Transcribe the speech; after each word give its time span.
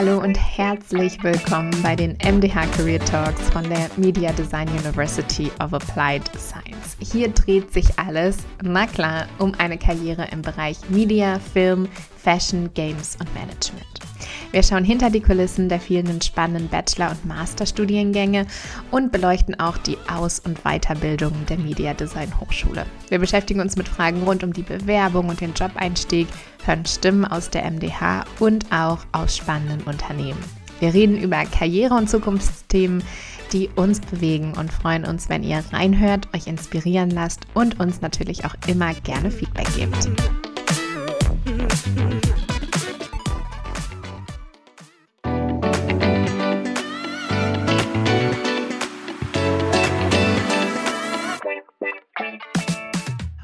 Hallo 0.00 0.18
und 0.18 0.38
herzlich 0.56 1.22
willkommen 1.22 1.70
bei 1.82 1.94
den 1.94 2.16
MDH 2.24 2.64
Career 2.74 3.00
Talks 3.00 3.50
von 3.50 3.68
der 3.68 3.90
Media 3.98 4.32
Design 4.32 4.66
University 4.70 5.52
of 5.62 5.74
Applied 5.74 6.22
Science. 6.38 6.96
Hier 7.00 7.28
dreht 7.28 7.70
sich 7.70 7.84
alles, 7.98 8.38
na 8.62 8.86
klar, 8.86 9.26
um 9.38 9.52
eine 9.58 9.76
Karriere 9.76 10.26
im 10.32 10.40
Bereich 10.40 10.78
Media, 10.88 11.38
Film, 11.38 11.86
Fashion, 12.16 12.72
Games 12.72 13.18
und 13.20 13.28
Management. 13.34 14.09
Wir 14.52 14.64
schauen 14.64 14.84
hinter 14.84 15.10
die 15.10 15.20
Kulissen 15.20 15.68
der 15.68 15.78
vielen 15.78 16.20
spannenden 16.20 16.68
Bachelor- 16.68 17.12
und 17.12 17.24
Masterstudiengänge 17.24 18.46
und 18.90 19.12
beleuchten 19.12 19.60
auch 19.60 19.78
die 19.78 19.96
Aus- 20.08 20.40
und 20.40 20.64
Weiterbildung 20.64 21.32
der 21.48 21.58
Media 21.58 21.94
Design 21.94 22.32
Hochschule. 22.40 22.84
Wir 23.08 23.20
beschäftigen 23.20 23.60
uns 23.60 23.76
mit 23.76 23.88
Fragen 23.88 24.24
rund 24.24 24.42
um 24.42 24.52
die 24.52 24.62
Bewerbung 24.62 25.28
und 25.28 25.40
den 25.40 25.54
Jobeinstieg, 25.54 26.26
hören 26.64 26.84
Stimmen 26.84 27.24
aus 27.24 27.50
der 27.50 27.64
MDH 27.64 28.24
und 28.40 28.66
auch 28.72 28.98
aus 29.12 29.36
spannenden 29.36 29.82
Unternehmen. 29.82 30.42
Wir 30.80 30.94
reden 30.94 31.20
über 31.20 31.44
Karriere- 31.44 31.94
und 31.94 32.10
Zukunftsthemen, 32.10 33.04
die 33.52 33.68
uns 33.76 34.00
bewegen 34.00 34.54
und 34.58 34.72
freuen 34.72 35.04
uns, 35.04 35.28
wenn 35.28 35.44
ihr 35.44 35.62
reinhört, 35.72 36.28
euch 36.34 36.48
inspirieren 36.48 37.10
lasst 37.10 37.46
und 37.54 37.78
uns 37.78 38.00
natürlich 38.00 38.44
auch 38.44 38.54
immer 38.66 38.94
gerne 38.94 39.30
Feedback 39.30 39.68
gebt. 39.76 40.10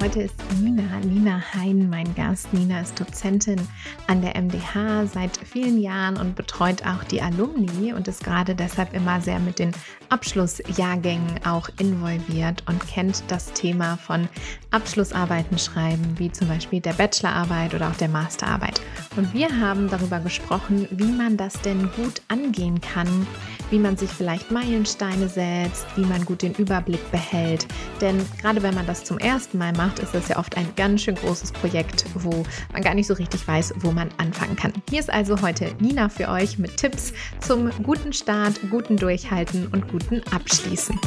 Heute 0.07 0.23
ist 0.23 0.37
Nina, 0.63 1.01
Nina 1.05 1.43
Hein, 1.53 1.89
mein 1.91 2.15
Gast. 2.15 2.55
Nina 2.55 2.81
ist 2.81 3.01
Dozentin 3.01 3.61
an 4.07 4.23
der 4.23 4.41
MDH 4.41 5.07
seit 5.07 5.37
vielen 5.37 5.81
Jahren 5.81 6.17
und 6.17 6.37
betreut 6.37 6.87
auch 6.87 7.03
die 7.03 7.21
Alumni 7.21 7.93
und 7.93 8.07
ist 8.07 8.23
gerade 8.23 8.55
deshalb 8.55 8.95
immer 8.95 9.21
sehr 9.21 9.41
mit 9.41 9.59
den 9.59 9.73
Abschlussjahrgängen 10.09 11.45
auch 11.45 11.69
involviert 11.81 12.63
und 12.69 12.87
kennt 12.87 13.25
das 13.27 13.53
Thema 13.53 13.97
von 13.97 14.29
Abschlussarbeiten 14.71 15.59
schreiben, 15.59 16.15
wie 16.19 16.31
zum 16.31 16.47
Beispiel 16.47 16.81
der 16.81 16.93
Bachelorarbeit 16.93 17.75
oder 17.75 17.89
auch 17.89 17.97
der 17.97 18.09
Masterarbeit. 18.09 18.81
Und 19.17 19.35
wir 19.35 19.59
haben 19.59 19.91
darüber 19.91 20.21
gesprochen, 20.21 20.87
wie 20.93 21.11
man 21.11 21.37
das 21.37 21.61
denn 21.63 21.91
gut 21.97 22.23
angehen 22.29 22.81
kann, 22.81 23.27
wie 23.71 23.79
man 23.79 23.97
sich 23.97 24.11
vielleicht 24.11 24.51
Meilensteine 24.51 25.29
setzt, 25.29 25.87
wie 25.97 26.05
man 26.05 26.25
gut 26.25 26.43
den 26.43 26.55
Überblick 26.55 27.11
behält. 27.11 27.67
Denn 28.01 28.25
gerade 28.41 28.63
wenn 28.63 28.75
man 28.75 28.87
das 28.87 29.05
zum 29.05 29.19
ersten 29.19 29.59
Mal 29.59 29.73
macht, 29.73 29.99
ist 29.99 30.15
das 30.15 30.29
ja 30.29 30.39
oft 30.39 30.57
ein 30.57 30.69
ganz 30.77 31.03
schön 31.03 31.15
großes 31.15 31.53
Projekt, 31.53 32.05
wo 32.15 32.45
man 32.73 32.83
gar 32.83 32.95
nicht 32.95 33.07
so 33.07 33.15
richtig 33.15 33.47
weiß, 33.47 33.75
wo 33.79 33.93
man 33.93 34.09
anfangen 34.19 34.57
kann. 34.57 34.73
Hier 34.91 35.01
ist 35.01 35.11
also 35.13 35.41
heute 35.41 35.75
Nina 35.81 36.09
für 36.09 36.29
euch 36.29 36.59
mit 36.59 36.77
Tipps 36.77 37.13
zum 37.41 37.71
guten 37.83 38.13
Start, 38.13 38.61
guten 38.71 38.97
Durchhalten 38.97 39.67
und 39.69 39.89
guten 39.89 40.23
Abschließen. 40.33 40.99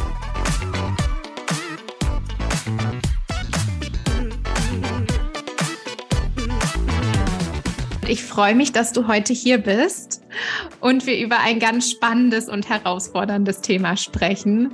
Ich 8.09 8.23
freue 8.23 8.55
mich, 8.55 8.71
dass 8.71 8.91
du 8.91 9.07
heute 9.07 9.33
hier 9.33 9.59
bist 9.59 10.23
und 10.81 11.05
wir 11.05 11.19
über 11.19 11.41
ein 11.41 11.59
ganz 11.59 11.91
spannendes 11.91 12.49
und 12.49 12.67
herausforderndes 12.67 13.61
Thema 13.61 13.97
sprechen, 13.97 14.71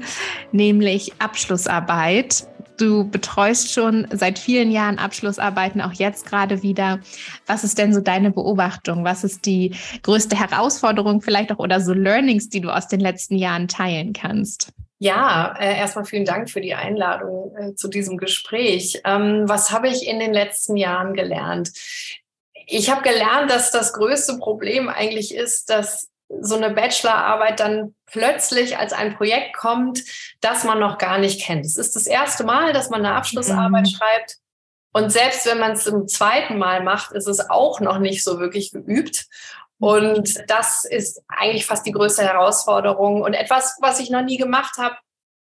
nämlich 0.53 1.11
Abschlussarbeit. 1.19 2.47
Du 2.77 3.09
betreust 3.09 3.73
schon 3.73 4.07
seit 4.09 4.39
vielen 4.39 4.71
Jahren 4.71 4.99
Abschlussarbeiten, 4.99 5.81
auch 5.81 5.91
jetzt 5.91 6.25
gerade 6.25 6.63
wieder. 6.63 7.01
Was 7.45 7.65
ist 7.65 7.77
denn 7.77 7.93
so 7.93 7.99
deine 7.99 8.31
Beobachtung? 8.31 9.03
Was 9.03 9.25
ist 9.25 9.45
die 9.45 9.75
größte 10.03 10.39
Herausforderung 10.39 11.21
vielleicht 11.21 11.51
auch 11.51 11.59
oder 11.59 11.81
so 11.81 11.91
Learnings, 11.91 12.47
die 12.47 12.61
du 12.61 12.69
aus 12.69 12.87
den 12.87 13.01
letzten 13.01 13.35
Jahren 13.35 13.67
teilen 13.67 14.13
kannst? 14.13 14.71
Ja, 14.97 15.53
äh, 15.59 15.77
erstmal 15.77 16.05
vielen 16.05 16.23
Dank 16.23 16.49
für 16.49 16.61
die 16.61 16.73
Einladung 16.73 17.53
äh, 17.57 17.75
zu 17.75 17.89
diesem 17.89 18.15
Gespräch. 18.15 19.01
Ähm, 19.03 19.43
was 19.45 19.71
habe 19.71 19.89
ich 19.89 20.07
in 20.07 20.19
den 20.19 20.33
letzten 20.33 20.77
Jahren 20.77 21.13
gelernt? 21.13 21.71
Ich 22.65 22.89
habe 22.89 23.01
gelernt, 23.01 23.51
dass 23.51 23.71
das 23.71 23.93
größte 23.93 24.37
Problem 24.37 24.89
eigentlich 24.89 25.33
ist, 25.33 25.69
dass 25.69 26.09
so 26.27 26.55
eine 26.55 26.71
Bachelorarbeit 26.71 27.59
dann 27.59 27.93
plötzlich 28.05 28.77
als 28.77 28.93
ein 28.93 29.15
Projekt 29.15 29.55
kommt, 29.55 30.03
das 30.41 30.63
man 30.63 30.79
noch 30.79 30.97
gar 30.97 31.17
nicht 31.17 31.41
kennt. 31.41 31.65
Es 31.65 31.77
ist 31.77 31.95
das 31.95 32.07
erste 32.07 32.43
Mal, 32.43 32.73
dass 32.73 32.89
man 32.89 33.05
eine 33.05 33.15
Abschlussarbeit 33.15 33.85
mhm. 33.85 33.89
schreibt. 33.89 34.37
Und 34.91 35.11
selbst 35.11 35.45
wenn 35.45 35.59
man 35.59 35.73
es 35.73 35.83
zum 35.83 36.07
zweiten 36.07 36.57
Mal 36.57 36.81
macht, 36.81 37.11
ist 37.11 37.27
es 37.27 37.49
auch 37.49 37.79
noch 37.79 37.99
nicht 37.99 38.23
so 38.23 38.39
wirklich 38.39 38.71
geübt. 38.71 39.27
Und 39.77 40.43
das 40.47 40.85
ist 40.85 41.21
eigentlich 41.27 41.65
fast 41.65 41.85
die 41.85 41.91
größte 41.91 42.23
Herausforderung. 42.23 43.21
Und 43.21 43.33
etwas, 43.33 43.77
was 43.81 43.99
ich 43.99 44.09
noch 44.09 44.23
nie 44.23 44.37
gemacht 44.37 44.77
habe, 44.77 44.95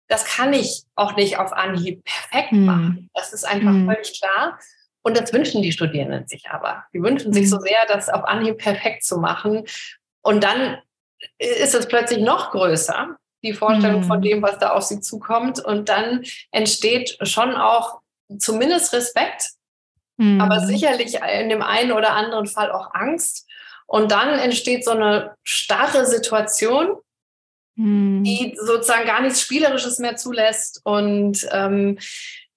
das 0.08 0.24
kann 0.24 0.52
ich 0.52 0.84
auch 0.94 1.16
nicht 1.16 1.38
auf 1.38 1.52
Anhieb 1.52 2.04
perfekt 2.04 2.52
mhm. 2.52 2.64
machen. 2.64 3.10
Das 3.14 3.32
ist 3.32 3.44
einfach 3.44 3.70
mhm. 3.70 3.90
völlig 3.90 4.20
klar. 4.20 4.58
Und 5.06 5.16
das 5.16 5.32
wünschen 5.32 5.62
die 5.62 5.70
Studierenden 5.70 6.26
sich 6.26 6.50
aber. 6.50 6.84
Die 6.92 7.00
wünschen 7.00 7.32
sich 7.32 7.48
so 7.48 7.58
mhm. 7.58 7.60
sehr, 7.60 7.86
das 7.86 8.08
auf 8.08 8.24
Anhieb 8.24 8.58
perfekt 8.58 9.04
zu 9.04 9.18
machen. 9.18 9.62
Und 10.20 10.42
dann 10.42 10.78
ist 11.38 11.76
es 11.76 11.86
plötzlich 11.86 12.18
noch 12.18 12.50
größer, 12.50 13.16
die 13.44 13.52
Vorstellung 13.52 14.02
von 14.02 14.18
mhm. 14.18 14.22
dem, 14.22 14.42
was 14.42 14.58
da 14.58 14.70
auf 14.70 14.82
sie 14.82 14.98
zukommt. 14.98 15.64
Und 15.64 15.88
dann 15.88 16.24
entsteht 16.50 17.18
schon 17.22 17.54
auch 17.54 18.00
zumindest 18.36 18.92
Respekt, 18.94 19.50
mhm. 20.16 20.40
aber 20.40 20.66
sicherlich 20.66 21.20
in 21.38 21.50
dem 21.50 21.62
einen 21.62 21.92
oder 21.92 22.14
anderen 22.14 22.46
Fall 22.46 22.72
auch 22.72 22.92
Angst. 22.92 23.48
Und 23.86 24.10
dann 24.10 24.36
entsteht 24.40 24.84
so 24.84 24.90
eine 24.90 25.36
starre 25.44 26.04
Situation, 26.04 26.96
mhm. 27.76 28.24
die 28.24 28.58
sozusagen 28.60 29.06
gar 29.06 29.22
nichts 29.22 29.40
Spielerisches 29.40 30.00
mehr 30.00 30.16
zulässt. 30.16 30.80
Und 30.82 31.46
ähm, 31.52 31.96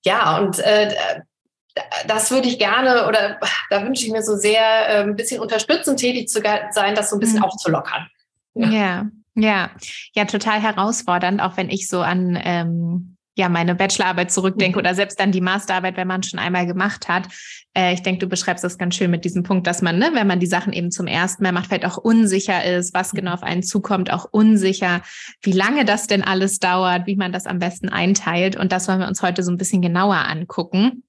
ja, 0.04 0.40
und 0.40 0.58
äh, 0.58 1.22
das 2.08 2.32
würde 2.32 2.48
ich 2.48 2.60
gerne 2.60 3.08
oder 3.08 3.40
da 3.70 3.84
wünsche 3.84 4.06
ich 4.06 4.12
mir 4.12 4.24
so 4.24 4.36
sehr, 4.36 4.62
äh, 4.90 5.04
ein 5.04 5.16
bisschen 5.16 5.42
unterstützend 5.42 6.00
tätig 6.00 6.30
zu 6.30 6.42
sein, 6.72 6.96
das 6.96 7.10
so 7.10 7.16
ein 7.16 7.20
bisschen 7.20 7.40
mhm. 7.40 7.46
aufzulockern. 7.46 8.08
Ja. 8.56 8.70
ja, 8.70 9.06
ja, 9.36 9.72
ja, 10.14 10.26
total 10.26 10.62
herausfordernd, 10.62 11.42
auch 11.42 11.56
wenn 11.58 11.70
ich 11.70 11.88
so 11.88 12.02
an 12.02 12.38
ähm, 12.44 13.18
ja, 13.40 13.48
meine 13.48 13.74
Bachelorarbeit 13.74 14.32
zurückdenke 14.32 14.78
mhm. 14.78 14.82
oder 14.82 14.94
selbst 14.94 15.18
dann 15.18 15.32
die 15.32 15.40
Masterarbeit, 15.40 15.96
wenn 15.96 16.10
man 16.10 16.24
schon 16.24 16.40
einmal 16.40 16.68
gemacht 16.68 17.08
hat. 17.08 17.30
Äh, 17.74 17.94
ich 17.94 18.04
denke, 18.04 18.20
du 18.20 18.28
beschreibst 18.28 18.66
das 18.66 18.78
ganz 18.78 18.96
schön 18.96 19.10
mit 19.10 19.24
diesem 19.24 19.44
Punkt, 19.44 19.66
dass 19.66 19.82
man, 19.82 19.98
ne, 19.98 20.12
wenn 20.14 20.28
man 20.28 20.42
die 20.42 20.46
Sachen 20.46 20.74
eben 20.74 20.92
zum 20.92 21.08
ersten 21.08 21.44
Mal 21.44 21.54
macht, 21.54 21.68
vielleicht 21.68 21.86
auch 21.86 21.98
unsicher 21.98 22.66
ist, 22.66 22.94
was 22.94 23.12
genau 23.12 23.34
auf 23.34 23.44
einen 23.44 23.64
zukommt, 23.64 24.12
auch 24.12 24.26
unsicher, 24.30 25.02
wie 25.42 25.54
lange 25.54 25.86
das 25.86 26.08
denn 26.08 26.22
alles 26.22 26.60
dauert, 26.60 27.08
wie 27.08 27.16
man 27.16 27.32
das 27.32 27.46
am 27.46 27.60
besten 27.60 27.88
einteilt. 27.88 28.58
Und 28.58 28.74
das 28.74 28.90
wollen 28.90 29.00
wir 29.00 29.08
uns 29.08 29.22
heute 29.22 29.42
so 29.42 29.52
ein 29.52 29.58
bisschen 29.58 29.82
genauer 29.82 30.18
angucken. 30.18 31.04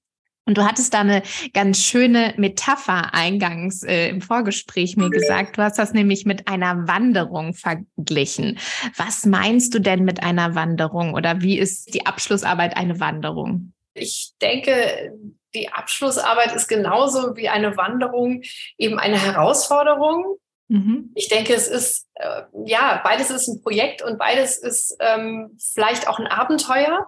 Und 0.45 0.57
du 0.57 0.65
hattest 0.65 0.93
da 0.93 1.01
eine 1.01 1.21
ganz 1.53 1.83
schöne 1.83 2.33
Metapher 2.37 3.13
eingangs 3.13 3.83
äh, 3.83 4.09
im 4.09 4.21
Vorgespräch 4.21 4.97
mir 4.97 5.09
gesagt. 5.09 5.57
Du 5.57 5.61
hast 5.61 5.77
das 5.77 5.93
nämlich 5.93 6.25
mit 6.25 6.47
einer 6.47 6.87
Wanderung 6.87 7.53
verglichen. 7.53 8.57
Was 8.97 9.25
meinst 9.25 9.73
du 9.73 9.79
denn 9.79 10.03
mit 10.03 10.23
einer 10.23 10.55
Wanderung 10.55 11.13
oder 11.13 11.41
wie 11.41 11.59
ist 11.59 11.93
die 11.93 12.05
Abschlussarbeit 12.05 12.75
eine 12.75 12.99
Wanderung? 12.99 13.73
Ich 13.93 14.33
denke, 14.41 15.13
die 15.53 15.69
Abschlussarbeit 15.69 16.55
ist 16.55 16.67
genauso 16.67 17.35
wie 17.35 17.49
eine 17.49 17.77
Wanderung 17.77 18.41
eben 18.77 18.97
eine 18.97 19.21
Herausforderung. 19.21 20.37
Mhm. 20.69 21.11
Ich 21.15 21.27
denke, 21.27 21.53
es 21.53 21.67
ist, 21.67 22.07
äh, 22.15 22.43
ja, 22.65 23.01
beides 23.03 23.29
ist 23.29 23.47
ein 23.47 23.61
Projekt 23.61 24.01
und 24.01 24.17
beides 24.17 24.57
ist 24.57 24.95
ähm, 24.99 25.57
vielleicht 25.59 26.07
auch 26.07 26.17
ein 26.17 26.27
Abenteuer. 26.27 27.07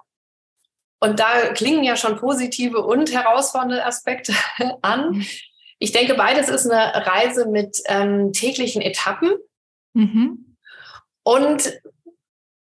Und 1.04 1.20
da 1.20 1.52
klingen 1.54 1.84
ja 1.84 1.98
schon 1.98 2.16
positive 2.16 2.80
und 2.80 3.12
herausfordernde 3.12 3.86
Aspekte 3.86 4.34
an. 4.82 5.18
Mhm. 5.18 5.26
Ich 5.78 5.92
denke, 5.92 6.14
beides 6.14 6.48
ist 6.48 6.66
eine 6.66 7.06
Reise 7.06 7.50
mit 7.50 7.78
ähm, 7.88 8.32
täglichen 8.32 8.82
Etappen. 8.82 9.34
Mhm. 9.92 10.56
Und 11.24 11.78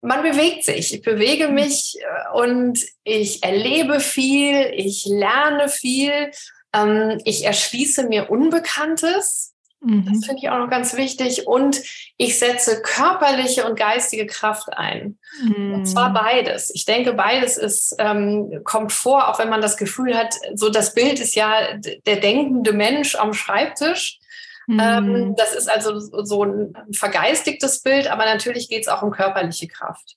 man 0.02 0.24
bewegt 0.24 0.64
sich. 0.64 0.92
Ich 0.92 1.04
bewege 1.04 1.50
mhm. 1.50 1.54
mich 1.54 2.00
äh, 2.00 2.36
und 2.36 2.80
ich 3.04 3.44
erlebe 3.44 4.00
viel, 4.00 4.72
ich 4.74 5.06
lerne 5.06 5.70
viel, 5.70 6.32
ähm, 6.74 7.22
ich 7.26 7.46
erschließe 7.46 8.08
mir 8.08 8.32
Unbekanntes. 8.32 9.51
Mhm. 9.82 10.06
Das 10.06 10.26
finde 10.26 10.42
ich 10.42 10.50
auch 10.50 10.60
noch 10.60 10.70
ganz 10.70 10.96
wichtig. 10.96 11.48
Und 11.48 11.82
ich 12.18 12.38
setze 12.38 12.82
körperliche 12.82 13.66
und 13.66 13.78
geistige 13.78 14.28
Kraft 14.28 14.72
ein. 14.74 15.18
Mhm. 15.44 15.74
Und 15.74 15.86
zwar 15.88 16.14
beides. 16.14 16.70
Ich 16.74 16.86
denke, 16.86 17.14
beides 17.14 17.58
ist, 17.58 17.96
ähm, 18.00 18.62
kommt 18.64 18.94
vor, 18.94 19.28
auch 19.28 19.40
wenn 19.40 19.50
man 19.50 19.62
das 19.62 19.78
Gefühl 19.78 20.16
hat, 20.16 20.36
so 20.54 20.70
das 20.70 20.94
Bild 20.94 21.20
ist 21.20 21.36
ja 21.36 21.78
der 22.06 22.18
denkende 22.18 22.74
Mensch 22.74 23.16
am 23.16 23.34
Schreibtisch. 23.34 24.20
Mhm. 24.68 24.80
Ähm, 24.80 25.36
das 25.36 25.56
ist 25.56 25.70
also 25.70 26.00
so 26.24 26.44
ein 26.44 26.76
vergeistigtes 26.94 27.82
Bild, 27.82 28.08
aber 28.08 28.26
natürlich 28.26 28.70
geht 28.70 28.84
es 28.84 28.88
auch 28.88 29.02
um 29.02 29.12
körperliche 29.12 29.68
Kraft. 29.68 30.16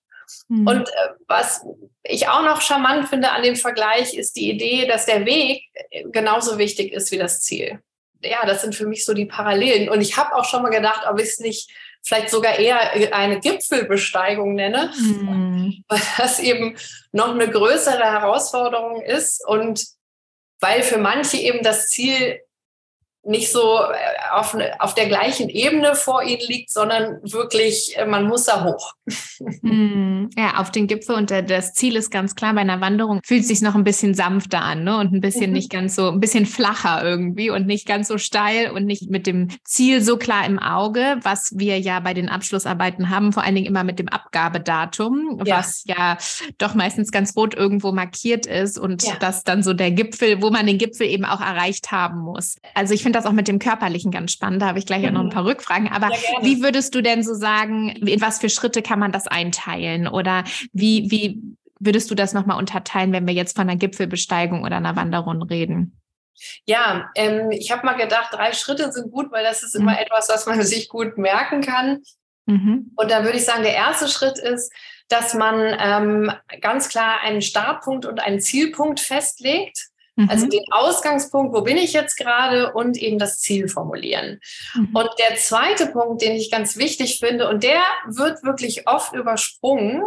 Mhm. 0.48 0.66
Und 0.66 0.88
äh, 0.88 1.08
was 1.26 1.64
ich 2.02 2.28
auch 2.28 2.42
noch 2.42 2.60
charmant 2.60 3.08
finde 3.08 3.30
an 3.30 3.42
dem 3.42 3.56
Vergleich, 3.56 4.14
ist 4.14 4.36
die 4.36 4.50
Idee, 4.50 4.86
dass 4.86 5.06
der 5.06 5.24
Weg 5.24 5.62
genauso 6.12 6.58
wichtig 6.58 6.92
ist 6.92 7.10
wie 7.12 7.18
das 7.18 7.40
Ziel. 7.40 7.80
Ja, 8.24 8.46
das 8.46 8.62
sind 8.62 8.74
für 8.74 8.86
mich 8.86 9.04
so 9.04 9.14
die 9.14 9.26
Parallelen. 9.26 9.88
Und 9.88 10.00
ich 10.00 10.16
habe 10.16 10.34
auch 10.34 10.44
schon 10.44 10.62
mal 10.62 10.70
gedacht, 10.70 11.02
ob 11.08 11.20
ich 11.20 11.28
es 11.28 11.40
nicht 11.40 11.70
vielleicht 12.02 12.30
sogar 12.30 12.58
eher 12.58 13.14
eine 13.14 13.40
Gipfelbesteigung 13.40 14.54
nenne, 14.54 14.92
mhm. 14.98 15.84
weil 15.88 16.00
das 16.18 16.38
eben 16.38 16.76
noch 17.12 17.30
eine 17.30 17.48
größere 17.48 18.04
Herausforderung 18.04 19.02
ist 19.02 19.46
und 19.46 19.84
weil 20.60 20.82
für 20.82 20.98
manche 20.98 21.38
eben 21.38 21.62
das 21.62 21.88
Ziel 21.88 22.40
nicht 23.26 23.50
so 23.50 23.60
äh, 23.60 24.32
auf, 24.32 24.56
auf 24.78 24.94
der 24.94 25.06
gleichen 25.06 25.48
Ebene 25.48 25.94
vor 25.94 26.22
ihnen 26.22 26.42
liegt, 26.46 26.70
sondern 26.70 27.20
wirklich, 27.22 27.96
äh, 27.96 28.06
man 28.06 28.26
muss 28.26 28.44
da 28.44 28.64
hoch. 28.64 28.94
Hm, 29.62 30.30
ja, 30.36 30.56
auf 30.58 30.70
den 30.70 30.86
Gipfel 30.86 31.16
und 31.16 31.30
das 31.30 31.74
Ziel 31.74 31.96
ist 31.96 32.10
ganz 32.10 32.34
klar, 32.34 32.54
bei 32.54 32.60
einer 32.60 32.80
Wanderung 32.80 33.20
fühlt 33.24 33.42
es 33.42 33.48
sich 33.48 33.60
noch 33.62 33.74
ein 33.74 33.84
bisschen 33.84 34.14
sanfter 34.14 34.62
an 34.62 34.84
ne? 34.84 34.96
und 34.98 35.12
ein 35.12 35.20
bisschen 35.20 35.48
mhm. 35.48 35.54
nicht 35.54 35.70
ganz 35.70 35.96
so, 35.96 36.08
ein 36.08 36.20
bisschen 36.20 36.46
flacher 36.46 37.02
irgendwie 37.04 37.50
und 37.50 37.66
nicht 37.66 37.86
ganz 37.86 38.08
so 38.08 38.16
steil 38.16 38.70
und 38.70 38.84
nicht 38.84 39.10
mit 39.10 39.26
dem 39.26 39.48
Ziel 39.64 40.02
so 40.02 40.16
klar 40.16 40.46
im 40.46 40.58
Auge, 40.58 41.18
was 41.22 41.52
wir 41.56 41.78
ja 41.78 42.00
bei 42.00 42.14
den 42.14 42.28
Abschlussarbeiten 42.28 43.10
haben, 43.10 43.32
vor 43.32 43.42
allen 43.42 43.54
Dingen 43.54 43.66
immer 43.66 43.84
mit 43.84 43.98
dem 43.98 44.08
Abgabedatum, 44.08 45.42
ja. 45.44 45.58
was 45.58 45.84
ja 45.86 46.16
doch 46.58 46.74
meistens 46.74 47.10
ganz 47.10 47.36
rot 47.36 47.54
irgendwo 47.54 47.92
markiert 47.92 48.46
ist 48.46 48.78
und 48.78 49.02
ja. 49.02 49.14
das 49.18 49.44
dann 49.44 49.62
so 49.62 49.72
der 49.72 49.90
Gipfel, 49.90 50.40
wo 50.42 50.50
man 50.50 50.66
den 50.66 50.78
Gipfel 50.78 51.06
eben 51.06 51.24
auch 51.24 51.40
erreicht 51.40 51.92
haben 51.92 52.20
muss. 52.20 52.56
Also 52.74 52.94
ich 52.94 53.02
finde 53.02 53.13
finde 53.14 53.22
das 53.22 53.26
auch 53.26 53.34
mit 53.34 53.46
dem 53.46 53.60
Körperlichen 53.60 54.10
ganz 54.10 54.32
spannend. 54.32 54.60
Da 54.60 54.66
habe 54.66 54.78
ich 54.78 54.86
gleich 54.86 55.02
mhm. 55.02 55.08
auch 55.08 55.12
noch 55.12 55.20
ein 55.20 55.26
mhm. 55.26 55.30
paar 55.30 55.44
Rückfragen. 55.44 55.88
Aber 55.88 56.08
wie 56.42 56.62
würdest 56.62 56.94
du 56.94 57.00
denn 57.00 57.22
so 57.22 57.34
sagen, 57.34 57.90
in 57.90 58.20
was 58.20 58.40
für 58.40 58.48
Schritte 58.48 58.82
kann 58.82 58.98
man 58.98 59.12
das 59.12 59.28
einteilen? 59.28 60.08
Oder 60.08 60.42
wie, 60.72 61.10
wie 61.10 61.40
würdest 61.78 62.10
du 62.10 62.16
das 62.16 62.32
nochmal 62.32 62.58
unterteilen, 62.58 63.12
wenn 63.12 63.26
wir 63.26 63.34
jetzt 63.34 63.56
von 63.56 63.68
einer 63.68 63.78
Gipfelbesteigung 63.78 64.64
oder 64.64 64.76
einer 64.76 64.96
Wanderung 64.96 65.42
reden? 65.42 66.00
Ja, 66.66 67.10
ähm, 67.14 67.52
ich 67.52 67.70
habe 67.70 67.86
mal 67.86 67.94
gedacht, 67.94 68.32
drei 68.32 68.52
Schritte 68.52 68.90
sind 68.90 69.12
gut, 69.12 69.30
weil 69.30 69.44
das 69.44 69.62
ist 69.62 69.76
mhm. 69.76 69.82
immer 69.82 70.00
etwas, 70.00 70.28
was 70.28 70.46
man 70.46 70.60
sich 70.64 70.88
gut 70.88 71.16
merken 71.16 71.60
kann. 71.60 72.02
Mhm. 72.46 72.90
Und 72.96 73.10
da 73.10 73.22
würde 73.22 73.38
ich 73.38 73.44
sagen, 73.44 73.62
der 73.62 73.74
erste 73.74 74.08
Schritt 74.08 74.38
ist, 74.38 74.72
dass 75.08 75.34
man 75.34 75.76
ähm, 75.78 76.32
ganz 76.60 76.88
klar 76.88 77.20
einen 77.20 77.42
Startpunkt 77.42 78.06
und 78.06 78.20
einen 78.20 78.40
Zielpunkt 78.40 78.98
festlegt. 78.98 79.90
Also 80.28 80.46
mhm. 80.46 80.50
den 80.50 80.64
Ausgangspunkt, 80.70 81.54
wo 81.54 81.62
bin 81.62 81.76
ich 81.76 81.92
jetzt 81.92 82.16
gerade 82.16 82.72
und 82.72 82.96
eben 82.96 83.18
das 83.18 83.40
Ziel 83.40 83.68
formulieren. 83.68 84.40
Mhm. 84.74 84.94
Und 84.94 85.08
der 85.18 85.36
zweite 85.36 85.88
Punkt, 85.88 86.22
den 86.22 86.36
ich 86.36 86.50
ganz 86.50 86.76
wichtig 86.76 87.18
finde, 87.18 87.48
und 87.48 87.64
der 87.64 87.82
wird 88.06 88.42
wirklich 88.44 88.86
oft 88.86 89.12
übersprungen, 89.12 90.02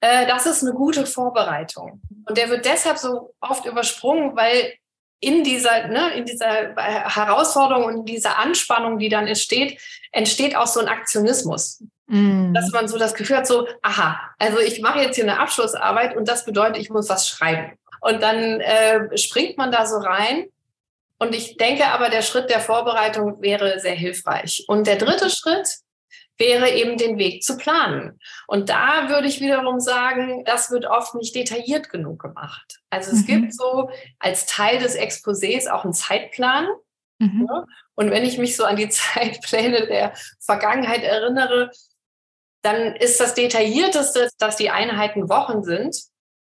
äh, 0.00 0.26
das 0.26 0.46
ist 0.46 0.62
eine 0.62 0.72
gute 0.72 1.06
Vorbereitung. 1.06 2.00
Und 2.26 2.36
der 2.36 2.50
wird 2.50 2.64
deshalb 2.64 2.98
so 2.98 3.34
oft 3.40 3.64
übersprungen, 3.64 4.36
weil 4.36 4.74
in 5.20 5.42
dieser, 5.42 5.88
ne, 5.88 6.14
in 6.14 6.24
dieser 6.24 6.74
Herausforderung 6.76 7.84
und 7.84 7.96
in 7.98 8.04
dieser 8.04 8.38
Anspannung, 8.38 8.98
die 8.98 9.08
dann 9.08 9.26
entsteht, 9.26 9.80
entsteht 10.12 10.54
auch 10.54 10.66
so 10.68 10.80
ein 10.80 10.88
Aktionismus. 10.88 11.82
Mm. 12.06 12.54
Dass 12.54 12.70
man 12.72 12.88
so 12.88 12.98
das 12.98 13.14
Gefühl 13.14 13.38
hat, 13.38 13.46
so, 13.46 13.66
aha, 13.82 14.20
also 14.38 14.58
ich 14.60 14.80
mache 14.80 15.00
jetzt 15.00 15.16
hier 15.16 15.24
eine 15.24 15.40
Abschlussarbeit 15.40 16.16
und 16.16 16.28
das 16.28 16.44
bedeutet, 16.44 16.78
ich 16.78 16.90
muss 16.90 17.08
was 17.08 17.28
schreiben. 17.28 17.76
Und 18.00 18.22
dann 18.22 18.60
äh, 18.60 19.16
springt 19.16 19.58
man 19.58 19.72
da 19.72 19.86
so 19.86 19.98
rein. 19.98 20.46
Und 21.18 21.34
ich 21.34 21.56
denke 21.56 21.86
aber, 21.86 22.10
der 22.10 22.22
Schritt 22.22 22.50
der 22.50 22.60
Vorbereitung 22.60 23.42
wäre 23.42 23.80
sehr 23.80 23.94
hilfreich. 23.94 24.64
Und 24.68 24.86
der 24.86 24.96
dritte 24.96 25.30
Schritt 25.30 25.68
wäre 26.38 26.70
eben 26.70 26.96
den 26.96 27.18
Weg 27.18 27.42
zu 27.42 27.56
planen. 27.56 28.20
Und 28.46 28.68
da 28.68 29.08
würde 29.08 29.26
ich 29.26 29.40
wiederum 29.40 29.80
sagen, 29.80 30.44
das 30.44 30.70
wird 30.70 30.86
oft 30.86 31.14
nicht 31.16 31.34
detailliert 31.34 31.90
genug 31.90 32.22
gemacht. 32.22 32.78
Also 32.90 33.10
es 33.10 33.22
mhm. 33.22 33.26
gibt 33.26 33.54
so 33.54 33.90
als 34.20 34.46
Teil 34.46 34.78
des 34.78 34.96
Exposés 34.96 35.68
auch 35.68 35.84
einen 35.84 35.92
Zeitplan. 35.92 36.68
Mhm. 37.18 37.46
Ja? 37.48 37.64
Und 37.96 38.10
wenn 38.12 38.24
ich 38.24 38.38
mich 38.38 38.56
so 38.56 38.64
an 38.64 38.76
die 38.76 38.88
Zeitpläne 38.88 39.86
der 39.86 40.12
Vergangenheit 40.40 41.02
erinnere, 41.02 41.70
dann 42.62 42.96
ist 42.96 43.20
das 43.20 43.34
Detaillierteste, 43.34 44.30
dass 44.38 44.56
die 44.56 44.70
Einheiten 44.70 45.28
Wochen 45.28 45.62
sind. 45.62 45.96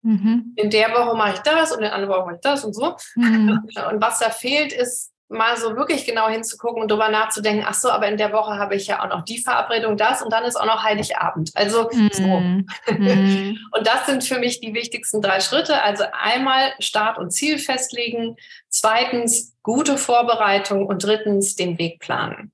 Mhm. 0.04 0.52
In 0.56 0.70
der 0.70 0.90
Woche 0.90 1.16
mache 1.16 1.34
ich 1.34 1.40
das 1.40 1.72
und 1.72 1.78
in 1.78 1.84
der 1.84 1.94
anderen 1.94 2.14
Woche 2.14 2.26
mache 2.26 2.34
ich 2.36 2.40
das 2.42 2.64
und 2.64 2.74
so. 2.74 2.94
Mhm. 3.16 3.60
Und 3.90 4.02
was 4.02 4.18
da 4.18 4.30
fehlt, 4.30 4.72
ist 4.72 5.14
mal 5.28 5.56
so 5.56 5.74
wirklich 5.76 6.04
genau 6.04 6.28
hinzugucken 6.28 6.82
und 6.82 6.90
darüber 6.90 7.08
nachzudenken, 7.08 7.64
ach 7.66 7.74
so, 7.74 7.90
aber 7.90 8.06
in 8.08 8.18
der 8.18 8.32
Woche 8.32 8.58
habe 8.58 8.76
ich 8.76 8.86
ja 8.86 9.02
auch 9.02 9.08
noch 9.08 9.24
die 9.24 9.38
Verabredung, 9.38 9.96
das 9.96 10.22
und 10.22 10.32
dann 10.32 10.44
ist 10.44 10.56
auch 10.56 10.66
noch 10.66 10.84
Heiligabend. 10.84 11.50
Also 11.54 11.88
mhm. 11.90 12.10
so. 12.12 12.22
Mhm. 12.22 12.66
Und 13.72 13.86
das 13.86 14.06
sind 14.06 14.22
für 14.22 14.38
mich 14.38 14.60
die 14.60 14.74
wichtigsten 14.74 15.22
drei 15.22 15.40
Schritte. 15.40 15.82
Also 15.82 16.04
einmal 16.12 16.72
Start 16.78 17.18
und 17.18 17.30
Ziel 17.30 17.58
festlegen, 17.58 18.36
zweitens 18.68 19.56
gute 19.62 19.96
Vorbereitung 19.96 20.86
und 20.86 21.02
drittens 21.02 21.56
den 21.56 21.78
Weg 21.78 22.00
planen. 22.00 22.52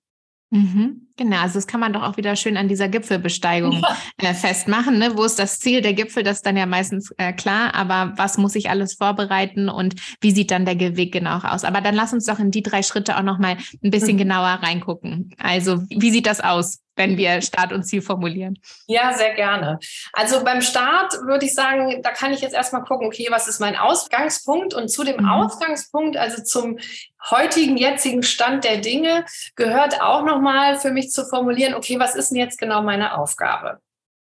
Mhm. 0.51 1.07
Genau, 1.17 1.37
also 1.43 1.55
das 1.55 1.67
kann 1.67 1.81
man 1.81 1.93
doch 1.93 2.03
auch 2.03 2.17
wieder 2.17 2.35
schön 2.35 2.57
an 2.57 2.67
dieser 2.67 2.89
Gipfelbesteigung 2.89 3.85
äh, 4.19 4.35
festmachen. 4.35 4.99
Ne? 4.99 5.17
Wo 5.17 5.25
ist 5.25 5.39
das 5.39 5.61
Ziel 5.61 5.81
der 5.81 5.93
Gipfel? 5.93 6.23
Das 6.23 6.39
ist 6.39 6.47
dann 6.47 6.57
ja 6.57 6.67
meistens 6.67 7.13
äh, 7.19 7.33
klar, 7.33 7.75
aber 7.75 8.15
was 8.17 8.39
muss 8.39 8.55
ich 8.55 8.71
alles 8.71 8.95
vorbereiten 8.95 9.69
und 9.69 9.95
wie 10.21 10.33
sieht 10.33 10.51
dann 10.51 10.65
der 10.65 10.79
Weg 10.97 11.13
genau 11.13 11.39
aus? 11.39 11.65
Aber 11.65 11.81
dann 11.81 11.95
lass 11.95 12.13
uns 12.13 12.25
doch 12.25 12.39
in 12.39 12.51
die 12.51 12.63
drei 12.63 12.83
Schritte 12.83 13.17
auch 13.17 13.23
nochmal 13.23 13.59
ein 13.85 13.91
bisschen 13.91 14.15
mhm. 14.15 14.21
genauer 14.21 14.61
reingucken. 14.63 15.35
Also 15.39 15.83
wie 15.89 16.11
sieht 16.11 16.27
das 16.27 16.41
aus? 16.41 16.81
wenn 16.97 17.17
wir 17.17 17.41
Start 17.41 17.73
und 17.73 17.85
Ziel 17.85 18.03
formulieren? 18.03 18.59
Ja, 18.87 19.15
sehr 19.15 19.35
gerne. 19.35 19.79
Also 20.13 20.45
beim 20.45 20.61
Start 20.61 21.15
würde 21.25 21.47
ich 21.47 21.55
sagen, 21.55 22.03
da 22.03 22.11
kann 22.11 22.33
ich 22.33 22.43
jetzt 22.43 22.55
erstmal 22.55 22.85
gucken, 22.85 23.07
okay, 23.07 23.29
was 23.31 23.49
ist 23.49 23.59
mein 23.59 23.75
Ausgangspunkt? 23.75 24.75
Und 24.75 24.89
zu 24.89 25.03
dem 25.03 25.23
mhm. 25.23 25.29
Ausgangspunkt, 25.29 26.19
also 26.19 26.43
zum 26.43 26.79
heutigen, 27.29 27.77
jetzigen 27.77 28.23
Stand 28.23 28.65
der 28.65 28.79
Dinge, 28.79 29.25
gehört 29.57 30.01
auch 30.01 30.25
nochmal 30.25 30.79
für 30.79 30.91
mich 30.91 31.11
zu 31.11 31.27
formulieren, 31.27 31.75
okay, 31.75 31.99
was 31.99 32.15
ist 32.15 32.31
denn 32.31 32.39
jetzt 32.39 32.59
genau 32.59 32.83
meine 32.83 33.19
Aufgabe? 33.19 33.81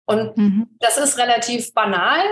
Und 0.05 0.37
mhm. 0.37 0.77
das 0.81 0.99
ist 0.99 1.17
relativ 1.17 1.73
banal. 1.75 2.23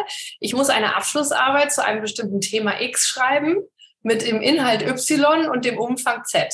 Ich 0.41 0.55
muss 0.55 0.69
eine 0.69 0.97
Abschlussarbeit 0.97 1.73
zu 1.73 1.85
einem 1.85 2.03
bestimmten 2.03 2.41
Thema 2.41 2.81
X 2.81 3.09
schreiben 3.09 3.59
mit 4.03 4.27
dem 4.27 4.43
Inhalt 4.43 4.83
Y 4.83 5.49
und 5.49 5.65
dem 5.65 5.79
Umfang 5.79 6.25
Z. 6.25 6.53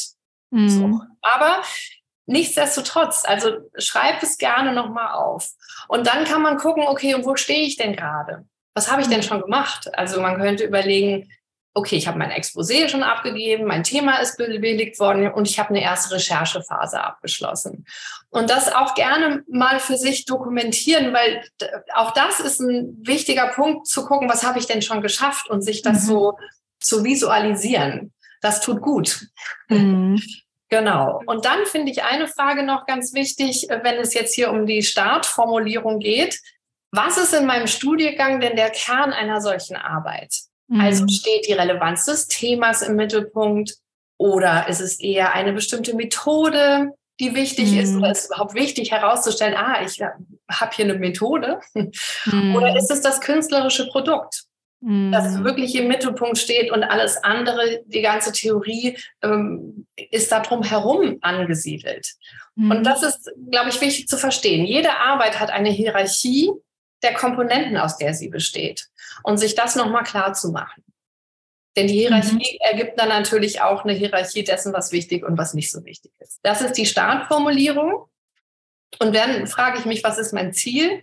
Mhm. 0.50 0.68
So. 0.68 1.00
Aber 1.22 1.62
Nichtsdestotrotz, 2.26 3.24
also 3.24 3.70
schreib 3.78 4.20
es 4.22 4.36
gerne 4.36 4.72
nochmal 4.72 5.12
auf. 5.14 5.48
Und 5.86 6.08
dann 6.08 6.24
kann 6.24 6.42
man 6.42 6.58
gucken, 6.58 6.82
okay, 6.86 7.14
und 7.14 7.24
wo 7.24 7.36
stehe 7.36 7.62
ich 7.62 7.76
denn 7.76 7.94
gerade? 7.94 8.44
Was 8.74 8.90
habe 8.90 9.00
ich 9.00 9.08
denn 9.08 9.22
schon 9.22 9.40
gemacht? 9.40 9.88
Also 9.96 10.20
man 10.20 10.36
könnte 10.36 10.64
überlegen, 10.64 11.30
okay, 11.76 11.96
ich 11.96 12.08
habe 12.08 12.18
mein 12.18 12.30
Exposé 12.30 12.88
schon 12.88 13.02
abgegeben, 13.02 13.66
mein 13.66 13.84
Thema 13.84 14.16
ist 14.16 14.38
bewilligt 14.38 14.98
worden 14.98 15.30
und 15.30 15.46
ich 15.46 15.58
habe 15.58 15.70
eine 15.70 15.82
erste 15.82 16.14
Recherchephase 16.14 17.02
abgeschlossen. 17.02 17.84
Und 18.30 18.48
das 18.48 18.74
auch 18.74 18.94
gerne 18.94 19.44
mal 19.46 19.78
für 19.78 19.98
sich 19.98 20.24
dokumentieren, 20.24 21.12
weil 21.12 21.44
auch 21.94 22.12
das 22.12 22.40
ist 22.40 22.60
ein 22.60 22.96
wichtiger 23.02 23.48
Punkt 23.48 23.86
zu 23.86 24.06
gucken, 24.06 24.28
was 24.28 24.42
habe 24.42 24.58
ich 24.58 24.66
denn 24.66 24.80
schon 24.80 25.02
geschafft 25.02 25.50
und 25.50 25.60
sich 25.60 25.82
das 25.82 26.04
mhm. 26.04 26.06
so 26.06 26.38
zu 26.80 27.04
visualisieren. 27.04 28.12
Das 28.40 28.60
tut 28.60 28.80
gut. 28.80 29.28
Mhm. 29.68 30.20
Genau. 30.68 31.22
Und 31.26 31.44
dann 31.44 31.64
finde 31.64 31.92
ich 31.92 32.02
eine 32.02 32.26
Frage 32.26 32.64
noch 32.64 32.86
ganz 32.86 33.14
wichtig, 33.14 33.70
äh, 33.70 33.84
wenn 33.84 34.00
es 34.00 34.14
jetzt 34.14 34.34
hier 34.34 34.50
um 34.50 34.66
die 34.66 34.82
Startformulierung 34.82 36.00
geht. 36.00 36.40
Was 36.90 37.18
ist 37.18 37.32
in 37.34 37.46
meinem 37.46 37.68
Studiengang 37.68 38.40
denn 38.40 38.56
der 38.56 38.70
Kern 38.70 39.12
einer 39.12 39.40
solchen 39.40 39.76
Arbeit? 39.76 40.34
Mhm. 40.68 40.80
Also 40.80 41.06
steht 41.08 41.46
die 41.48 41.52
Relevanz 41.52 42.06
des 42.06 42.28
Themas 42.28 42.82
im 42.82 42.96
Mittelpunkt 42.96 43.76
oder 44.18 44.68
ist 44.68 44.80
es 44.80 44.98
eher 45.00 45.34
eine 45.34 45.52
bestimmte 45.52 45.94
Methode, 45.94 46.92
die 47.20 47.34
wichtig 47.34 47.72
mhm. 47.72 47.78
ist 47.78 47.94
oder 47.96 48.10
ist 48.10 48.24
es 48.24 48.26
überhaupt 48.26 48.54
wichtig 48.54 48.90
herauszustellen, 48.90 49.56
ah, 49.56 49.82
ich 49.84 50.02
habe 50.02 50.74
hier 50.74 50.84
eine 50.84 50.98
Methode? 50.98 51.60
Mhm. 52.26 52.56
Oder 52.56 52.76
ist 52.76 52.90
es 52.90 53.00
das 53.00 53.20
künstlerische 53.20 53.86
Produkt? 53.86 54.46
das 54.80 55.38
mhm. 55.38 55.44
wirklich 55.44 55.74
im 55.74 55.88
Mittelpunkt 55.88 56.38
steht 56.38 56.70
und 56.70 56.84
alles 56.84 57.16
andere, 57.24 57.82
die 57.86 58.02
ganze 58.02 58.30
Theorie 58.30 58.98
ähm, 59.22 59.86
ist 59.96 60.30
darum 60.30 60.62
herum 60.62 61.16
angesiedelt. 61.22 62.14
Mhm. 62.56 62.70
Und 62.70 62.84
das 62.84 63.02
ist, 63.02 63.32
glaube 63.50 63.70
ich, 63.70 63.80
wichtig 63.80 64.06
zu 64.06 64.18
verstehen. 64.18 64.66
Jede 64.66 64.96
Arbeit 64.96 65.40
hat 65.40 65.50
eine 65.50 65.70
Hierarchie 65.70 66.52
der 67.02 67.14
Komponenten, 67.14 67.76
aus 67.78 67.96
der 67.96 68.14
sie 68.14 68.28
besteht. 68.28 68.88
Und 69.22 69.38
sich 69.38 69.54
das 69.54 69.76
nochmal 69.76 70.04
klar 70.04 70.32
zu 70.32 70.50
machen. 70.50 70.84
Denn 71.76 71.88
die 71.88 71.94
Hierarchie 71.94 72.34
mhm. 72.34 72.58
ergibt 72.60 72.98
dann 72.98 73.10
natürlich 73.10 73.60
auch 73.60 73.84
eine 73.84 73.92
Hierarchie 73.92 74.44
dessen, 74.44 74.72
was 74.72 74.92
wichtig 74.92 75.24
und 75.24 75.36
was 75.36 75.52
nicht 75.52 75.70
so 75.70 75.84
wichtig 75.84 76.12
ist. 76.18 76.40
Das 76.42 76.62
ist 76.62 76.72
die 76.72 76.86
Startformulierung. 76.86 78.06
Und 78.98 79.14
dann 79.14 79.46
frage 79.46 79.78
ich 79.78 79.84
mich, 79.84 80.02
was 80.02 80.18
ist 80.18 80.32
mein 80.32 80.52
Ziel? 80.52 81.02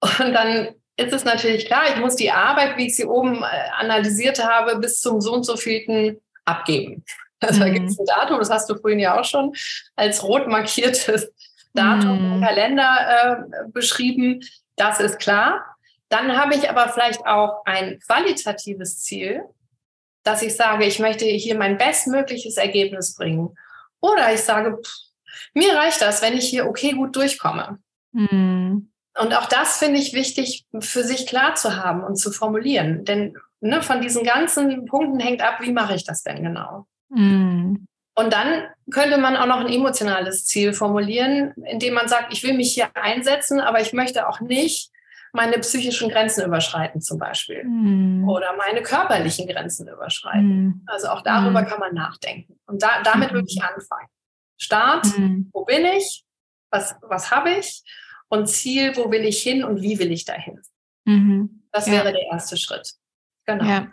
Und 0.00 0.32
dann 0.32 0.74
ist 0.96 1.12
es 1.12 1.24
natürlich 1.24 1.66
klar, 1.66 1.82
ich 1.92 1.96
muss 1.96 2.16
die 2.16 2.30
Arbeit, 2.30 2.76
wie 2.76 2.86
ich 2.86 2.96
sie 2.96 3.04
oben 3.04 3.42
äh, 3.42 3.70
analysiert 3.78 4.42
habe, 4.42 4.78
bis 4.78 5.00
zum 5.00 5.20
so 5.20 5.32
und 5.32 5.44
so 5.44 5.56
vielten 5.56 6.20
abgeben. 6.44 7.04
Also 7.38 7.60
mhm. 7.60 7.64
da 7.64 7.68
gibt 7.68 7.90
es 7.90 7.98
ein 7.98 8.06
Datum, 8.06 8.38
das 8.38 8.48
hast 8.48 8.70
du 8.70 8.76
vorhin 8.76 8.98
ja 8.98 9.20
auch 9.20 9.24
schon 9.26 9.52
als 9.94 10.22
rot 10.22 10.48
markiertes 10.48 11.30
Datum 11.74 12.18
mhm. 12.18 12.32
im 12.32 12.40
Kalender 12.40 13.44
äh, 13.44 13.68
beschrieben. 13.70 14.40
Das 14.76 15.00
ist 15.00 15.18
klar. 15.18 15.75
Dann 16.08 16.36
habe 16.36 16.54
ich 16.54 16.70
aber 16.70 16.88
vielleicht 16.88 17.26
auch 17.26 17.62
ein 17.64 17.98
qualitatives 17.98 19.00
Ziel. 19.02 19.42
dass 20.26 20.42
ich 20.42 20.56
sage, 20.56 20.84
ich 20.84 20.98
möchte 20.98 21.24
hier 21.24 21.56
mein 21.56 21.78
bestmögliches 21.78 22.56
Ergebnis 22.56 23.14
bringen. 23.14 23.56
Oder 24.00 24.34
ich 24.34 24.40
sage, 24.40 24.76
pff, 24.76 24.92
mir 25.54 25.74
reicht 25.74 26.02
das, 26.02 26.20
wenn 26.20 26.36
ich 26.36 26.48
hier 26.48 26.66
okay 26.66 26.92
gut 26.92 27.14
durchkomme. 27.14 27.78
Mhm. 28.12 28.90
Und 29.18 29.34
auch 29.34 29.46
das 29.46 29.78
finde 29.78 30.00
ich 30.00 30.14
wichtig 30.14 30.66
für 30.80 31.04
sich 31.04 31.26
klar 31.26 31.54
zu 31.54 31.76
haben 31.76 32.02
und 32.02 32.16
zu 32.16 32.32
formulieren. 32.32 33.04
Denn 33.04 33.36
ne, 33.60 33.82
von 33.82 34.00
diesen 34.02 34.24
ganzen 34.24 34.84
Punkten 34.86 35.20
hängt 35.20 35.42
ab, 35.42 35.58
wie 35.60 35.72
mache 35.72 35.94
ich 35.94 36.04
das 36.04 36.22
denn 36.22 36.42
genau? 36.42 36.86
Mhm. 37.08 37.86
Und 38.16 38.32
dann 38.32 38.64
könnte 38.90 39.18
man 39.18 39.36
auch 39.36 39.46
noch 39.46 39.60
ein 39.60 39.72
emotionales 39.72 40.44
Ziel 40.44 40.72
formulieren, 40.72 41.54
indem 41.66 41.94
man 41.94 42.08
sagt, 42.08 42.32
ich 42.32 42.42
will 42.42 42.54
mich 42.54 42.74
hier 42.74 42.88
einsetzen, 42.94 43.60
aber 43.60 43.80
ich 43.80 43.92
möchte 43.92 44.28
auch 44.28 44.40
nicht 44.40 44.90
meine 45.36 45.58
psychischen 45.58 46.08
Grenzen 46.08 46.44
überschreiten 46.44 47.00
zum 47.00 47.18
Beispiel 47.18 47.62
mm. 47.64 48.28
oder 48.28 48.56
meine 48.56 48.82
körperlichen 48.82 49.46
Grenzen 49.46 49.86
überschreiten. 49.86 50.66
Mm. 50.66 50.82
Also 50.86 51.08
auch 51.08 51.22
darüber 51.22 51.62
mm. 51.62 51.66
kann 51.66 51.78
man 51.78 51.94
nachdenken. 51.94 52.58
Und 52.66 52.82
da, 52.82 53.02
damit 53.04 53.32
würde 53.32 53.46
ich 53.48 53.62
anfangen. 53.62 54.08
Start, 54.58 55.06
wo 55.52 55.64
bin 55.64 55.84
ich? 55.84 56.24
Was, 56.70 56.96
was 57.02 57.30
habe 57.30 57.50
ich? 57.50 57.84
Und 58.28 58.48
Ziel, 58.48 58.96
wo 58.96 59.10
will 59.10 59.24
ich 59.24 59.42
hin 59.42 59.62
und 59.62 59.82
wie 59.82 59.98
will 59.98 60.10
ich 60.10 60.24
dahin? 60.24 60.60
-hmm. 61.06 61.48
Das 61.72 61.86
wäre 61.86 62.06
ja. 62.06 62.12
der 62.12 62.22
erste 62.32 62.56
Schritt. 62.56 62.92
Genau. 63.46 63.64
Ja. 63.64 63.88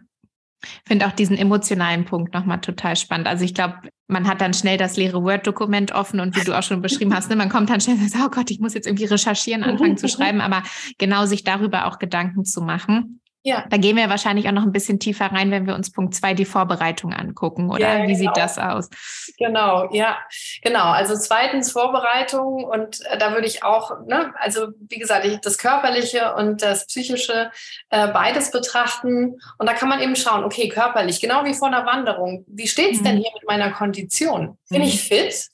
Ich 0.64 0.88
finde 0.88 1.08
auch 1.08 1.12
diesen 1.12 1.38
emotionalen 1.38 2.06
Punkt 2.06 2.34
nochmal 2.34 2.62
total 2.62 2.96
spannend. 2.96 3.28
Also 3.28 3.44
ich 3.44 3.54
glaube, 3.54 3.76
man 4.08 4.28
hat 4.28 4.42
dann 4.42 4.54
schnell 4.54 4.78
das 4.78 4.98
leere 4.98 5.24
Word-Dokument 5.24 5.92
offen 5.92 6.20
und 6.20 6.36
wie 6.36 6.44
du 6.44 6.58
auch 6.58 6.64
schon 6.64 6.82
beschrieben 6.82 7.14
hast, 7.14 7.30
ne, 7.30 7.36
man 7.36 7.50
kommt 7.50 7.70
dann 7.70 7.82
schnell 7.82 7.98
und 7.98 8.10
sagt, 8.10 8.24
oh 8.26 8.30
Gott, 8.30 8.52
ich 8.52 8.60
muss 8.60 8.74
jetzt 8.74 8.88
irgendwie 8.88 9.06
recherchieren, 9.06 9.64
anfangen 9.64 9.98
zu 9.98 10.08
schreiben, 10.10 10.42
aber 10.42 10.64
genau 10.98 11.26
sich 11.26 11.44
darüber 11.44 11.88
auch 11.88 12.00
Gedanken 12.00 12.46
zu 12.46 12.62
machen. 12.62 13.20
Ja. 13.46 13.66
Da 13.70 13.76
gehen 13.76 13.98
wir 13.98 14.10
wahrscheinlich 14.10 14.48
auch 14.48 14.54
noch 14.54 14.64
ein 14.64 14.72
bisschen 14.72 15.00
tiefer 15.00 15.26
rein, 15.26 15.52
wenn 15.52 15.68
wir 15.68 15.76
uns 15.76 15.92
Punkt 15.92 16.16
zwei 16.16 16.34
die 16.34 16.46
Vorbereitung 16.46 17.12
angucken, 17.12 17.70
oder? 17.70 18.00
Ja, 18.00 18.04
Wie 18.04 18.14
genau. 18.14 18.18
sieht 18.18 18.38
das 18.38 18.58
aus? 18.58 18.90
Genau, 19.38 19.90
ja, 19.92 20.18
genau. 20.62 20.86
Also 20.86 21.18
zweitens 21.18 21.74
Vorbereitung 21.74 22.64
und 22.64 23.06
äh, 23.06 23.18
da 23.18 23.34
würde 23.34 23.46
ich 23.46 23.64
auch, 23.64 24.00
ne, 24.08 24.34
also 24.40 24.70
wie 24.88 24.98
gesagt, 24.98 25.26
ich, 25.26 25.40
das 25.42 25.58
Körperliche 25.58 26.36
und 26.36 26.62
das 26.62 26.88
Psychische 26.88 27.52
äh, 27.90 28.08
beides 28.08 28.50
betrachten. 28.52 29.38
Und 29.58 29.68
da 29.68 29.74
kann 29.74 29.90
man 29.90 30.00
eben 30.00 30.16
schauen, 30.16 30.46
okay, 30.46 30.70
körperlich, 30.70 31.20
genau 31.20 31.44
wie 31.44 31.54
vor 31.54 31.68
einer 31.68 31.86
Wanderung. 31.86 32.46
Wie 32.48 32.68
steht's 32.68 33.02
mhm. 33.02 33.04
denn 33.04 33.18
hier 33.18 33.32
mit 33.34 33.46
meiner 33.46 33.72
Kondition? 33.72 34.58
Bin 34.70 34.82
mhm. 34.82 34.88
ich 34.88 35.04
fit? 35.04 35.50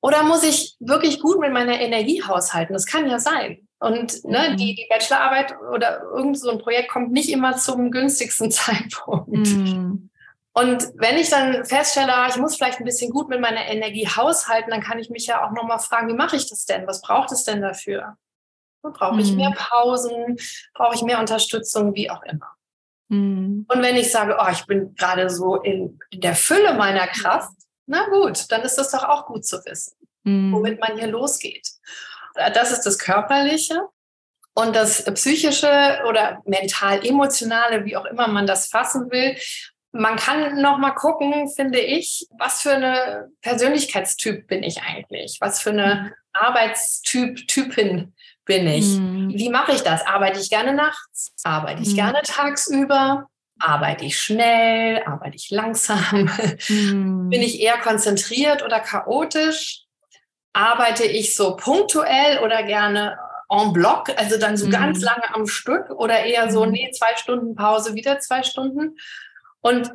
Oder 0.00 0.22
muss 0.22 0.44
ich 0.44 0.76
wirklich 0.80 1.20
gut 1.20 1.40
mit 1.40 1.52
meiner 1.52 1.78
Energie 1.78 2.22
haushalten? 2.22 2.72
Das 2.72 2.86
kann 2.86 3.10
ja 3.10 3.18
sein. 3.18 3.65
Und 3.78 4.24
ne, 4.24 4.50
mhm. 4.50 4.56
die, 4.56 4.74
die 4.74 4.86
Bachelorarbeit 4.88 5.54
oder 5.72 6.02
irgend 6.02 6.38
so 6.38 6.50
ein 6.50 6.58
Projekt 6.58 6.90
kommt 6.90 7.12
nicht 7.12 7.30
immer 7.30 7.56
zum 7.56 7.90
günstigsten 7.90 8.50
Zeitpunkt. 8.50 9.28
Mhm. 9.28 10.10
Und 10.52 10.88
wenn 10.94 11.18
ich 11.18 11.28
dann 11.28 11.66
feststelle, 11.66 12.14
ah, 12.14 12.28
ich 12.28 12.38
muss 12.38 12.56
vielleicht 12.56 12.78
ein 12.78 12.86
bisschen 12.86 13.10
gut 13.10 13.28
mit 13.28 13.40
meiner 13.40 13.66
Energie 13.66 14.08
haushalten, 14.08 14.70
dann 14.70 14.80
kann 14.80 14.98
ich 14.98 15.10
mich 15.10 15.26
ja 15.26 15.46
auch 15.46 15.52
nochmal 15.52 15.78
fragen, 15.78 16.08
wie 16.08 16.14
mache 16.14 16.36
ich 16.36 16.48
das 16.48 16.64
denn? 16.64 16.86
Was 16.86 17.02
braucht 17.02 17.30
es 17.32 17.44
denn 17.44 17.60
dafür? 17.60 18.16
Brauche 18.80 19.20
ich 19.20 19.32
mhm. 19.32 19.36
mehr 19.36 19.54
Pausen? 19.54 20.38
Brauche 20.72 20.94
ich 20.94 21.02
mehr 21.02 21.18
Unterstützung? 21.18 21.94
Wie 21.94 22.10
auch 22.10 22.22
immer. 22.22 22.52
Mhm. 23.08 23.66
Und 23.68 23.82
wenn 23.82 23.96
ich 23.96 24.10
sage, 24.10 24.38
oh, 24.40 24.50
ich 24.50 24.64
bin 24.64 24.94
gerade 24.94 25.28
so 25.28 25.56
in, 25.56 25.98
in, 26.10 26.20
der 26.22 26.34
Fülle 26.34 26.72
meiner 26.74 27.06
Kraft, 27.08 27.52
na 27.86 28.08
gut, 28.08 28.50
dann 28.50 28.62
ist 28.62 28.76
das 28.76 28.90
doch 28.92 29.04
auch 29.04 29.26
gut 29.26 29.44
zu 29.44 29.58
wissen, 29.66 29.94
mhm. 30.22 30.52
womit 30.52 30.80
man 30.80 30.96
hier 30.96 31.08
losgeht 31.08 31.68
das 32.54 32.72
ist 32.72 32.82
das 32.82 32.98
Körperliche. 32.98 33.80
Und 34.54 34.74
das 34.74 35.04
Psychische 35.04 36.00
oder 36.08 36.40
mental-emotionale, 36.46 37.84
wie 37.84 37.96
auch 37.96 38.06
immer 38.06 38.26
man 38.26 38.46
das 38.46 38.68
fassen 38.68 39.10
will, 39.10 39.36
man 39.92 40.16
kann 40.16 40.60
noch 40.60 40.78
mal 40.78 40.92
gucken, 40.92 41.48
finde 41.48 41.78
ich, 41.78 42.26
was 42.38 42.62
für 42.62 42.72
eine 42.72 43.28
Persönlichkeitstyp 43.42 44.46
bin 44.46 44.62
ich 44.62 44.82
eigentlich? 44.82 45.38
Was 45.40 45.60
für 45.60 45.70
eine. 45.70 46.12
Arbeitstyp, 46.36 47.46
Typin 47.48 48.12
bin 48.44 48.66
ich? 48.66 48.98
Mhm. 48.98 49.30
Wie 49.34 49.48
mache 49.48 49.72
ich 49.72 49.82
das? 49.82 50.06
Arbeite 50.06 50.40
ich 50.40 50.50
gerne 50.50 50.72
nachts? 50.74 51.32
Arbeite 51.42 51.82
ich 51.82 51.90
mhm. 51.90 51.96
gerne 51.96 52.20
tagsüber? 52.22 53.26
Arbeite 53.58 54.04
ich 54.04 54.18
schnell? 54.18 55.02
Arbeite 55.04 55.36
ich 55.36 55.50
langsam? 55.50 56.30
Mhm. 56.68 57.30
Bin 57.30 57.42
ich 57.42 57.60
eher 57.60 57.78
konzentriert 57.78 58.62
oder 58.62 58.80
chaotisch? 58.80 59.85
Arbeite 60.56 61.04
ich 61.04 61.36
so 61.36 61.54
punktuell 61.56 62.38
oder 62.38 62.62
gerne 62.62 63.18
en 63.50 63.72
bloc, 63.72 64.10
also 64.16 64.38
dann 64.38 64.56
so 64.56 64.66
mhm. 64.66 64.70
ganz 64.70 65.02
lange 65.02 65.34
am 65.34 65.46
Stück 65.46 65.90
oder 65.90 66.24
eher 66.24 66.50
so, 66.50 66.64
mhm. 66.64 66.72
nee, 66.72 66.90
zwei 66.92 67.14
Stunden 67.16 67.54
Pause, 67.54 67.94
wieder 67.94 68.18
zwei 68.18 68.42
Stunden. 68.42 68.96
Und 69.60 69.92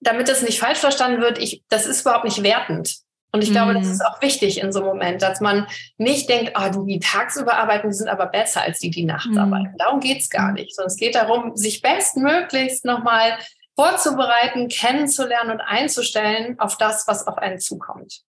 damit 0.00 0.28
das 0.28 0.42
nicht 0.42 0.60
falsch 0.60 0.78
verstanden 0.78 1.20
wird, 1.20 1.38
ich, 1.38 1.64
das 1.68 1.86
ist 1.86 2.02
überhaupt 2.02 2.24
nicht 2.24 2.42
wertend. 2.42 2.98
Und 3.32 3.42
ich 3.42 3.52
glaube, 3.52 3.74
das 3.74 3.86
mhm. 3.86 3.92
ist 3.92 4.04
auch 4.04 4.20
wichtig 4.22 4.60
in 4.60 4.72
so 4.72 4.80
einem 4.80 4.88
Moment, 4.88 5.22
dass 5.22 5.40
man 5.40 5.66
nicht 5.98 6.28
denkt, 6.28 6.56
ah, 6.56 6.68
oh, 6.68 6.84
die, 6.84 6.94
die 6.94 7.00
tagsüber 7.00 7.54
arbeiten, 7.54 7.88
die 7.88 7.94
sind 7.94 8.08
aber 8.08 8.26
besser 8.26 8.62
als 8.62 8.80
die, 8.80 8.90
die 8.90 9.04
nachts 9.04 9.28
mhm. 9.28 9.38
arbeiten. 9.38 9.74
Darum 9.78 10.00
geht's 10.00 10.28
gar 10.28 10.52
nicht. 10.52 10.74
Sondern 10.74 10.90
es 10.90 10.96
geht 10.96 11.14
darum, 11.14 11.56
sich 11.56 11.80
bestmöglichst 11.80 12.84
nochmal 12.84 13.38
vorzubereiten, 13.76 14.68
kennenzulernen 14.68 15.52
und 15.52 15.60
einzustellen 15.60 16.58
auf 16.58 16.76
das, 16.76 17.06
was 17.06 17.26
auf 17.26 17.38
einen 17.38 17.60
zukommt 17.60 18.24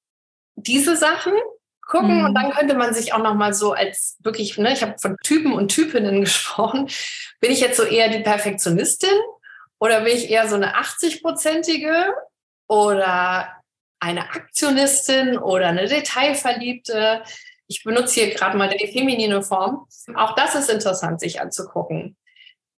diese 0.66 0.96
Sachen 0.96 1.32
gucken 1.90 2.18
mhm. 2.18 2.24
und 2.26 2.34
dann 2.34 2.52
könnte 2.52 2.74
man 2.74 2.94
sich 2.94 3.12
auch 3.12 3.22
noch 3.22 3.34
mal 3.34 3.52
so 3.52 3.72
als 3.72 4.16
wirklich, 4.20 4.56
ne, 4.56 4.72
ich 4.72 4.82
habe 4.82 4.96
von 4.98 5.16
Typen 5.22 5.52
und 5.52 5.68
Typinnen 5.68 6.20
gesprochen, 6.22 6.88
bin 7.40 7.50
ich 7.50 7.60
jetzt 7.60 7.76
so 7.76 7.82
eher 7.82 8.08
die 8.08 8.20
Perfektionistin 8.20 9.10
oder 9.78 10.02
bin 10.02 10.16
ich 10.16 10.30
eher 10.30 10.48
so 10.48 10.54
eine 10.54 10.76
80-prozentige 10.76 12.12
oder 12.68 13.48
eine 13.98 14.30
Aktionistin 14.30 15.36
oder 15.38 15.68
eine 15.68 15.86
Detailverliebte? 15.86 17.22
Ich 17.66 17.82
benutze 17.84 18.20
hier 18.20 18.34
gerade 18.34 18.56
mal 18.56 18.68
die 18.68 18.86
feminine 18.92 19.42
Form. 19.42 19.86
Auch 20.14 20.34
das 20.34 20.54
ist 20.54 20.70
interessant, 20.70 21.20
sich 21.20 21.40
anzugucken. 21.40 22.16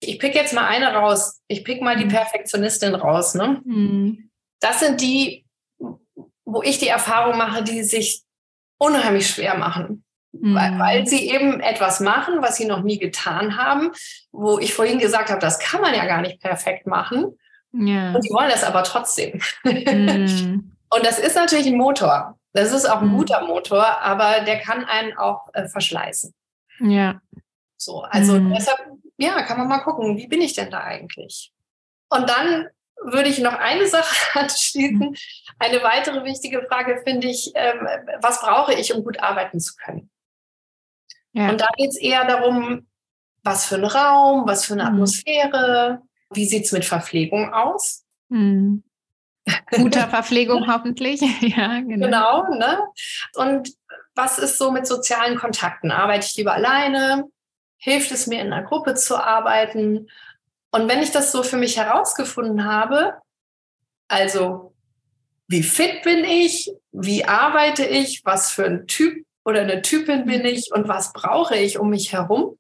Ich 0.00 0.18
pick 0.18 0.34
jetzt 0.34 0.54
mal 0.54 0.66
eine 0.66 0.92
raus. 0.94 1.40
Ich 1.46 1.64
pick 1.64 1.82
mal 1.82 1.96
die 1.96 2.06
mhm. 2.06 2.10
Perfektionistin 2.10 2.94
raus. 2.94 3.34
Ne? 3.34 3.60
Mhm. 3.64 4.30
Das 4.60 4.80
sind 4.80 5.00
die, 5.00 5.44
wo 6.52 6.62
ich 6.62 6.78
die 6.78 6.88
Erfahrung 6.88 7.38
mache, 7.38 7.62
die 7.62 7.82
sich 7.84 8.22
unheimlich 8.78 9.28
schwer 9.28 9.56
machen. 9.56 10.04
Mhm. 10.32 10.54
Weil, 10.54 10.78
weil 10.78 11.06
sie 11.06 11.28
eben 11.28 11.60
etwas 11.60 12.00
machen, 12.00 12.40
was 12.40 12.56
sie 12.56 12.64
noch 12.64 12.82
nie 12.82 12.98
getan 12.98 13.56
haben, 13.56 13.92
wo 14.32 14.58
ich 14.58 14.74
vorhin 14.74 14.98
gesagt 14.98 15.30
habe, 15.30 15.40
das 15.40 15.58
kann 15.58 15.80
man 15.80 15.94
ja 15.94 16.06
gar 16.06 16.20
nicht 16.20 16.40
perfekt 16.40 16.86
machen. 16.86 17.36
Ja. 17.72 18.12
Und 18.14 18.24
die 18.24 18.30
wollen 18.30 18.50
das 18.50 18.64
aber 18.64 18.84
trotzdem. 18.84 19.40
Mhm. 19.64 20.76
Und 20.92 21.06
das 21.06 21.20
ist 21.20 21.36
natürlich 21.36 21.68
ein 21.68 21.76
Motor. 21.76 22.36
Das 22.52 22.72
ist 22.72 22.84
auch 22.84 23.00
ein 23.00 23.12
mhm. 23.12 23.18
guter 23.18 23.46
Motor, 23.46 24.00
aber 24.00 24.40
der 24.40 24.58
kann 24.58 24.84
einen 24.84 25.16
auch 25.16 25.48
äh, 25.52 25.68
verschleißen. 25.68 26.34
Ja. 26.80 27.20
So, 27.76 28.02
also 28.02 28.40
mhm. 28.40 28.52
deshalb, 28.52 28.80
ja, 29.18 29.42
kann 29.42 29.58
man 29.58 29.68
mal 29.68 29.78
gucken, 29.78 30.16
wie 30.16 30.26
bin 30.26 30.40
ich 30.40 30.54
denn 30.54 30.70
da 30.70 30.80
eigentlich? 30.80 31.52
Und 32.08 32.28
dann 32.28 32.66
würde 33.02 33.28
ich 33.28 33.38
noch 33.38 33.54
eine 33.54 33.86
Sache 33.86 34.14
anschließen. 34.38 34.98
Mhm. 34.98 35.16
Eine 35.58 35.82
weitere 35.82 36.24
wichtige 36.24 36.62
Frage 36.68 37.00
finde 37.04 37.28
ich, 37.28 37.52
ähm, 37.54 37.86
was 38.20 38.40
brauche 38.40 38.74
ich, 38.74 38.94
um 38.94 39.04
gut 39.04 39.20
arbeiten 39.20 39.60
zu 39.60 39.74
können? 39.76 40.10
Ja. 41.32 41.50
Und 41.50 41.60
da 41.60 41.68
geht 41.76 41.90
es 41.90 41.98
eher 41.98 42.24
darum, 42.24 42.86
was 43.42 43.66
für 43.66 43.76
ein 43.76 43.84
Raum, 43.84 44.46
was 44.46 44.64
für 44.64 44.74
eine 44.74 44.84
mhm. 44.84 44.88
Atmosphäre, 44.88 46.02
wie 46.30 46.44
sieht 46.44 46.66
es 46.66 46.72
mit 46.72 46.84
Verpflegung 46.84 47.52
aus? 47.52 48.04
Mhm. 48.28 48.84
Guter 49.70 50.08
Verpflegung 50.08 50.72
hoffentlich. 50.72 51.20
ja, 51.40 51.80
genau. 51.80 52.06
Genau, 52.06 52.54
ne? 52.54 52.80
Und 53.34 53.70
was 54.14 54.38
ist 54.38 54.58
so 54.58 54.70
mit 54.70 54.86
sozialen 54.86 55.36
Kontakten? 55.36 55.90
Arbeite 55.90 56.26
ich 56.26 56.36
lieber 56.36 56.52
alleine? 56.52 57.24
Hilft 57.78 58.12
es 58.12 58.26
mir, 58.26 58.40
in 58.40 58.52
einer 58.52 58.66
Gruppe 58.66 58.94
zu 58.94 59.16
arbeiten? 59.16 60.08
Und 60.72 60.88
wenn 60.88 61.02
ich 61.02 61.10
das 61.10 61.32
so 61.32 61.42
für 61.42 61.56
mich 61.56 61.76
herausgefunden 61.76 62.64
habe, 62.64 63.14
also 64.08 64.74
wie 65.48 65.62
fit 65.62 66.02
bin 66.02 66.24
ich, 66.24 66.70
wie 66.92 67.24
arbeite 67.24 67.84
ich, 67.84 68.24
was 68.24 68.52
für 68.52 68.64
ein 68.64 68.86
Typ 68.86 69.26
oder 69.44 69.62
eine 69.62 69.82
Typin 69.82 70.26
bin 70.26 70.44
ich 70.44 70.72
und 70.72 70.86
was 70.86 71.12
brauche 71.12 71.56
ich 71.56 71.78
um 71.78 71.90
mich 71.90 72.12
herum, 72.12 72.56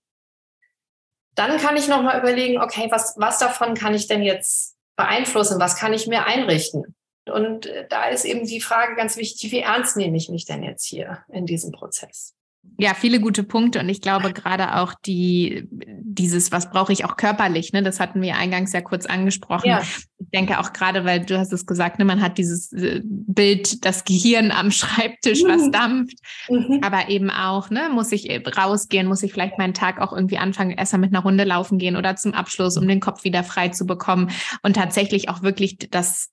dann 1.34 1.58
kann 1.58 1.76
ich 1.76 1.88
nochmal 1.88 2.18
überlegen, 2.18 2.60
okay, 2.60 2.88
was, 2.90 3.14
was 3.16 3.38
davon 3.38 3.74
kann 3.74 3.94
ich 3.94 4.08
denn 4.08 4.22
jetzt 4.22 4.76
beeinflussen, 4.96 5.60
was 5.60 5.76
kann 5.76 5.92
ich 5.92 6.06
mir 6.06 6.26
einrichten? 6.26 6.94
Und 7.26 7.66
äh, 7.66 7.86
da 7.88 8.06
ist 8.06 8.24
eben 8.24 8.46
die 8.46 8.60
Frage 8.60 8.96
ganz 8.96 9.16
wichtig, 9.16 9.52
wie 9.52 9.60
ernst 9.60 9.96
nehme 9.96 10.16
ich 10.16 10.28
mich 10.28 10.44
denn 10.44 10.62
jetzt 10.62 10.84
hier 10.84 11.24
in 11.28 11.46
diesem 11.46 11.70
Prozess? 11.70 12.34
Ja, 12.78 12.94
viele 12.94 13.20
gute 13.20 13.42
Punkte 13.42 13.80
und 13.80 13.90
ich 13.90 14.00
glaube 14.00 14.32
gerade 14.32 14.76
auch 14.76 14.94
die, 15.04 15.68
dieses, 15.70 16.50
was 16.50 16.70
brauche 16.70 16.94
ich 16.94 17.04
auch 17.04 17.16
körperlich, 17.16 17.74
ne, 17.74 17.82
das 17.82 18.00
hatten 18.00 18.22
wir 18.22 18.36
eingangs 18.36 18.72
ja 18.72 18.80
kurz 18.80 19.04
angesprochen. 19.04 19.68
Ja. 19.68 19.82
Ich 19.82 20.30
denke 20.32 20.58
auch 20.58 20.72
gerade, 20.72 21.04
weil 21.04 21.20
du 21.20 21.38
hast 21.38 21.52
es 21.52 21.66
gesagt, 21.66 21.98
ne, 21.98 22.06
man 22.06 22.22
hat 22.22 22.38
dieses 22.38 22.72
äh, 22.72 23.02
Bild, 23.04 23.84
das 23.84 24.04
Gehirn 24.04 24.50
am 24.50 24.70
Schreibtisch, 24.70 25.42
was 25.44 25.66
mhm. 25.66 25.72
dampft, 25.72 26.18
mhm. 26.48 26.80
aber 26.82 27.10
eben 27.10 27.28
auch, 27.28 27.68
ne, 27.68 27.90
muss 27.92 28.12
ich 28.12 28.30
rausgehen, 28.56 29.06
muss 29.06 29.22
ich 29.22 29.32
vielleicht 29.32 29.58
meinen 29.58 29.74
Tag 29.74 30.00
auch 30.00 30.14
irgendwie 30.14 30.38
anfangen, 30.38 30.70
erstmal 30.70 31.00
mit 31.00 31.14
einer 31.14 31.22
Runde 31.22 31.44
laufen 31.44 31.78
gehen 31.78 31.96
oder 31.96 32.16
zum 32.16 32.32
Abschluss, 32.32 32.78
um 32.78 32.88
den 32.88 33.00
Kopf 33.00 33.24
wieder 33.24 33.44
frei 33.44 33.68
zu 33.68 33.84
bekommen 33.84 34.30
und 34.62 34.74
tatsächlich 34.74 35.28
auch 35.28 35.42
wirklich 35.42 35.76
das 35.90 36.30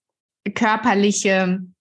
körperliche 0.54 1.30
äh, 1.30 1.77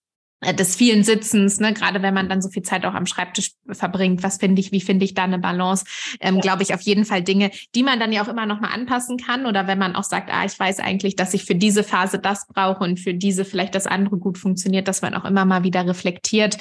des 0.53 0.77
vielen 0.77 1.05
Sitzens, 1.05 1.61
ne, 1.61 1.73
gerade 1.73 2.03
wenn 2.03 2.15
man 2.15 2.29
dann 2.29 2.43
so 2.43 2.49
viel 2.49 2.63
Zeit 2.63 2.85
auch 2.85 2.95
am 2.95 3.07
Schreibtisch 3.07 3.53
verbringt, 3.71 4.23
was 4.23 4.39
finde 4.39 4.61
ich, 4.61 4.73
wie 4.73 4.81
finde 4.81 5.05
ich 5.05 5.15
da 5.15 5.25
eine 5.25 5.39
Balance, 5.39 5.85
ähm, 6.21 6.37
ja. 6.37 6.41
glaube 6.41 6.63
ich 6.63 6.75
auf 6.75 6.81
jeden 6.83 7.05
Fall 7.05 7.23
Dinge, 7.23 7.51
die 7.75 7.83
man 7.83 8.01
dann 8.01 8.13
ja 8.13 8.23
auch 8.23 8.29
immer 8.29 8.47
noch 8.47 8.61
mal 8.61 8.71
anpassen 8.71 9.17
kann 9.17 9.47
oder 9.47 9.67
wenn 9.67 9.79
man 9.79 9.97
auch 9.97 10.05
sagt, 10.05 10.31
ah, 10.33 10.45
ich 10.45 10.59
weiß 10.59 10.81
eigentlich, 10.81 11.17
dass 11.17 11.35
ich 11.35 11.45
für 11.45 11.55
diese 11.55 11.85
Phase 11.85 12.19
das 12.19 12.47
brauche 12.47 12.85
und 12.85 13.01
für 13.01 13.15
diese 13.15 13.45
vielleicht 13.45 13.75
das 13.75 13.87
andere 13.87 14.17
gut 14.17 14.39
funktioniert, 14.39 14.89
dass 14.89 15.03
man 15.03 15.15
auch 15.15 15.25
immer 15.25 15.45
mal 15.45 15.65
wieder 15.65 15.87
reflektiert 15.87 16.59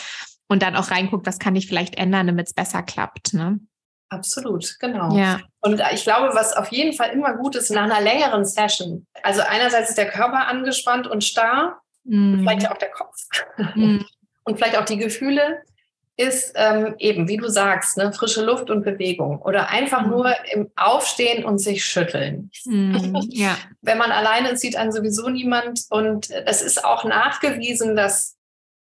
und 0.47 0.61
dann 0.61 0.75
auch 0.75 0.91
reinguckt, 0.91 1.25
was 1.25 1.39
kann 1.39 1.55
ich 1.55 1.67
vielleicht 1.67 1.95
ändern, 1.95 2.27
damit 2.27 2.47
es 2.47 2.53
besser 2.53 2.83
klappt, 2.83 3.33
ne? 3.33 3.59
Absolut, 4.09 4.77
genau. 4.79 5.17
Ja. 5.17 5.41
Und 5.61 5.81
ich 5.91 6.03
glaube, 6.03 6.29
was 6.35 6.55
auf 6.55 6.71
jeden 6.71 6.93
Fall 6.93 7.09
immer 7.09 7.35
gut 7.35 7.55
ist 7.55 7.71
nach 7.71 7.83
einer 7.83 8.01
längeren 8.01 8.45
Session. 8.45 9.07
Also 9.23 9.41
einerseits 9.41 9.89
ist 9.89 9.97
der 9.97 10.09
Körper 10.09 10.47
angespannt 10.47 11.07
und 11.07 11.23
starr, 11.23 11.81
mm. 12.05 12.39
vielleicht 12.39 12.71
auch 12.71 12.77
der 12.77 12.91
Kopf 12.91 13.27
mm. 13.57 13.99
und 14.43 14.57
vielleicht 14.57 14.77
auch 14.77 14.85
die 14.85 14.97
Gefühle, 14.97 15.61
ist 16.17 16.53
ähm, 16.55 16.95
eben, 16.97 17.27
wie 17.27 17.35
du 17.35 17.49
sagst, 17.49 17.97
ne, 17.97 18.13
frische 18.13 18.43
Luft 18.43 18.69
und 18.69 18.85
Bewegung 18.85 19.41
oder 19.41 19.69
einfach 19.69 20.05
mm. 20.05 20.09
nur 20.09 20.33
im 20.53 20.71
Aufstehen 20.77 21.43
und 21.43 21.59
sich 21.59 21.83
schütteln. 21.83 22.51
Mm. 22.65 23.15
Ja. 23.29 23.57
Wenn 23.81 23.97
man 23.97 24.11
alleine 24.11 24.51
ist, 24.51 24.61
sieht 24.61 24.77
einen 24.77 24.93
sowieso 24.93 25.29
niemand 25.29 25.81
und 25.89 26.29
es 26.29 26.61
ist 26.61 26.85
auch 26.85 27.03
nachgewiesen, 27.03 27.95
dass 27.95 28.37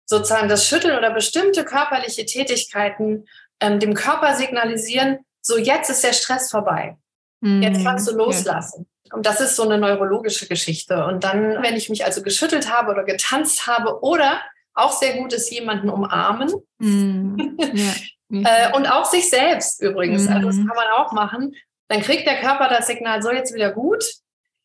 sozusagen 0.07 0.49
das 0.49 0.67
Schütteln 0.67 0.97
oder 0.97 1.13
bestimmte 1.13 1.65
körperliche 1.65 2.25
Tätigkeiten 2.25 3.27
ähm, 3.61 3.79
dem 3.79 3.93
Körper 3.93 4.35
signalisieren, 4.35 5.19
so 5.43 5.59
jetzt 5.59 5.91
ist 5.91 6.03
der 6.03 6.15
Stress 6.15 6.51
vorbei. 6.51 6.97
Jetzt 7.41 7.85
kannst 7.85 8.09
du 8.09 8.17
loslassen. 8.17 8.89
Und 9.13 9.27
das 9.27 9.41
ist 9.41 9.57
so 9.57 9.63
eine 9.63 9.79
neurologische 9.79 10.47
Geschichte. 10.47 11.05
Und 11.05 11.25
dann, 11.25 11.63
wenn 11.63 11.77
ich 11.77 11.89
mich 11.89 12.05
also 12.05 12.23
geschüttelt 12.23 12.73
habe 12.73 12.93
oder 12.93 13.05
getanzt 13.05 13.67
habe 13.67 14.03
oder 14.03 14.41
auch 14.75 14.93
sehr 14.93 15.17
gut 15.17 15.33
ist, 15.33 15.51
jemanden 15.51 15.91
umarmen. 15.91 16.53
Mm, 16.79 17.57
ja. 17.75 17.93
äh, 18.71 18.77
und 18.77 18.87
auch 18.87 19.05
sich 19.05 19.29
selbst 19.29 19.83
übrigens. 19.83 20.27
Mm. 20.27 20.33
Also 20.33 20.47
das 20.49 20.57
kann 20.57 20.77
man 20.77 20.87
auch 20.97 21.13
machen. 21.13 21.55
Dann 21.89 22.03
kriegt 22.03 22.27
der 22.27 22.41
Körper 22.41 22.69
das 22.69 22.87
Signal, 22.87 23.23
so 23.23 23.31
jetzt 23.31 23.55
wieder 23.55 23.73
gut, 23.73 24.05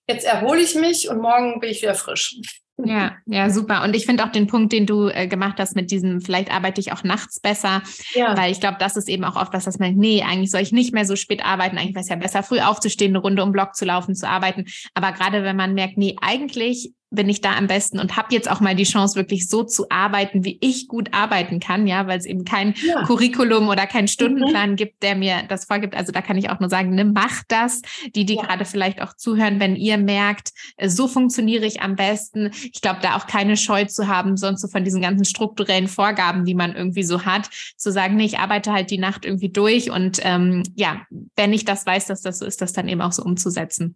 jetzt 0.07 0.25
erhole 0.25 0.61
ich 0.61 0.75
mich 0.75 1.09
und 1.09 1.19
morgen 1.19 1.59
bin 1.59 1.69
ich 1.69 1.81
wieder 1.81 1.95
frisch. 1.95 2.35
Ja, 2.77 3.13
ja, 3.25 3.49
super. 3.51 3.83
Und 3.83 3.95
ich 3.95 4.05
finde 4.05 4.25
auch 4.25 4.31
den 4.31 4.47
Punkt, 4.47 4.73
den 4.73 4.87
du 4.87 5.07
äh, 5.07 5.27
gemacht 5.27 5.59
hast 5.59 5.75
mit 5.75 5.91
diesem, 5.91 6.21
vielleicht 6.21 6.51
arbeite 6.51 6.81
ich 6.81 6.91
auch 6.91 7.03
nachts 7.03 7.39
besser, 7.39 7.83
ja. 8.15 8.35
weil 8.35 8.51
ich 8.51 8.59
glaube, 8.59 8.77
das 8.79 8.97
ist 8.97 9.09
eben 9.09 9.23
auch 9.23 9.35
oft 9.35 9.53
was, 9.53 9.65
dass 9.65 9.77
man, 9.77 9.95
nee, 9.95 10.23
eigentlich 10.23 10.49
soll 10.49 10.61
ich 10.61 10.71
nicht 10.71 10.93
mehr 10.93 11.05
so 11.05 11.15
spät 11.15 11.45
arbeiten, 11.45 11.77
eigentlich 11.77 11.93
wäre 11.93 12.03
es 12.03 12.09
ja 12.09 12.15
besser, 12.15 12.41
früh 12.41 12.59
aufzustehen, 12.59 13.11
eine 13.11 13.19
Runde 13.19 13.43
um 13.43 13.51
Block 13.51 13.75
zu 13.75 13.85
laufen, 13.85 14.15
zu 14.15 14.27
arbeiten. 14.27 14.65
Aber 14.95 15.11
gerade 15.11 15.43
wenn 15.43 15.55
man 15.55 15.75
merkt, 15.75 15.97
nee, 15.97 16.15
eigentlich 16.21 16.93
bin 17.13 17.29
ich 17.29 17.41
da 17.41 17.55
am 17.55 17.67
besten 17.67 17.99
und 17.99 18.17
habe 18.17 18.33
jetzt 18.33 18.49
auch 18.49 18.59
mal 18.59 18.75
die 18.75 18.83
Chance, 18.83 19.15
wirklich 19.15 19.47
so 19.47 19.63
zu 19.63 19.85
arbeiten, 19.89 20.43
wie 20.43 20.57
ich 20.61 20.87
gut 20.87 21.13
arbeiten 21.13 21.59
kann, 21.59 21.87
ja, 21.87 22.07
weil 22.07 22.19
es 22.19 22.25
eben 22.25 22.43
kein 22.43 22.73
ja. 22.85 23.03
Curriculum 23.03 23.67
oder 23.69 23.85
kein 23.85 24.07
Stundenplan 24.07 24.71
mhm. 24.71 24.75
gibt, 24.75 25.03
der 25.03 25.15
mir 25.15 25.43
das 25.47 25.65
vorgibt. 25.65 25.95
Also 25.95 26.11
da 26.11 26.21
kann 26.21 26.37
ich 26.37 26.49
auch 26.49 26.59
nur 26.59 26.69
sagen, 26.69 26.95
ne, 26.95 27.05
macht 27.05 27.45
das, 27.49 27.81
die, 28.15 28.25
die 28.25 28.35
ja. 28.35 28.43
gerade 28.43 28.65
vielleicht 28.65 29.01
auch 29.01 29.13
zuhören, 29.15 29.59
wenn 29.59 29.75
ihr 29.75 29.97
merkt, 29.97 30.51
äh, 30.77 30.89
so 30.89 31.07
funktioniere 31.07 31.65
ich 31.65 31.81
am 31.81 31.95
besten. 31.95 32.51
Ich 32.71 32.81
glaube, 32.81 32.99
da 33.01 33.15
auch 33.15 33.27
keine 33.27 33.57
Scheu 33.57 33.85
zu 33.85 34.07
haben, 34.07 34.35
sonst 34.37 34.61
so 34.61 34.67
von 34.67 34.83
diesen 34.83 35.01
ganzen 35.01 35.25
strukturellen 35.25 35.87
Vorgaben, 35.87 36.45
die 36.45 36.55
man 36.55 36.75
irgendwie 36.75 37.03
so 37.03 37.25
hat, 37.25 37.49
zu 37.77 37.91
sagen, 37.91 38.15
nee, 38.15 38.25
ich 38.25 38.39
arbeite 38.39 38.73
halt 38.73 38.89
die 38.89 38.97
Nacht 38.97 39.25
irgendwie 39.25 39.49
durch 39.49 39.91
und 39.91 40.19
ähm, 40.23 40.63
ja, 40.75 41.01
wenn 41.35 41.53
ich 41.53 41.65
das 41.65 41.85
weiß, 41.85 42.07
dass 42.07 42.21
das 42.21 42.39
so 42.39 42.45
ist, 42.45 42.61
das 42.61 42.73
dann 42.73 42.87
eben 42.87 43.01
auch 43.01 43.11
so 43.11 43.23
umzusetzen. 43.23 43.95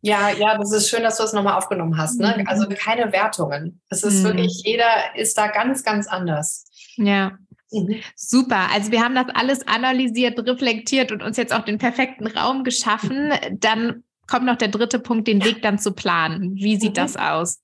Ja, 0.00 0.30
ja, 0.30 0.56
das 0.56 0.72
ist 0.72 0.88
schön, 0.88 1.02
dass 1.02 1.16
du 1.16 1.24
es 1.24 1.32
nochmal 1.32 1.54
aufgenommen 1.54 1.96
hast. 1.98 2.20
Ne? 2.20 2.36
Mhm. 2.38 2.46
Also 2.46 2.68
keine 2.68 3.12
Wertungen. 3.12 3.80
Es 3.88 4.02
ist 4.02 4.20
mhm. 4.20 4.24
wirklich, 4.24 4.62
jeder 4.64 5.16
ist 5.16 5.36
da 5.36 5.48
ganz, 5.48 5.82
ganz 5.82 6.06
anders. 6.06 6.66
Ja. 6.96 7.32
Mhm. 7.70 8.00
Super. 8.14 8.68
Also 8.72 8.92
wir 8.92 9.02
haben 9.02 9.14
das 9.14 9.26
alles 9.34 9.66
analysiert, 9.66 10.38
reflektiert 10.38 11.12
und 11.12 11.22
uns 11.22 11.36
jetzt 11.36 11.52
auch 11.52 11.64
den 11.64 11.78
perfekten 11.78 12.26
Raum 12.26 12.64
geschaffen. 12.64 13.32
Dann 13.52 14.04
kommt 14.26 14.46
noch 14.46 14.56
der 14.56 14.68
dritte 14.68 15.00
Punkt, 15.00 15.26
den 15.26 15.44
Weg 15.44 15.62
dann 15.62 15.78
zu 15.78 15.92
planen. 15.92 16.54
Wie 16.54 16.76
sieht 16.76 16.92
mhm. 16.92 16.94
das 16.94 17.16
aus? 17.16 17.60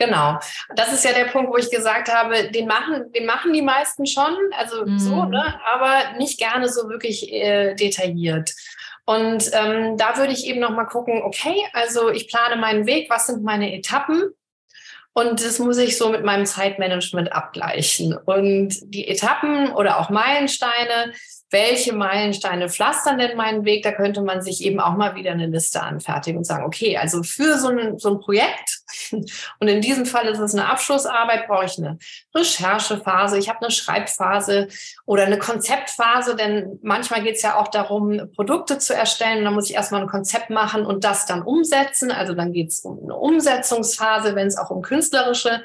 Genau. 0.00 0.38
Das 0.74 0.92
ist 0.94 1.04
ja 1.04 1.12
der 1.12 1.26
Punkt, 1.26 1.50
wo 1.52 1.58
ich 1.58 1.70
gesagt 1.70 2.12
habe, 2.12 2.50
den 2.50 2.66
machen, 2.66 3.12
den 3.14 3.26
machen 3.26 3.52
die 3.52 3.60
meisten 3.60 4.06
schon, 4.06 4.34
also 4.56 4.86
mhm. 4.86 4.98
so, 4.98 5.24
ne? 5.24 5.60
aber 5.74 6.16
nicht 6.16 6.38
gerne 6.38 6.68
so 6.68 6.88
wirklich 6.88 7.30
äh, 7.30 7.74
detailliert. 7.74 8.50
Und 9.10 9.50
ähm, 9.54 9.96
da 9.96 10.16
würde 10.18 10.32
ich 10.32 10.46
eben 10.46 10.60
noch 10.60 10.70
mal 10.70 10.84
gucken, 10.84 11.20
okay, 11.24 11.56
also 11.72 12.10
ich 12.10 12.28
plane 12.28 12.54
meinen 12.54 12.86
Weg, 12.86 13.10
was 13.10 13.26
sind 13.26 13.42
meine 13.42 13.74
Etappen? 13.74 14.22
Und 15.12 15.44
das 15.44 15.58
muss 15.58 15.78
ich 15.78 15.98
so 15.98 16.10
mit 16.10 16.24
meinem 16.24 16.46
Zeitmanagement 16.46 17.32
abgleichen. 17.32 18.16
Und 18.16 18.76
die 18.82 19.08
Etappen 19.08 19.72
oder 19.72 19.98
auch 19.98 20.10
Meilensteine, 20.10 21.12
welche 21.50 21.92
Meilensteine 21.92 22.68
pflastern 22.68 23.18
denn 23.18 23.36
meinen 23.36 23.64
Weg? 23.64 23.82
Da 23.82 23.92
könnte 23.92 24.22
man 24.22 24.40
sich 24.40 24.62
eben 24.64 24.80
auch 24.80 24.96
mal 24.96 25.16
wieder 25.16 25.32
eine 25.32 25.46
Liste 25.46 25.82
anfertigen 25.82 26.38
und 26.38 26.44
sagen, 26.44 26.64
okay, 26.64 26.96
also 26.96 27.22
für 27.22 27.58
so 27.58 27.68
ein, 27.68 27.98
so 27.98 28.10
ein 28.10 28.20
Projekt, 28.20 28.80
und 29.12 29.68
in 29.68 29.80
diesem 29.80 30.06
Fall 30.06 30.26
ist 30.26 30.38
es 30.38 30.54
eine 30.54 30.68
Abschlussarbeit, 30.68 31.46
brauche 31.46 31.64
ich 31.64 31.78
eine 31.78 31.98
Recherchephase, 32.34 33.38
ich 33.38 33.48
habe 33.48 33.60
eine 33.62 33.70
Schreibphase 33.70 34.68
oder 35.06 35.24
eine 35.24 35.38
Konzeptphase, 35.38 36.36
denn 36.36 36.78
manchmal 36.82 37.22
geht 37.22 37.36
es 37.36 37.42
ja 37.42 37.58
auch 37.58 37.68
darum, 37.68 38.30
Produkte 38.34 38.78
zu 38.78 38.94
erstellen. 38.94 39.44
Da 39.44 39.50
muss 39.50 39.68
ich 39.68 39.76
erstmal 39.76 40.02
ein 40.02 40.08
Konzept 40.08 40.50
machen 40.50 40.86
und 40.86 41.04
das 41.04 41.26
dann 41.26 41.42
umsetzen. 41.42 42.10
Also 42.10 42.34
dann 42.34 42.52
geht 42.52 42.70
es 42.70 42.80
um 42.80 43.02
eine 43.02 43.16
Umsetzungsphase, 43.16 44.34
wenn 44.34 44.46
es 44.46 44.56
auch 44.56 44.70
um 44.70 44.82
künstlerische 44.82 45.62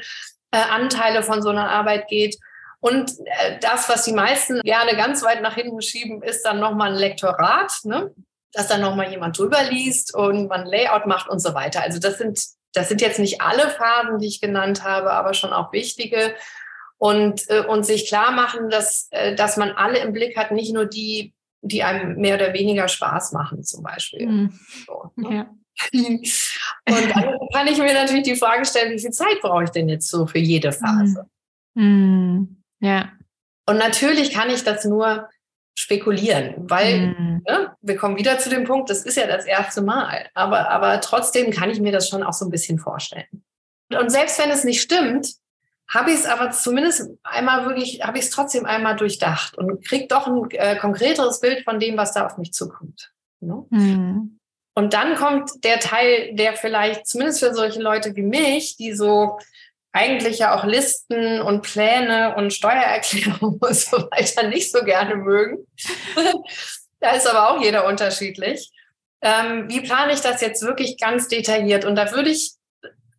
äh, 0.51 0.57
Anteile 0.57 1.23
von 1.23 1.41
so 1.41 1.49
einer 1.49 1.69
Arbeit 1.69 2.07
geht. 2.07 2.37
Und 2.85 3.17
äh, 3.25 3.57
das, 3.61 3.89
was 3.89 4.03
die 4.03 4.13
meisten 4.13 4.61
gerne 4.61 4.95
ganz 4.95 5.23
weit 5.23 5.41
nach 5.41 5.55
hinten 5.55 5.81
schieben, 5.81 6.21
ist 6.21 6.43
dann 6.43 6.59
nochmal 6.59 6.91
ein 6.91 6.99
Lektorat, 6.99 7.71
ne? 7.83 8.13
dass 8.51 8.67
dann 8.67 8.81
nochmal 8.81 9.09
jemand 9.09 9.39
drüber 9.39 9.57
liest 9.63 10.13
und 10.13 10.49
man 10.49 10.67
Layout 10.67 11.07
macht 11.07 11.27
und 11.27 11.39
so 11.39 11.55
weiter. 11.55 11.81
Also 11.81 11.97
das 11.97 12.19
sind, 12.19 12.39
das 12.73 12.89
sind 12.89 13.01
jetzt 13.01 13.17
nicht 13.17 13.41
alle 13.41 13.71
Phasen, 13.71 14.19
die 14.19 14.27
ich 14.27 14.39
genannt 14.39 14.83
habe, 14.83 15.13
aber 15.13 15.33
schon 15.33 15.51
auch 15.51 15.73
wichtige. 15.73 16.35
Und, 16.99 17.49
äh, 17.49 17.65
und 17.65 17.87
sich 17.87 18.07
klar 18.07 18.31
machen, 18.31 18.69
dass, 18.69 19.07
äh, 19.09 19.33
dass 19.33 19.57
man 19.57 19.71
alle 19.71 19.97
im 19.97 20.13
Blick 20.13 20.37
hat, 20.37 20.51
nicht 20.51 20.71
nur 20.71 20.85
die, 20.85 21.33
die 21.61 21.81
einem 21.81 22.17
mehr 22.17 22.35
oder 22.35 22.53
weniger 22.53 22.87
Spaß 22.87 23.31
machen, 23.31 23.63
zum 23.63 23.81
Beispiel. 23.81 24.27
Mhm. 24.27 24.59
So, 24.85 25.11
ne? 25.15 25.35
ja. 25.35 25.49
Und 25.91 27.15
dann 27.15 27.39
kann 27.51 27.67
ich 27.67 27.79
mir 27.79 27.95
natürlich 27.95 28.23
die 28.23 28.35
Frage 28.35 28.63
stellen, 28.63 28.93
wie 28.93 29.01
viel 29.01 29.09
Zeit 29.09 29.41
brauche 29.41 29.63
ich 29.63 29.71
denn 29.71 29.89
jetzt 29.89 30.07
so 30.07 30.27
für 30.27 30.37
jede 30.37 30.71
Phase? 30.71 31.25
Mhm. 31.73 32.61
Ja. 32.85 33.11
Und 33.65 33.77
natürlich 33.77 34.31
kann 34.31 34.49
ich 34.49 34.63
das 34.63 34.85
nur 34.85 35.27
spekulieren, 35.77 36.53
weil 36.57 37.07
mm. 37.07 37.43
ne, 37.47 37.75
wir 37.81 37.97
kommen 37.97 38.17
wieder 38.17 38.37
zu 38.37 38.49
dem 38.49 38.63
Punkt, 38.63 38.89
das 38.89 39.03
ist 39.03 39.17
ja 39.17 39.27
das 39.27 39.45
erste 39.45 39.81
Mal, 39.81 40.29
aber, 40.33 40.69
aber 40.69 41.01
trotzdem 41.01 41.51
kann 41.51 41.69
ich 41.69 41.79
mir 41.79 41.91
das 41.91 42.07
schon 42.07 42.23
auch 42.23 42.33
so 42.33 42.45
ein 42.45 42.51
bisschen 42.51 42.79
vorstellen. 42.79 43.43
Und 43.89 44.09
selbst 44.09 44.39
wenn 44.39 44.51
es 44.51 44.63
nicht 44.63 44.81
stimmt, 44.81 45.33
habe 45.87 46.11
ich 46.11 46.17
es 46.17 46.25
aber 46.25 46.51
zumindest 46.51 47.09
einmal 47.23 47.65
wirklich, 47.65 48.01
habe 48.03 48.17
ich 48.17 48.25
es 48.25 48.29
trotzdem 48.31 48.65
einmal 48.65 48.95
durchdacht 48.95 49.57
und 49.57 49.85
kriege 49.85 50.07
doch 50.07 50.27
ein 50.27 50.49
äh, 50.51 50.77
konkreteres 50.77 51.39
Bild 51.39 51.63
von 51.63 51.79
dem, 51.79 51.97
was 51.97 52.13
da 52.13 52.25
auf 52.25 52.37
mich 52.37 52.53
zukommt. 52.53 53.11
Ne? 53.39 53.65
Mm. 53.69 54.39
Und 54.75 54.93
dann 54.93 55.15
kommt 55.15 55.63
der 55.63 55.79
Teil, 55.79 56.35
der 56.35 56.53
vielleicht 56.53 57.07
zumindest 57.07 57.39
für 57.39 57.53
solche 57.53 57.81
Leute 57.81 58.15
wie 58.15 58.23
mich, 58.23 58.75
die 58.77 58.93
so 58.93 59.39
eigentlich 59.95 60.39
ja 60.39 60.53
auch 60.53 60.65
Listen 60.65 61.41
und 61.41 61.61
Pläne 61.61 62.35
und 62.35 62.53
Steuererklärungen 62.53 63.59
und 63.61 63.75
so 63.75 63.97
weiter 64.11 64.43
nicht 64.47 64.71
so 64.71 64.83
gerne 64.83 65.15
mögen. 65.15 65.65
da 66.99 67.11
ist 67.11 67.27
aber 67.27 67.49
auch 67.49 67.61
jeder 67.61 67.87
unterschiedlich. 67.87 68.71
Ähm, 69.21 69.69
wie 69.69 69.79
plane 69.79 70.13
ich 70.13 70.19
das 70.19 70.41
jetzt 70.41 70.61
wirklich 70.63 70.97
ganz 70.99 71.29
detailliert? 71.29 71.85
Und 71.85 71.95
da 71.95 72.11
würde 72.11 72.29
ich 72.29 72.55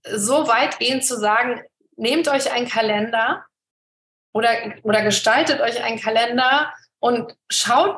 so 0.05 0.47
weit 0.47 0.79
gehen 0.79 1.01
zu 1.01 1.19
sagen, 1.19 1.63
nehmt 1.97 2.29
euch 2.29 2.53
einen 2.53 2.69
Kalender 2.69 3.45
oder, 4.35 4.51
oder 4.83 5.03
gestaltet 5.03 5.61
euch 5.61 5.83
einen 5.83 5.99
Kalender 5.99 6.73
und 7.01 7.35
schaut 7.51 7.97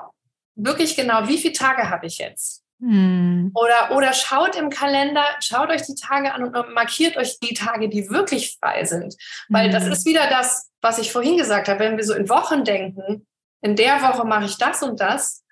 wirklich 0.54 0.94
genau, 0.94 1.26
wie 1.26 1.38
viele 1.38 1.52
Tage 1.52 1.90
habe 1.90 2.06
ich 2.06 2.18
jetzt? 2.18 2.62
Hm. 2.80 3.50
Oder, 3.54 3.96
oder 3.96 4.12
schaut 4.12 4.56
im 4.56 4.70
Kalender, 4.70 5.24
schaut 5.40 5.70
euch 5.70 5.82
die 5.82 5.96
Tage 5.96 6.32
an 6.32 6.44
und 6.44 6.74
markiert 6.74 7.16
euch 7.16 7.38
die 7.40 7.54
Tage, 7.54 7.88
die 7.88 8.08
wirklich 8.08 8.56
frei 8.60 8.84
sind. 8.84 9.16
Weil 9.48 9.66
hm. 9.66 9.72
das 9.72 9.86
ist 9.86 10.06
wieder 10.06 10.28
das, 10.28 10.70
was 10.80 10.98
ich 10.98 11.12
vorhin 11.12 11.36
gesagt 11.36 11.68
habe, 11.68 11.80
wenn 11.80 11.96
wir 11.96 12.04
so 12.04 12.14
in 12.14 12.28
Wochen 12.28 12.64
denken, 12.64 13.26
in 13.62 13.74
der 13.74 14.02
Woche 14.02 14.24
mache 14.24 14.44
ich 14.44 14.58
das 14.58 14.82
und 14.82 15.00
das 15.00 15.42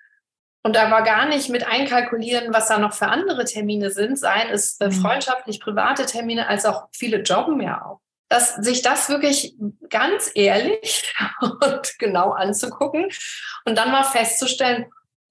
und 0.67 0.75
aber 0.75 1.01
gar 1.03 1.27
nicht 1.27 1.49
mit 1.49 1.65
einkalkulieren, 1.65 2.53
was 2.53 2.67
da 2.67 2.77
noch 2.77 2.93
für 2.93 3.07
andere 3.07 3.45
Termine 3.45 3.89
sind, 3.89 4.19
seien 4.19 4.49
es 4.49 4.77
mhm. 4.79 4.91
freundschaftlich 4.91 5.61
private 5.61 6.05
Termine, 6.05 6.47
als 6.47 6.65
auch 6.65 6.87
viele 6.91 7.21
jobben 7.21 7.61
ja 7.61 7.85
auch. 7.85 8.01
Dass 8.29 8.55
sich 8.55 8.81
das 8.81 9.07
wirklich 9.07 9.55
ganz 9.89 10.29
ehrlich 10.35 11.13
und 11.39 11.97
genau 11.99 12.31
anzugucken 12.31 13.09
und 13.63 13.77
dann 13.77 13.91
mal 13.91 14.03
festzustellen, 14.03 14.87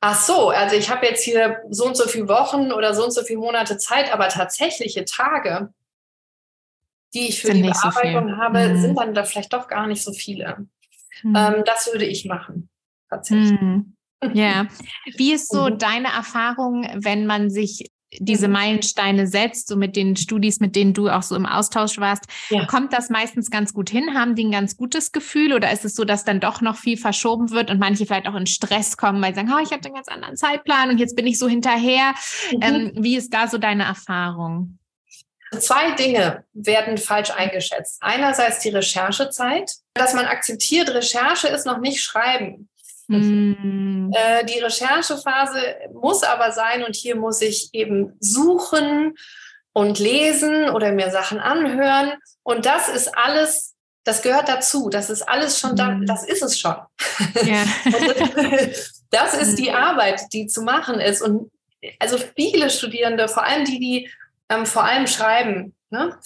ach 0.07 0.21
so, 0.21 0.51
also 0.51 0.77
ich 0.77 0.89
habe 0.89 1.07
jetzt 1.07 1.25
hier 1.25 1.63
so 1.69 1.85
und 1.87 1.97
so 1.97 2.07
viele 2.07 2.29
Wochen 2.29 2.71
oder 2.73 2.95
so 2.95 3.05
und 3.05 3.11
so 3.11 3.23
viele 3.23 3.41
Monate 3.41 3.77
Zeit, 3.77 4.13
aber 4.13 4.29
tatsächliche 4.29 5.05
Tage, 5.05 5.73
die 7.13 7.29
ich 7.29 7.41
für 7.41 7.49
sind 7.49 7.57
die 7.57 7.63
Bearbeitung 7.71 8.31
so 8.31 8.37
habe, 8.37 8.69
mhm. 8.69 8.81
sind 8.81 8.99
dann 8.99 9.15
da 9.15 9.25
vielleicht 9.25 9.53
doch 9.53 9.67
gar 9.67 9.87
nicht 9.89 10.05
so 10.05 10.13
viele. 10.13 10.69
Mhm. 11.23 11.35
Ähm, 11.37 11.63
das 11.65 11.91
würde 11.91 12.05
ich 12.05 12.25
machen, 12.25 12.69
tatsächlich. 13.11 13.61
Mhm. 13.61 13.97
Ja. 14.33 14.69
Wie 15.17 15.33
ist 15.33 15.49
so 15.49 15.69
mhm. 15.69 15.79
deine 15.79 16.09
Erfahrung, 16.09 16.89
wenn 16.95 17.27
man 17.27 17.51
sich 17.51 17.91
diese 18.13 18.47
mhm. 18.47 18.55
Meilensteine 18.55 19.27
setzt, 19.27 19.69
so 19.69 19.77
mit 19.77 19.97
den 19.97 20.17
Studis, 20.17 20.61
mit 20.61 20.77
denen 20.77 20.95
du 20.95 21.09
auch 21.09 21.23
so 21.23 21.35
im 21.35 21.47
Austausch 21.47 21.99
warst, 21.99 22.25
ja. 22.51 22.65
kommt 22.67 22.93
das 22.93 23.11
meistens 23.11 23.51
ganz 23.51 23.73
gut 23.73 23.91
hin? 23.91 24.15
Haben 24.15 24.35
die 24.35 24.45
ein 24.45 24.53
ganz 24.53 24.77
gutes 24.77 25.13
Gefühl 25.13 25.53
oder 25.53 25.73
ist 25.73 25.85
es 25.85 25.95
so, 25.95 26.05
dass 26.05 26.25
dann 26.25 26.41
doch 26.41 26.61
noch 26.61 26.77
viel 26.77 26.97
verschoben 26.97 27.51
wird 27.51 27.71
und 27.71 27.79
manche 27.79 28.07
vielleicht 28.07 28.29
auch 28.29 28.35
in 28.35 28.47
Stress 28.47 28.97
kommen, 28.97 29.21
weil 29.23 29.35
sie 29.35 29.41
sagen, 29.41 29.53
oh, 29.55 29.63
ich 29.63 29.73
hatte 29.73 29.87
einen 29.87 29.97
ganz 29.97 30.09
anderen 30.09 30.37
Zeitplan 30.37 30.91
und 30.91 30.99
jetzt 30.99 31.17
bin 31.17 31.27
ich 31.27 31.39
so 31.39 31.49
hinterher? 31.49 32.15
Mhm. 32.53 32.63
Ähm, 32.63 32.93
wie 32.97 33.17
ist 33.17 33.35
da 33.35 33.49
so 33.49 33.59
deine 33.59 33.85
Erfahrung? 33.85 34.79
Zwei 35.61 35.93
Dinge 35.93 36.45
werden 36.55 36.99
falsch 36.99 37.31
eingeschätzt. 37.31 37.99
Einerseits 38.01 38.59
die 38.61 38.71
Recherchezeit, 38.71 39.71
dass 39.95 40.13
man 40.13 40.27
akzeptiert, 40.27 40.91
Recherche 40.91 41.49
ist 41.49 41.67
noch 41.67 41.79
nicht 41.79 42.03
Schreiben. 42.03 42.69
Mm. 43.09 44.11
Äh, 44.13 44.45
die 44.45 44.59
Recherchephase 44.59 45.77
muss 45.93 46.23
aber 46.23 46.53
sein 46.53 46.85
und 46.85 46.97
hier 46.97 47.17
muss 47.17 47.41
ich 47.41 47.71
eben 47.73 48.17
suchen 48.21 49.15
und 49.73 49.99
lesen 49.99 50.71
oder 50.71 50.93
mir 50.93 51.11
Sachen 51.11 51.39
anhören. 51.39 52.15
Und 52.43 52.67
das 52.67 52.89
ist 52.89 53.17
alles, 53.17 53.75
das 54.05 54.23
gehört 54.23 54.49
dazu. 54.49 54.89
Das 54.89 55.11
ist 55.11 55.23
alles 55.23 55.61
schon 55.61 55.77
da, 55.77 55.91
mm. 55.91 56.07
das 56.07 56.27
ist 56.27 56.43
es 56.43 56.59
schon. 56.59 56.77
Ja. 57.45 57.65
das 59.11 59.35
ist 59.35 59.57
die 59.59 59.71
mm. 59.71 59.75
Arbeit, 59.75 60.23
die 60.33 60.47
zu 60.47 60.63
machen 60.63 61.01
ist. 61.01 61.23
Und 61.23 61.51
also 61.99 62.19
viele 62.35 62.71
Studierende, 62.71 63.29
vor 63.29 63.45
allem 63.45 63.65
die, 63.65 63.79
die 63.79 64.11
ähm, 64.49 64.67
vor 64.67 64.85
allem 64.85 65.07
schreiben, 65.07 65.75
ne? 65.91 66.19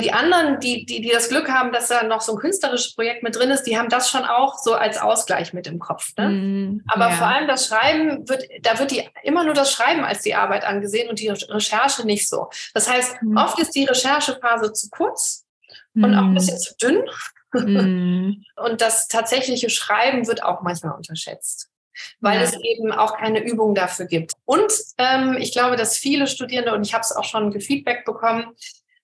Die 0.00 0.12
anderen, 0.12 0.60
die, 0.60 0.84
die, 0.86 1.00
die 1.00 1.10
das 1.10 1.28
Glück 1.28 1.50
haben, 1.50 1.72
dass 1.72 1.88
da 1.88 2.02
noch 2.02 2.20
so 2.20 2.32
ein 2.32 2.38
künstlerisches 2.38 2.94
Projekt 2.94 3.22
mit 3.22 3.36
drin 3.36 3.50
ist, 3.50 3.64
die 3.64 3.78
haben 3.78 3.88
das 3.88 4.10
schon 4.10 4.24
auch 4.24 4.58
so 4.58 4.74
als 4.74 4.98
Ausgleich 4.98 5.52
mit 5.52 5.66
im 5.66 5.78
Kopf. 5.78 6.12
Ne? 6.16 6.28
Mm, 6.28 6.82
Aber 6.88 7.08
ja. 7.08 7.16
vor 7.16 7.26
allem 7.26 7.48
das 7.48 7.66
Schreiben 7.66 8.28
wird, 8.28 8.44
da 8.62 8.78
wird 8.78 8.90
die 8.90 9.08
immer 9.22 9.44
nur 9.44 9.54
das 9.54 9.72
Schreiben 9.72 10.04
als 10.04 10.22
die 10.22 10.34
Arbeit 10.34 10.64
angesehen 10.64 11.08
und 11.08 11.20
die 11.20 11.28
Recherche 11.28 12.06
nicht 12.06 12.28
so. 12.28 12.48
Das 12.74 12.90
heißt, 12.90 13.22
mm. 13.22 13.36
oft 13.36 13.58
ist 13.58 13.74
die 13.74 13.84
Recherchephase 13.84 14.72
zu 14.72 14.88
kurz 14.90 15.46
mm. 15.94 16.04
und 16.04 16.14
auch 16.14 16.24
ein 16.24 16.34
bisschen 16.34 16.58
zu 16.58 16.76
dünn. 16.76 17.02
Mm. 17.52 18.42
und 18.56 18.80
das 18.80 19.08
tatsächliche 19.08 19.70
Schreiben 19.70 20.26
wird 20.26 20.42
auch 20.42 20.62
manchmal 20.62 20.94
unterschätzt 20.94 21.70
weil 22.20 22.36
ja. 22.36 22.42
es 22.42 22.56
eben 22.62 22.92
auch 22.92 23.16
keine 23.16 23.42
Übung 23.42 23.74
dafür 23.74 24.06
gibt. 24.06 24.32
Und 24.44 24.72
ähm, 24.98 25.36
ich 25.38 25.52
glaube, 25.52 25.76
dass 25.76 25.96
viele 25.96 26.26
Studierende, 26.26 26.74
und 26.74 26.86
ich 26.86 26.94
habe 26.94 27.02
es 27.02 27.12
auch 27.12 27.24
schon 27.24 27.50
gefeedback 27.50 28.04
bekommen, 28.04 28.54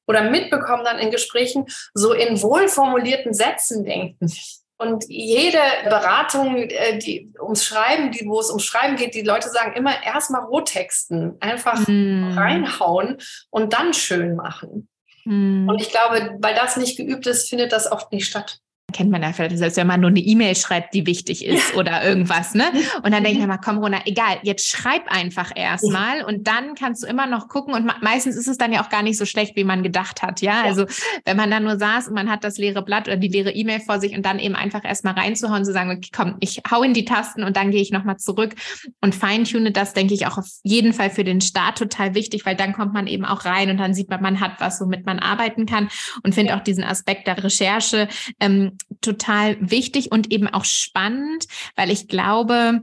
oder 0.07 0.31
mitbekommen 0.31 0.85
dann 0.85 0.99
in 0.99 1.11
Gesprächen, 1.11 1.67
so 1.95 2.13
in 2.13 2.41
wohlformulierten 2.43 3.35
Sätzen 3.35 3.85
denken. 3.85 4.31
Und 4.77 5.05
jede 5.09 5.61
Beratung, 5.85 6.57
äh, 6.57 6.99
die 6.99 7.33
ums 7.41 7.65
Schreiben, 7.65 8.11
die, 8.11 8.27
wo 8.27 8.41
es 8.41 8.49
ums 8.49 8.65
Schreiben 8.65 8.97
geht, 8.97 9.15
die 9.15 9.23
Leute 9.23 9.49
sagen 9.49 9.75
immer 9.77 10.03
erstmal 10.05 10.43
Rohtexten, 10.43 11.37
einfach 11.41 11.87
mm. 11.87 12.37
reinhauen 12.37 13.19
und 13.51 13.73
dann 13.73 13.95
schön 13.95 14.35
machen. 14.35 14.89
Mm. 15.25 15.69
Und 15.69 15.81
ich 15.81 15.91
glaube, 15.91 16.37
weil 16.41 16.57
das 16.57 16.77
nicht 16.77 16.97
geübt 16.97 17.27
ist, 17.27 17.49
findet 17.49 17.73
das 17.73 17.91
oft 17.91 18.11
nicht 18.11 18.27
statt 18.27 18.59
kennt 18.95 19.11
man 19.11 19.23
ja 19.23 19.33
vielleicht, 19.33 19.59
selbst 19.59 19.77
wenn 19.77 19.87
man 19.87 20.01
nur 20.01 20.11
eine 20.11 20.21
E-Mail 20.21 20.55
schreibt, 20.55 20.95
die 20.95 21.07
wichtig 21.07 21.45
ist 21.45 21.73
ja. 21.73 21.79
oder 21.79 22.05
irgendwas, 22.05 22.55
ne? 22.55 22.65
Und 23.03 23.13
dann 23.13 23.23
denke 23.25 23.33
ich 23.33 23.39
mir 23.39 23.47
mal, 23.47 23.59
komm, 23.59 23.79
Rona, 23.79 23.99
egal, 24.07 24.39
jetzt 24.43 24.67
schreib 24.67 25.03
einfach 25.09 25.51
erstmal 25.55 26.19
ja. 26.19 26.27
und 26.27 26.47
dann 26.47 26.75
kannst 26.75 27.03
du 27.03 27.07
immer 27.07 27.27
noch 27.27 27.49
gucken 27.49 27.75
und 27.75 27.91
meistens 28.03 28.37
ist 28.37 28.47
es 28.47 28.57
dann 28.57 28.73
ja 28.73 28.83
auch 28.83 28.89
gar 28.89 29.03
nicht 29.03 29.19
so 29.19 29.27
schlecht, 29.27 29.57
wie 29.57 29.65
man 29.65 29.83
gedacht 29.83 30.23
hat, 30.23 30.41
ja? 30.41 30.63
ja. 30.63 30.65
Also, 30.65 30.87
wenn 31.25 31.37
man 31.37 31.51
dann 31.51 31.65
nur 31.65 31.77
saß 31.77 32.09
und 32.09 32.15
man 32.15 32.31
hat 32.31 32.45
das 32.45 32.57
leere 32.57 32.83
Blatt 32.83 33.09
oder 33.09 33.17
die 33.17 33.29
leere 33.29 33.51
E-Mail 33.51 33.81
vor 33.81 34.01
sich 34.01 34.17
und 34.17 34.25
dann 34.25 34.39
eben 34.39 34.55
einfach 34.55 34.85
erstmal 34.85 35.15
reinzuhauen, 35.15 35.65
zu 35.65 35.73
sagen, 35.73 35.91
okay, 35.91 36.11
komm, 36.15 36.37
ich 36.41 36.63
hau 36.71 36.83
in 36.83 36.95
die 36.95 37.05
Tasten 37.05 37.43
und 37.43 37.57
dann 37.57 37.73
gehe 37.73 37.83
ich 37.83 37.91
nochmal 37.91 38.17
zurück 38.19 38.55
und 39.01 39.15
feintune 39.15 39.73
das, 39.73 39.93
denke 39.93 40.15
ich, 40.15 40.27
auch 40.27 40.39
auf 40.39 40.47
jeden 40.63 40.93
Fall 40.93 41.11
für 41.11 41.25
den 41.25 41.41
Start 41.41 41.79
total 41.79 42.15
wichtig, 42.15 42.47
weil 42.47 42.55
dann 42.55 42.73
kommt 42.73 42.95
man 42.95 43.09
eben 43.09 43.25
auch 43.25 43.45
rein 43.45 43.71
und 43.71 43.79
dann 43.79 43.93
sieht 43.93 44.09
man, 44.09 44.23
man 44.23 44.41
hat 44.41 44.53
was, 44.61 44.81
womit 44.81 45.05
man 45.05 45.19
arbeiten 45.19 45.67
kann 45.67 45.89
und 46.23 46.35
finde 46.35 46.57
auch 46.57 46.61
diesen 46.61 46.85
Aspekt 46.85 47.27
der 47.27 47.43
Recherche 47.43 48.09
ähm, 48.39 48.77
total 49.01 49.57
wichtig 49.61 50.13
und 50.13 50.33
eben 50.33 50.49
auch 50.49 50.65
spannend, 50.65 51.47
weil 51.77 51.91
ich 51.91 52.09
glaube, 52.09 52.81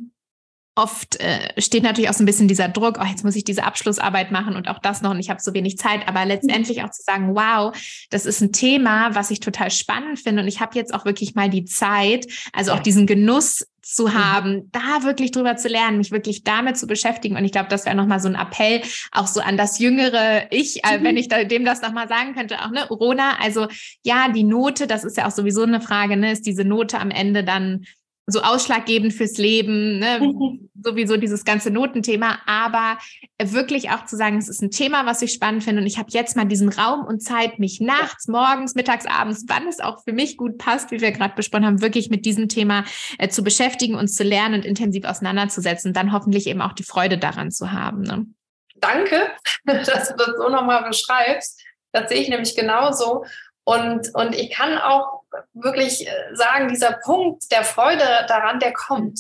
oft 0.76 1.20
äh, 1.20 1.60
steht 1.62 1.84
natürlich 1.84 2.10
auch 2.10 2.14
so 2.14 2.24
ein 2.24 2.26
bisschen 2.26 2.48
dieser 2.48 2.70
Druck, 2.70 2.98
oh, 3.02 3.06
jetzt 3.06 3.26
muss 3.26 3.36
ich 3.36 3.44
diese 3.44 3.64
Abschlussarbeit 3.64 4.32
machen 4.32 4.56
und 4.56 4.70
auch 4.70 4.80
das 4.80 5.02
noch 5.02 5.12
und 5.12 5.20
ich 5.20 5.30
habe 5.30 5.42
so 5.42 5.54
wenig 5.54 5.78
Zeit, 5.78 6.08
aber 6.08 6.26
letztendlich 6.26 6.84
auch 6.84 6.92
zu 6.92 7.04
sagen, 7.04 7.36
wow, 7.36 7.76
das 8.10 8.26
ist 8.26 8.42
ein 8.42 8.54
Thema, 8.54 9.14
was 9.14 9.32
ich 9.32 9.42
total 9.42 9.70
spannend 9.70 10.20
finde 10.20 10.42
und 10.42 10.48
ich 10.48 10.62
habe 10.62 10.76
jetzt 10.76 10.94
auch 10.94 11.06
wirklich 11.06 11.36
mal 11.36 11.50
die 11.50 11.66
Zeit, 11.66 12.28
also 12.54 12.72
auch 12.72 12.80
diesen 12.80 13.06
Genuss 13.06 13.66
zu 13.82 14.08
mhm. 14.08 14.14
haben, 14.14 14.72
da 14.72 15.04
wirklich 15.04 15.32
drüber 15.32 15.56
zu 15.58 15.68
lernen, 15.68 15.98
mich 15.98 16.12
wirklich 16.12 16.44
damit 16.44 16.78
zu 16.78 16.88
beschäftigen. 16.88 17.36
Und 17.36 17.46
ich 17.46 17.52
glaube, 17.52 17.70
das 17.70 17.86
wäre 17.86 17.96
nochmal 17.96 18.20
so 18.20 18.28
ein 18.28 18.36
Appell 18.36 18.82
auch 19.12 19.28
so 19.28 19.42
an 19.42 19.58
das 19.58 19.80
jüngere 19.80 20.52
Ich, 20.52 20.84
äh, 20.84 21.02
wenn 21.02 21.16
mhm. 21.16 21.18
ich 21.18 21.28
da, 21.28 21.44
dem 21.44 21.66
das 21.66 21.82
nochmal 21.82 22.08
sagen 22.08 22.36
könnte, 22.36 22.60
auch, 22.62 22.72
ne, 22.72 22.88
Rona, 22.88 23.38
also 23.42 23.68
ja, 24.04 24.30
die 24.30 24.44
Note, 24.44 24.88
das 24.88 25.04
ist 25.04 25.18
ja 25.18 25.28
auch 25.28 25.32
sowieso 25.32 25.64
eine 25.64 25.82
Frage, 25.82 26.18
ne, 26.18 26.32
ist 26.32 26.46
diese 26.46 26.64
Note 26.64 27.00
am 27.00 27.12
Ende 27.12 27.44
dann 27.44 27.86
so 28.32 28.42
ausschlaggebend 28.42 29.14
fürs 29.14 29.38
Leben, 29.38 30.00
ne? 30.00 30.20
Mhm. 30.20 30.70
sowieso 30.84 31.18
dieses 31.18 31.46
ganze 31.46 31.70
Notenthema, 31.70 32.40
aber 32.46 32.98
wirklich 33.42 33.90
auch 33.92 34.06
zu 34.06 34.16
sagen, 34.16 34.38
es 34.38 34.50
ist 34.50 34.62
ein 34.62 34.72
Thema, 34.72 35.06
was 35.06 35.22
ich 35.22 35.34
spannend 35.34 35.64
finde 35.64 35.82
und 35.82 35.88
ich 35.88 35.98
habe 35.98 36.10
jetzt 36.12 36.36
mal 36.36 36.46
diesen 36.46 36.70
Raum 36.70 37.06
und 37.06 37.22
Zeit, 37.22 37.60
mich 37.60 37.80
nachts, 37.80 38.28
morgens, 38.28 38.76
mittags, 38.76 39.06
abends, 39.06 39.46
wann 39.48 39.68
es 39.68 39.80
auch 39.80 40.04
für 40.04 40.14
mich 40.14 40.38
gut 40.38 40.58
passt, 40.58 40.92
wie 40.92 41.02
wir 41.02 41.12
gerade 41.12 41.36
besprochen 41.36 41.66
haben, 41.66 41.82
wirklich 41.82 42.10
mit 42.10 42.26
diesem 42.26 42.50
Thema 42.50 42.84
äh, 43.18 43.30
zu 43.30 43.44
beschäftigen, 43.44 43.96
uns 43.96 44.16
zu 44.16 44.24
lernen 44.24 44.56
und 44.56 44.66
intensiv 44.66 45.06
auseinanderzusetzen 45.06 45.90
und 45.90 45.98
dann 45.98 46.12
hoffentlich 46.12 46.48
eben 46.48 46.62
auch 46.62 46.74
die 46.74 46.84
Freude 46.84 47.18
daran 47.18 47.52
zu 47.52 47.72
haben. 47.72 48.02
Ne? 48.02 48.26
Danke, 48.76 49.32
dass 49.66 50.10
du 50.10 50.16
das 50.18 50.36
so 50.38 50.50
nochmal 50.50 50.84
beschreibst. 50.88 51.62
Das 51.92 52.10
sehe 52.10 52.22
ich 52.22 52.30
nämlich 52.30 52.56
genauso. 52.56 53.26
Und, 53.64 54.10
und 54.16 54.36
ich 54.36 54.52
kann 54.52 54.78
auch 54.78 55.21
wirklich 55.54 56.08
äh, 56.08 56.12
sagen, 56.34 56.70
dieser 56.70 56.94
Punkt 57.04 57.52
der 57.52 57.64
Freude 57.64 58.26
daran, 58.28 58.60
der 58.60 58.74
kommt. 58.74 59.20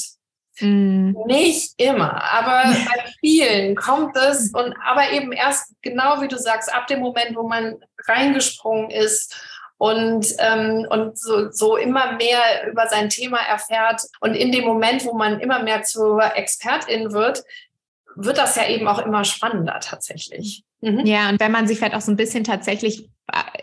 Mm. 0.59 1.13
Nicht 1.25 1.73
immer, 1.77 2.21
aber 2.31 2.63
bei 2.85 3.11
vielen 3.19 3.75
kommt 3.75 4.15
es 4.17 4.53
und 4.53 4.75
aber 4.85 5.11
eben 5.11 5.31
erst 5.31 5.73
genau 5.81 6.21
wie 6.21 6.27
du 6.27 6.37
sagst, 6.37 6.73
ab 6.73 6.87
dem 6.87 6.99
Moment, 6.99 7.35
wo 7.35 7.47
man 7.47 7.77
reingesprungen 8.07 8.91
ist 8.91 9.35
und, 9.77 10.27
ähm, 10.39 10.85
und 10.89 11.17
so, 11.17 11.51
so 11.51 11.77
immer 11.77 12.13
mehr 12.13 12.69
über 12.69 12.87
sein 12.87 13.09
Thema 13.09 13.39
erfährt 13.39 14.01
und 14.19 14.35
in 14.35 14.51
dem 14.51 14.65
Moment, 14.65 15.05
wo 15.05 15.13
man 15.13 15.39
immer 15.39 15.63
mehr 15.63 15.83
zur 15.83 16.21
Expertin 16.35 17.13
wird, 17.13 17.43
wird 18.15 18.37
das 18.37 18.55
ja 18.55 18.67
eben 18.67 18.87
auch 18.87 18.99
immer 18.99 19.23
spannender 19.23 19.79
tatsächlich. 19.79 20.63
Mhm. 20.81 21.05
Ja, 21.05 21.29
und 21.29 21.39
wenn 21.39 21.51
man 21.51 21.67
sich 21.67 21.77
vielleicht 21.77 21.95
auch 21.95 22.01
so 22.01 22.11
ein 22.11 22.17
bisschen 22.17 22.43
tatsächlich 22.43 23.09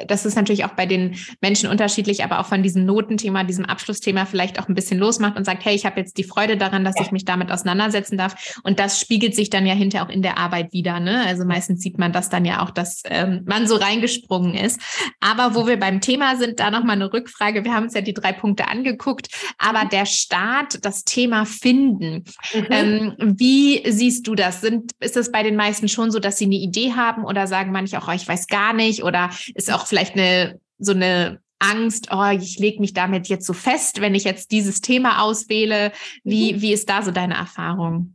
das 0.06 0.24
ist 0.24 0.36
natürlich 0.36 0.64
auch 0.64 0.70
bei 0.70 0.86
den 0.86 1.16
Menschen 1.40 1.68
unterschiedlich, 1.68 2.24
aber 2.24 2.40
auch 2.40 2.46
von 2.46 2.62
diesem 2.62 2.84
Notenthema, 2.84 3.44
diesem 3.44 3.64
Abschlussthema 3.64 4.26
vielleicht 4.26 4.60
auch 4.60 4.68
ein 4.68 4.74
bisschen 4.74 4.98
losmacht 4.98 5.36
und 5.36 5.44
sagt, 5.44 5.64
hey, 5.64 5.74
ich 5.74 5.86
habe 5.86 6.00
jetzt 6.00 6.16
die 6.18 6.24
Freude 6.24 6.56
daran, 6.56 6.84
dass 6.84 6.94
ich 7.00 7.10
mich 7.10 7.24
damit 7.24 7.50
auseinandersetzen 7.50 8.16
darf. 8.16 8.60
Und 8.62 8.78
das 8.78 9.00
spiegelt 9.00 9.34
sich 9.34 9.50
dann 9.50 9.66
ja 9.66 9.74
hinterher 9.74 10.06
auch 10.06 10.12
in 10.12 10.22
der 10.22 10.38
Arbeit 10.38 10.72
wieder. 10.72 11.00
Ne? 11.00 11.24
Also 11.26 11.44
meistens 11.44 11.82
sieht 11.82 11.98
man 11.98 12.12
das 12.12 12.28
dann 12.28 12.44
ja 12.44 12.62
auch, 12.62 12.70
dass 12.70 13.02
ähm, 13.06 13.42
man 13.46 13.66
so 13.66 13.76
reingesprungen 13.76 14.54
ist. 14.54 14.80
Aber 15.20 15.54
wo 15.54 15.66
wir 15.66 15.78
beim 15.78 16.00
Thema 16.00 16.36
sind, 16.36 16.60
da 16.60 16.70
nochmal 16.70 16.96
eine 16.96 17.12
Rückfrage. 17.12 17.64
Wir 17.64 17.74
haben 17.74 17.84
uns 17.84 17.94
ja 17.94 18.00
die 18.00 18.14
drei 18.14 18.32
Punkte 18.32 18.68
angeguckt, 18.68 19.28
aber 19.58 19.84
mhm. 19.84 19.88
der 19.90 20.06
Start, 20.06 20.84
das 20.84 21.04
Thema 21.04 21.44
finden. 21.44 22.24
Mhm. 22.54 22.66
Ähm, 22.70 23.14
wie 23.18 23.82
siehst 23.90 24.26
du 24.26 24.34
das? 24.34 24.60
Sind, 24.60 24.92
ist 25.00 25.16
es 25.16 25.32
bei 25.32 25.42
den 25.42 25.56
meisten 25.56 25.88
schon 25.88 26.10
so, 26.10 26.18
dass 26.18 26.38
sie 26.38 26.44
eine 26.44 26.56
Idee 26.56 26.92
haben 26.94 27.24
oder 27.24 27.46
sagen 27.46 27.72
manche 27.72 27.98
auch, 27.98 28.08
oh, 28.08 28.12
ich 28.12 28.26
weiß 28.26 28.46
gar 28.46 28.72
nicht 28.72 29.02
oder 29.02 29.30
ist 29.58 29.72
auch 29.72 29.86
vielleicht 29.86 30.14
eine 30.14 30.60
so 30.78 30.92
eine 30.92 31.40
Angst, 31.58 32.08
oh, 32.12 32.30
ich 32.30 32.58
lege 32.58 32.80
mich 32.80 32.94
damit 32.94 33.26
jetzt 33.26 33.44
so 33.44 33.52
fest, 33.52 34.00
wenn 34.00 34.14
ich 34.14 34.24
jetzt 34.24 34.52
dieses 34.52 34.80
Thema 34.80 35.22
auswähle. 35.22 35.92
Wie, 36.22 36.52
mhm. 36.54 36.62
wie 36.62 36.72
ist 36.72 36.88
da 36.88 37.02
so 37.02 37.10
deine 37.10 37.34
Erfahrung? 37.34 38.14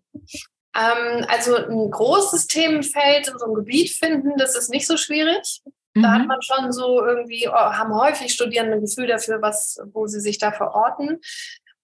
Ähm, 0.75 1.25
also 1.27 1.56
ein 1.56 1.91
großes 1.91 2.47
Themenfeld 2.47 3.27
in 3.27 3.38
so 3.38 3.45
einem 3.45 3.56
Gebiet 3.56 3.89
finden, 3.91 4.38
das 4.38 4.56
ist 4.56 4.69
nicht 4.69 4.88
so 4.88 4.95
schwierig. 4.95 5.62
Da 5.93 6.01
mhm. 6.01 6.08
hat 6.08 6.27
man 6.27 6.41
schon 6.41 6.71
so 6.71 7.06
irgendwie, 7.06 7.47
oh, 7.49 7.53
haben 7.53 7.93
häufig 7.93 8.34
Studierende 8.34 8.77
ein 8.77 8.82
Gefühl 8.82 9.08
dafür, 9.08 9.41
was, 9.41 9.77
wo 9.91 10.08
sie 10.08 10.21
sich 10.21 10.39
da 10.39 10.51
verorten. 10.51 11.19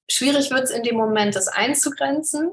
schwierig 0.09 0.49
wird 0.49 0.63
es 0.63 0.71
in 0.71 0.83
dem 0.83 0.95
Moment, 0.95 1.35
das 1.35 1.49
einzugrenzen, 1.49 2.51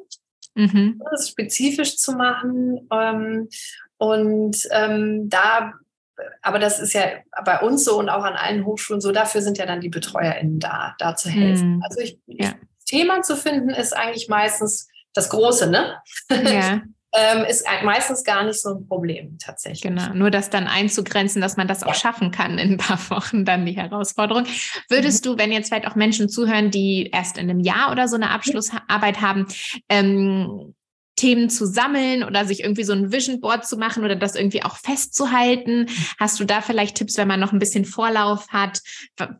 mhm. 0.54 1.00
das 1.10 1.30
spezifisch 1.30 1.96
zu 1.96 2.12
machen. 2.12 2.86
Ähm, 2.92 3.48
und 3.98 4.58
ähm, 4.72 5.30
da, 5.30 5.72
aber 6.42 6.58
das 6.58 6.78
ist 6.78 6.92
ja 6.92 7.04
bei 7.44 7.60
uns 7.60 7.84
so 7.84 7.98
und 7.98 8.08
auch 8.08 8.24
an 8.24 8.34
allen 8.34 8.64
Hochschulen 8.64 9.00
so, 9.00 9.12
dafür 9.12 9.42
sind 9.42 9.58
ja 9.58 9.66
dann 9.66 9.80
die 9.80 9.88
BetreuerInnen 9.88 10.58
da, 10.58 10.94
da 10.98 11.16
zu 11.16 11.28
helfen. 11.28 11.76
Mhm. 11.76 11.82
Also 11.82 12.00
ich, 12.00 12.18
ja. 12.26 12.52
Thema 12.86 13.22
zu 13.22 13.36
finden 13.36 13.70
ist 13.70 13.96
eigentlich 13.96 14.28
meistens 14.28 14.88
das 15.12 15.28
Große, 15.28 15.68
ne? 15.68 15.96
Ja. 16.30 16.82
ähm, 17.16 17.44
ist 17.44 17.66
meistens 17.82 18.24
gar 18.24 18.44
nicht 18.44 18.60
so 18.60 18.74
ein 18.74 18.86
Problem 18.86 19.38
tatsächlich. 19.38 19.82
Genau, 19.82 20.12
nur 20.12 20.30
das 20.30 20.50
dann 20.50 20.66
einzugrenzen, 20.66 21.40
dass 21.40 21.56
man 21.56 21.66
das 21.66 21.82
auch 21.82 21.94
schaffen 21.94 22.30
kann 22.30 22.58
in 22.58 22.72
ein 22.72 22.76
paar 22.76 22.98
Wochen, 23.10 23.44
dann 23.44 23.64
die 23.64 23.76
Herausforderung. 23.76 24.44
Würdest 24.88 25.24
mhm. 25.24 25.30
du, 25.30 25.38
wenn 25.38 25.52
jetzt 25.52 25.68
vielleicht 25.68 25.86
auch 25.86 25.94
Menschen 25.94 26.28
zuhören, 26.28 26.70
die 26.70 27.10
erst 27.12 27.38
in 27.38 27.48
einem 27.48 27.60
Jahr 27.60 27.90
oder 27.90 28.08
so 28.08 28.16
eine 28.16 28.30
Abschlussarbeit 28.30 29.20
haben, 29.20 29.46
ähm, 29.88 30.74
Themen 31.16 31.50
zu 31.50 31.66
sammeln 31.66 32.22
oder 32.22 32.44
sich 32.44 32.62
irgendwie 32.62 32.84
so 32.84 32.92
ein 32.92 33.10
Vision 33.10 33.40
Board 33.40 33.66
zu 33.66 33.76
machen 33.76 34.04
oder 34.04 34.16
das 34.16 34.34
irgendwie 34.34 34.62
auch 34.62 34.76
festzuhalten? 34.76 35.88
Hast 36.18 36.38
du 36.38 36.44
da 36.44 36.60
vielleicht 36.60 36.96
Tipps, 36.96 37.16
wenn 37.16 37.28
man 37.28 37.40
noch 37.40 37.52
ein 37.52 37.58
bisschen 37.58 37.84
Vorlauf 37.84 38.48
hat, 38.48 38.80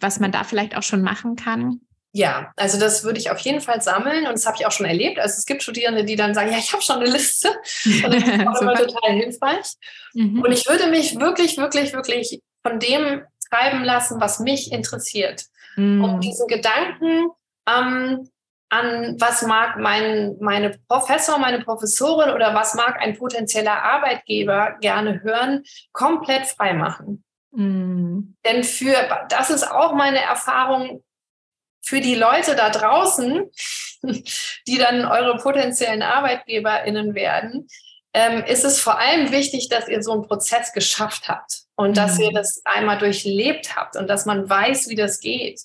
was 0.01 0.19
man 0.19 0.33
da 0.33 0.45
vielleicht 0.45 0.77
auch 0.77 0.83
schon 0.83 1.03
machen 1.03 1.37
kann? 1.37 1.81
Ja, 2.13 2.51
also 2.57 2.81
das 2.81 3.05
würde 3.05 3.19
ich 3.19 3.31
auf 3.31 3.39
jeden 3.41 3.61
Fall 3.61 3.83
sammeln 3.83 4.27
und 4.27 4.33
das 4.33 4.47
habe 4.47 4.57
ich 4.59 4.65
auch 4.65 4.73
schon 4.73 4.87
erlebt. 4.87 5.19
Also 5.19 5.35
es 5.37 5.45
gibt 5.45 5.63
Studierende, 5.63 6.03
die 6.03 6.17
dann 6.17 6.33
sagen, 6.33 6.51
ja, 6.51 6.57
ich 6.57 6.73
habe 6.73 6.83
schon 6.83 6.97
eine 6.97 7.11
Liste 7.11 7.49
und 7.85 8.15
das 8.15 8.25
ist 8.25 8.47
auch 8.47 8.63
immer 8.63 8.75
total 8.75 9.13
hilfreich. 9.13 9.75
Mhm. 10.15 10.41
Und 10.41 10.51
ich 10.51 10.67
würde 10.67 10.87
mich 10.87 11.21
wirklich, 11.21 11.59
wirklich, 11.59 11.93
wirklich 11.93 12.41
von 12.63 12.81
dem 12.81 13.23
treiben 13.51 13.85
lassen, 13.85 14.19
was 14.19 14.41
mich 14.41 14.73
interessiert. 14.73 15.45
Mhm. 15.77 16.03
Und 16.03 16.21
diesen 16.25 16.47
Gedanken 16.47 17.29
ähm, 17.69 18.31
an, 18.69 19.17
was 19.21 19.43
mag 19.43 19.79
mein 19.79 20.37
meine 20.41 20.79
Professor, 20.89 21.39
meine 21.39 21.61
Professorin 21.61 22.31
oder 22.31 22.55
was 22.55 22.75
mag 22.75 23.01
ein 23.01 23.17
potenzieller 23.17 23.83
Arbeitgeber 23.83 24.77
gerne 24.81 25.23
hören, 25.23 25.63
komplett 25.93 26.47
frei 26.47 26.75
machen. 26.75 27.25
Mhm. 27.53 28.37
Denn 28.45 28.65
für, 28.65 28.95
das 29.29 29.51
ist 29.51 29.65
auch 29.65 29.95
meine 29.95 30.21
Erfahrung, 30.21 31.03
für 31.83 32.01
die 32.01 32.17
Leute 32.17 32.57
da 32.57 32.71
draußen, 32.71 33.45
die 34.03 34.79
dann 34.79 35.05
eure 35.05 35.37
potenziellen 35.37 36.03
ArbeitgeberInnen 36.03 37.15
werden, 37.15 37.69
ähm, 38.13 38.43
ist 38.45 38.65
es 38.65 38.81
vor 38.81 38.99
allem 38.99 39.31
wichtig, 39.31 39.69
dass 39.69 39.89
ihr 39.89 40.03
so 40.03 40.13
einen 40.13 40.27
Prozess 40.27 40.73
geschafft 40.73 41.29
habt 41.29 41.63
und 41.77 41.91
mhm. 41.91 41.95
dass 41.95 42.19
ihr 42.19 42.33
das 42.33 42.63
einmal 42.65 42.99
durchlebt 42.99 43.77
habt 43.77 43.97
und 43.97 44.09
dass 44.09 44.27
man 44.27 44.49
weiß, 44.49 44.89
wie 44.89 44.97
das 44.97 45.21
geht 45.21 45.61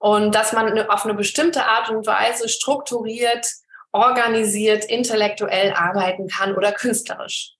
und 0.00 0.34
dass 0.34 0.52
man 0.52 0.78
auf 0.88 1.04
eine 1.04 1.14
bestimmte 1.14 1.66
Art 1.66 1.90
und 1.90 2.06
Weise 2.06 2.48
strukturiert, 2.48 3.46
organisiert, 3.92 4.84
intellektuell 4.86 5.72
arbeiten 5.72 6.26
kann 6.26 6.56
oder 6.56 6.72
künstlerisch. 6.72 7.52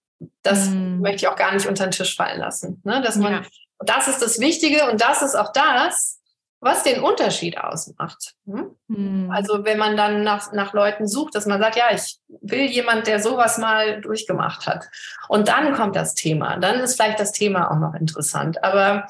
Das 0.42 0.68
mhm. 0.70 1.00
möchte 1.00 1.16
ich 1.16 1.29
auch 1.29 1.37
gar 1.37 1.53
nicht 1.53 1.66
unter 1.66 1.87
den 1.87 1.90
Tisch 1.92 2.16
fallen 2.16 2.40
lassen. 2.40 2.81
Ne? 2.83 3.03
Dass 3.03 3.16
man, 3.16 3.33
ja. 3.33 3.42
das 3.81 4.09
ist 4.09 4.22
das 4.22 4.40
Wichtige 4.40 4.90
und 4.90 5.03
das 5.03 5.20
ist 5.20 5.35
auch 5.35 5.53
das, 5.53 6.18
was 6.61 6.83
den 6.83 7.03
Unterschied 7.03 7.59
ausmacht. 7.59 8.35
Hm? 8.46 8.76
Hm. 8.88 9.31
Also 9.31 9.64
wenn 9.64 9.79
man 9.79 9.96
dann 9.96 10.22
nach, 10.22 10.53
nach 10.53 10.72
Leuten 10.72 11.09
sucht, 11.09 11.35
dass 11.35 11.46
man 11.46 11.61
sagt, 11.61 11.76
ja, 11.76 11.87
ich 11.92 12.18
will 12.29 12.66
jemand, 12.66 13.07
der 13.07 13.20
sowas 13.20 13.59
mal 13.59 14.00
durchgemacht 14.00 14.66
hat. 14.66 14.87
Und 15.29 15.48
dann 15.48 15.74
kommt 15.74 15.96
das 15.96 16.14
Thema. 16.14 16.59
Dann 16.59 16.81
ist 16.81 16.96
vielleicht 16.96 17.20
das 17.20 17.33
Thema 17.33 17.70
auch 17.70 17.79
noch 17.79 17.94
interessant. 17.94 18.62
Aber 18.62 19.07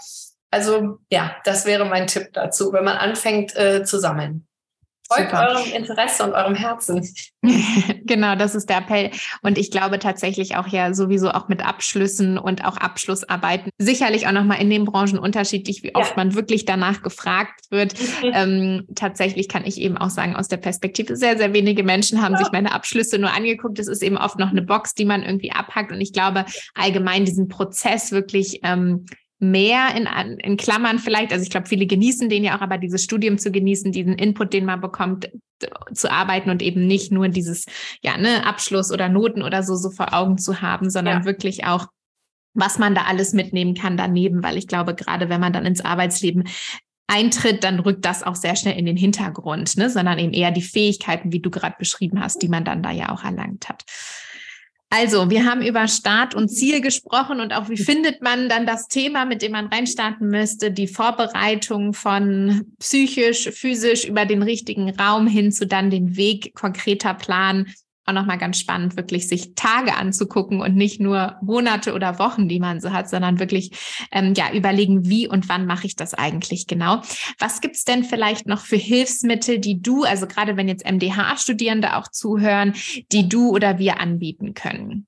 also 0.51 0.99
ja, 1.11 1.37
das 1.45 1.65
wäre 1.65 1.85
mein 1.85 2.07
Tipp 2.07 2.33
dazu, 2.33 2.73
wenn 2.73 2.85
man 2.85 2.97
anfängt 2.97 3.57
äh, 3.57 3.85
zu 3.85 3.99
sammeln. 3.99 4.47
Folgt 5.13 5.33
Super. 5.33 5.49
eurem 5.49 5.73
Interesse 5.73 6.23
und 6.23 6.35
eurem 6.35 6.55
Herzen. 6.55 7.05
genau, 8.05 8.37
das 8.37 8.55
ist 8.55 8.69
der 8.69 8.79
Appell. 8.79 9.11
Und 9.43 9.59
ich 9.59 9.73
glaube 9.73 9.99
tatsächlich 9.99 10.55
auch 10.55 10.69
ja 10.69 10.95
sowieso 10.95 11.31
auch 11.31 11.49
mit 11.49 11.67
Abschlüssen 11.67 12.39
und 12.39 12.65
auch 12.65 12.77
Abschlussarbeiten. 12.77 13.71
Sicherlich 13.79 14.29
auch 14.29 14.33
nochmal 14.33 14.61
in 14.61 14.71
den 14.71 14.85
Branchen 14.85 15.19
unterschiedlich, 15.19 15.83
wie 15.83 15.97
oft 15.97 16.11
ja. 16.11 16.17
man 16.17 16.37
wirklich 16.37 16.65
danach 16.65 17.03
gefragt 17.03 17.65
wird. 17.71 17.95
Mhm. 18.23 18.31
Ähm, 18.33 18.87
tatsächlich 18.95 19.49
kann 19.49 19.65
ich 19.65 19.81
eben 19.81 19.99
auch 19.99 20.11
sagen, 20.11 20.37
aus 20.37 20.47
der 20.47 20.59
Perspektive 20.59 21.17
sehr, 21.17 21.37
sehr 21.37 21.53
wenige 21.53 21.83
Menschen 21.83 22.23
haben 22.23 22.35
ja. 22.35 22.39
sich 22.39 22.53
meine 22.53 22.73
Abschlüsse 22.73 23.19
nur 23.19 23.33
angeguckt. 23.33 23.81
Es 23.81 23.89
ist 23.89 24.05
eben 24.05 24.17
oft 24.17 24.39
noch 24.39 24.51
eine 24.51 24.63
Box, 24.63 24.95
die 24.95 25.07
man 25.07 25.25
irgendwie 25.25 25.51
abhackt. 25.51 25.91
Und 25.91 26.01
ich 26.01 26.13
glaube 26.13 26.45
allgemein 26.77 27.25
diesen 27.25 27.49
Prozess 27.49 28.13
wirklich 28.13 28.61
ähm, 28.63 29.07
mehr 29.41 29.95
in, 29.97 30.07
in 30.39 30.57
Klammern 30.57 30.99
vielleicht, 30.99 31.33
also 31.33 31.43
ich 31.43 31.51
glaube, 31.51 31.67
viele 31.67 31.87
genießen 31.87 32.29
den 32.29 32.45
ja 32.45 32.57
auch, 32.57 32.61
aber 32.61 32.79
dieses 32.79 33.03
Studium 33.03 33.39
zu 33.39 33.51
genießen, 33.51 33.91
diesen 33.91 34.15
Input, 34.15 34.53
den 34.53 34.67
man 34.67 34.81
bekommt, 34.81 35.31
zu 35.93 36.11
arbeiten 36.11 36.51
und 36.51 36.63
eben 36.63 36.87
nicht 36.87 37.11
nur 37.11 37.29
dieses, 37.29 37.67
ja, 38.03 38.17
ne, 38.17 38.47
Abschluss 38.47 38.93
oder 38.93 39.09
Noten 39.09 39.43
oder 39.43 39.63
so, 39.63 39.75
so 39.77 39.91
vor 39.91 40.15
Augen 40.15 40.39
zu 40.39 40.63
haben, 40.63 40.91
sondern 40.91 41.21
ja. 41.21 41.25
wirklich 41.25 41.65
auch, 41.65 41.87
was 42.55 42.79
man 42.79 42.95
da 42.95 43.03
alles 43.03 43.33
mitnehmen 43.33 43.75
kann 43.75 43.97
daneben, 43.97 44.43
weil 44.43 44.57
ich 44.57 44.69
glaube, 44.69 44.95
gerade 44.95 45.29
wenn 45.29 45.41
man 45.41 45.53
dann 45.53 45.67
ins 45.67 45.81
Arbeitsleben 45.81 46.45
eintritt, 47.07 47.65
dann 47.65 47.81
rückt 47.81 48.05
das 48.05 48.23
auch 48.23 48.37
sehr 48.37 48.57
schnell 48.57 48.79
in 48.79 48.87
den 48.87 48.97
Hintergrund, 48.97 49.77
ne? 49.77 49.91
sondern 49.91 50.19
eben 50.19 50.33
eher 50.33 50.51
die 50.51 50.63
Fähigkeiten, 50.63 51.33
wie 51.33 51.41
du 51.41 51.51
gerade 51.51 51.77
beschrieben 51.79 52.21
hast, 52.21 52.43
die 52.43 52.49
man 52.49 52.65
dann 52.65 52.83
da 52.83 52.91
ja 52.91 53.11
auch 53.11 53.25
erlangt 53.25 53.69
hat. 53.69 53.85
Also, 54.93 55.31
wir 55.31 55.45
haben 55.45 55.63
über 55.63 55.87
Start 55.87 56.35
und 56.35 56.49
Ziel 56.49 56.81
gesprochen 56.81 57.39
und 57.39 57.53
auch, 57.53 57.69
wie 57.69 57.77
findet 57.77 58.23
man 58.23 58.49
dann 58.49 58.67
das 58.67 58.89
Thema, 58.89 59.25
mit 59.25 59.41
dem 59.41 59.53
man 59.53 59.67
reinstarten 59.67 60.29
müsste, 60.29 60.73
die 60.73 60.89
Vorbereitung 60.89 61.95
von 61.95 62.75
psychisch, 62.81 63.51
physisch 63.53 64.05
über 64.05 64.27
den 64.27 64.43
richtigen 64.43 64.91
Raum 64.91 65.29
hin 65.29 65.53
zu 65.53 65.65
dann 65.65 65.91
den 65.91 66.17
Weg 66.17 66.55
konkreter 66.57 67.15
planen, 67.15 67.73
auch 68.07 68.13
nochmal 68.13 68.39
ganz 68.39 68.59
spannend, 68.59 68.97
wirklich 68.97 69.29
sich 69.29 69.55
Tage 69.55 69.95
anzugucken 69.95 70.61
und 70.61 70.77
nicht 70.77 71.01
nur 71.01 71.37
Monate 71.43 71.93
oder 71.93 72.19
Wochen, 72.19 72.49
die 72.49 72.61
man 72.61 72.81
so 72.81 72.93
hat, 72.93 73.09
sondern 73.09 73.39
wirklich 73.39 73.71
ähm, 74.11 74.35
ja 74.35 74.53
überlegen, 74.53 75.09
wie 75.09 75.29
und 75.29 75.49
wann 75.49 75.67
mache 75.67 75.87
ich 75.87 75.97
das 75.97 76.15
eigentlich 76.15 76.67
genau. 76.67 77.03
Was 77.39 77.61
gibt's 77.61 77.85
denn 77.85 78.05
vielleicht 78.05 78.47
noch 78.47 78.61
für 78.61 78.77
Hilfsmittel, 78.77 79.59
die 79.59 79.81
du, 79.81 80.05
also 80.05 80.27
gerade 80.27 80.57
wenn 80.57 80.69
jetzt 80.69 80.91
MDH-Studierende 80.91 81.97
auch 81.97 82.09
zuhören, 82.09 82.75
die 83.13 83.29
du 83.29 83.51
oder 83.51 83.79
wir 83.79 84.01
anbieten 84.01 84.55
können? 84.55 85.07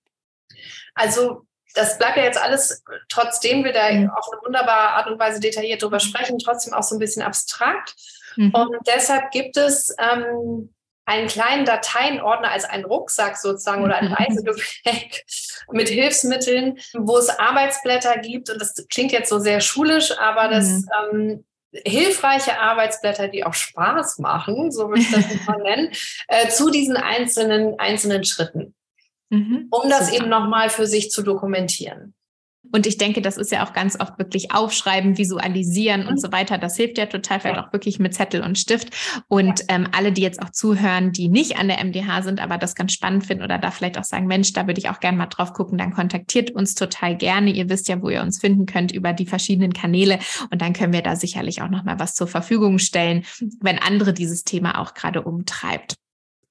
Also 0.94 1.46
das 1.74 1.98
bleibt 1.98 2.18
ja 2.18 2.24
jetzt 2.24 2.40
alles, 2.40 2.84
trotzdem 3.08 3.64
wir 3.64 3.72
da 3.72 3.90
mhm. 3.90 4.10
auf 4.10 4.26
eine 4.30 4.42
wunderbare 4.44 4.90
Art 4.90 5.06
und 5.08 5.18
Weise 5.18 5.40
detailliert 5.40 5.82
drüber 5.82 6.00
sprechen, 6.00 6.38
trotzdem 6.38 6.74
auch 6.74 6.82
so 6.82 6.96
ein 6.96 6.98
bisschen 6.98 7.22
abstrakt. 7.22 7.94
Mhm. 8.36 8.50
Und 8.50 8.76
deshalb 8.86 9.30
gibt 9.30 9.56
es 9.56 9.94
ähm, 9.98 10.72
einen 11.04 11.26
kleinen 11.26 11.64
Dateienordner 11.64 12.50
als 12.50 12.64
einen 12.64 12.84
Rucksack 12.84 13.36
sozusagen 13.36 13.82
oder 13.82 13.96
ein 13.96 14.08
mhm. 14.08 14.14
Reisegepäck 14.14 15.24
mit 15.72 15.88
Hilfsmitteln, 15.88 16.78
wo 16.94 17.18
es 17.18 17.28
Arbeitsblätter 17.28 18.18
gibt. 18.18 18.50
Und 18.50 18.60
das 18.60 18.86
klingt 18.88 19.12
jetzt 19.12 19.28
so 19.28 19.38
sehr 19.38 19.60
schulisch, 19.60 20.16
aber 20.18 20.48
das 20.48 20.68
mhm. 20.68 20.88
ähm, 21.12 21.44
hilfreiche 21.84 22.58
Arbeitsblätter, 22.60 23.28
die 23.28 23.44
auch 23.44 23.54
Spaß 23.54 24.18
machen, 24.18 24.70
so 24.70 24.88
würde 24.88 25.00
ich 25.00 25.10
das 25.10 25.24
mal 25.46 25.58
nennen, 25.62 25.90
äh, 26.28 26.48
zu 26.48 26.70
diesen 26.70 26.96
einzelnen, 26.96 27.78
einzelnen 27.78 28.24
Schritten, 28.24 28.74
mhm. 29.30 29.68
um 29.70 29.88
das 29.88 30.06
Super. 30.06 30.20
eben 30.20 30.28
nochmal 30.28 30.70
für 30.70 30.86
sich 30.86 31.10
zu 31.10 31.22
dokumentieren. 31.22 32.14
Und 32.70 32.86
ich 32.86 32.96
denke, 32.96 33.20
das 33.20 33.36
ist 33.36 33.50
ja 33.50 33.66
auch 33.66 33.72
ganz 33.72 33.98
oft 33.98 34.18
wirklich 34.18 34.52
aufschreiben, 34.52 35.18
visualisieren 35.18 36.02
mhm. 36.02 36.08
und 36.08 36.20
so 36.20 36.30
weiter. 36.32 36.58
Das 36.58 36.76
hilft 36.76 36.96
ja 36.96 37.06
total, 37.06 37.40
vielleicht 37.40 37.58
auch 37.58 37.72
wirklich 37.72 37.98
mit 37.98 38.14
Zettel 38.14 38.42
und 38.42 38.58
Stift. 38.58 38.90
Und 39.28 39.60
ja. 39.60 39.66
ähm, 39.68 39.88
alle, 39.92 40.12
die 40.12 40.22
jetzt 40.22 40.40
auch 40.40 40.50
zuhören, 40.50 41.12
die 41.12 41.28
nicht 41.28 41.58
an 41.58 41.68
der 41.68 41.84
MDH 41.84 42.22
sind, 42.22 42.40
aber 42.40 42.58
das 42.58 42.74
ganz 42.74 42.92
spannend 42.92 43.26
finden 43.26 43.42
oder 43.42 43.58
da 43.58 43.70
vielleicht 43.70 43.98
auch 43.98 44.04
sagen, 44.04 44.26
Mensch, 44.26 44.52
da 44.52 44.66
würde 44.66 44.78
ich 44.78 44.88
auch 44.88 45.00
gerne 45.00 45.18
mal 45.18 45.26
drauf 45.26 45.52
gucken, 45.52 45.76
dann 45.76 45.92
kontaktiert 45.92 46.50
uns 46.52 46.74
total 46.74 47.16
gerne. 47.16 47.50
Ihr 47.50 47.68
wisst 47.68 47.88
ja, 47.88 48.00
wo 48.00 48.08
ihr 48.08 48.22
uns 48.22 48.40
finden 48.40 48.66
könnt 48.66 48.92
über 48.92 49.12
die 49.12 49.26
verschiedenen 49.26 49.72
Kanäle. 49.72 50.18
Und 50.50 50.62
dann 50.62 50.72
können 50.72 50.92
wir 50.92 51.02
da 51.02 51.16
sicherlich 51.16 51.62
auch 51.62 51.70
noch 51.70 51.84
mal 51.84 51.98
was 51.98 52.14
zur 52.14 52.28
Verfügung 52.28 52.78
stellen, 52.78 53.24
wenn 53.60 53.78
andere 53.78 54.12
dieses 54.12 54.44
Thema 54.44 54.78
auch 54.80 54.94
gerade 54.94 55.22
umtreibt. 55.22 55.96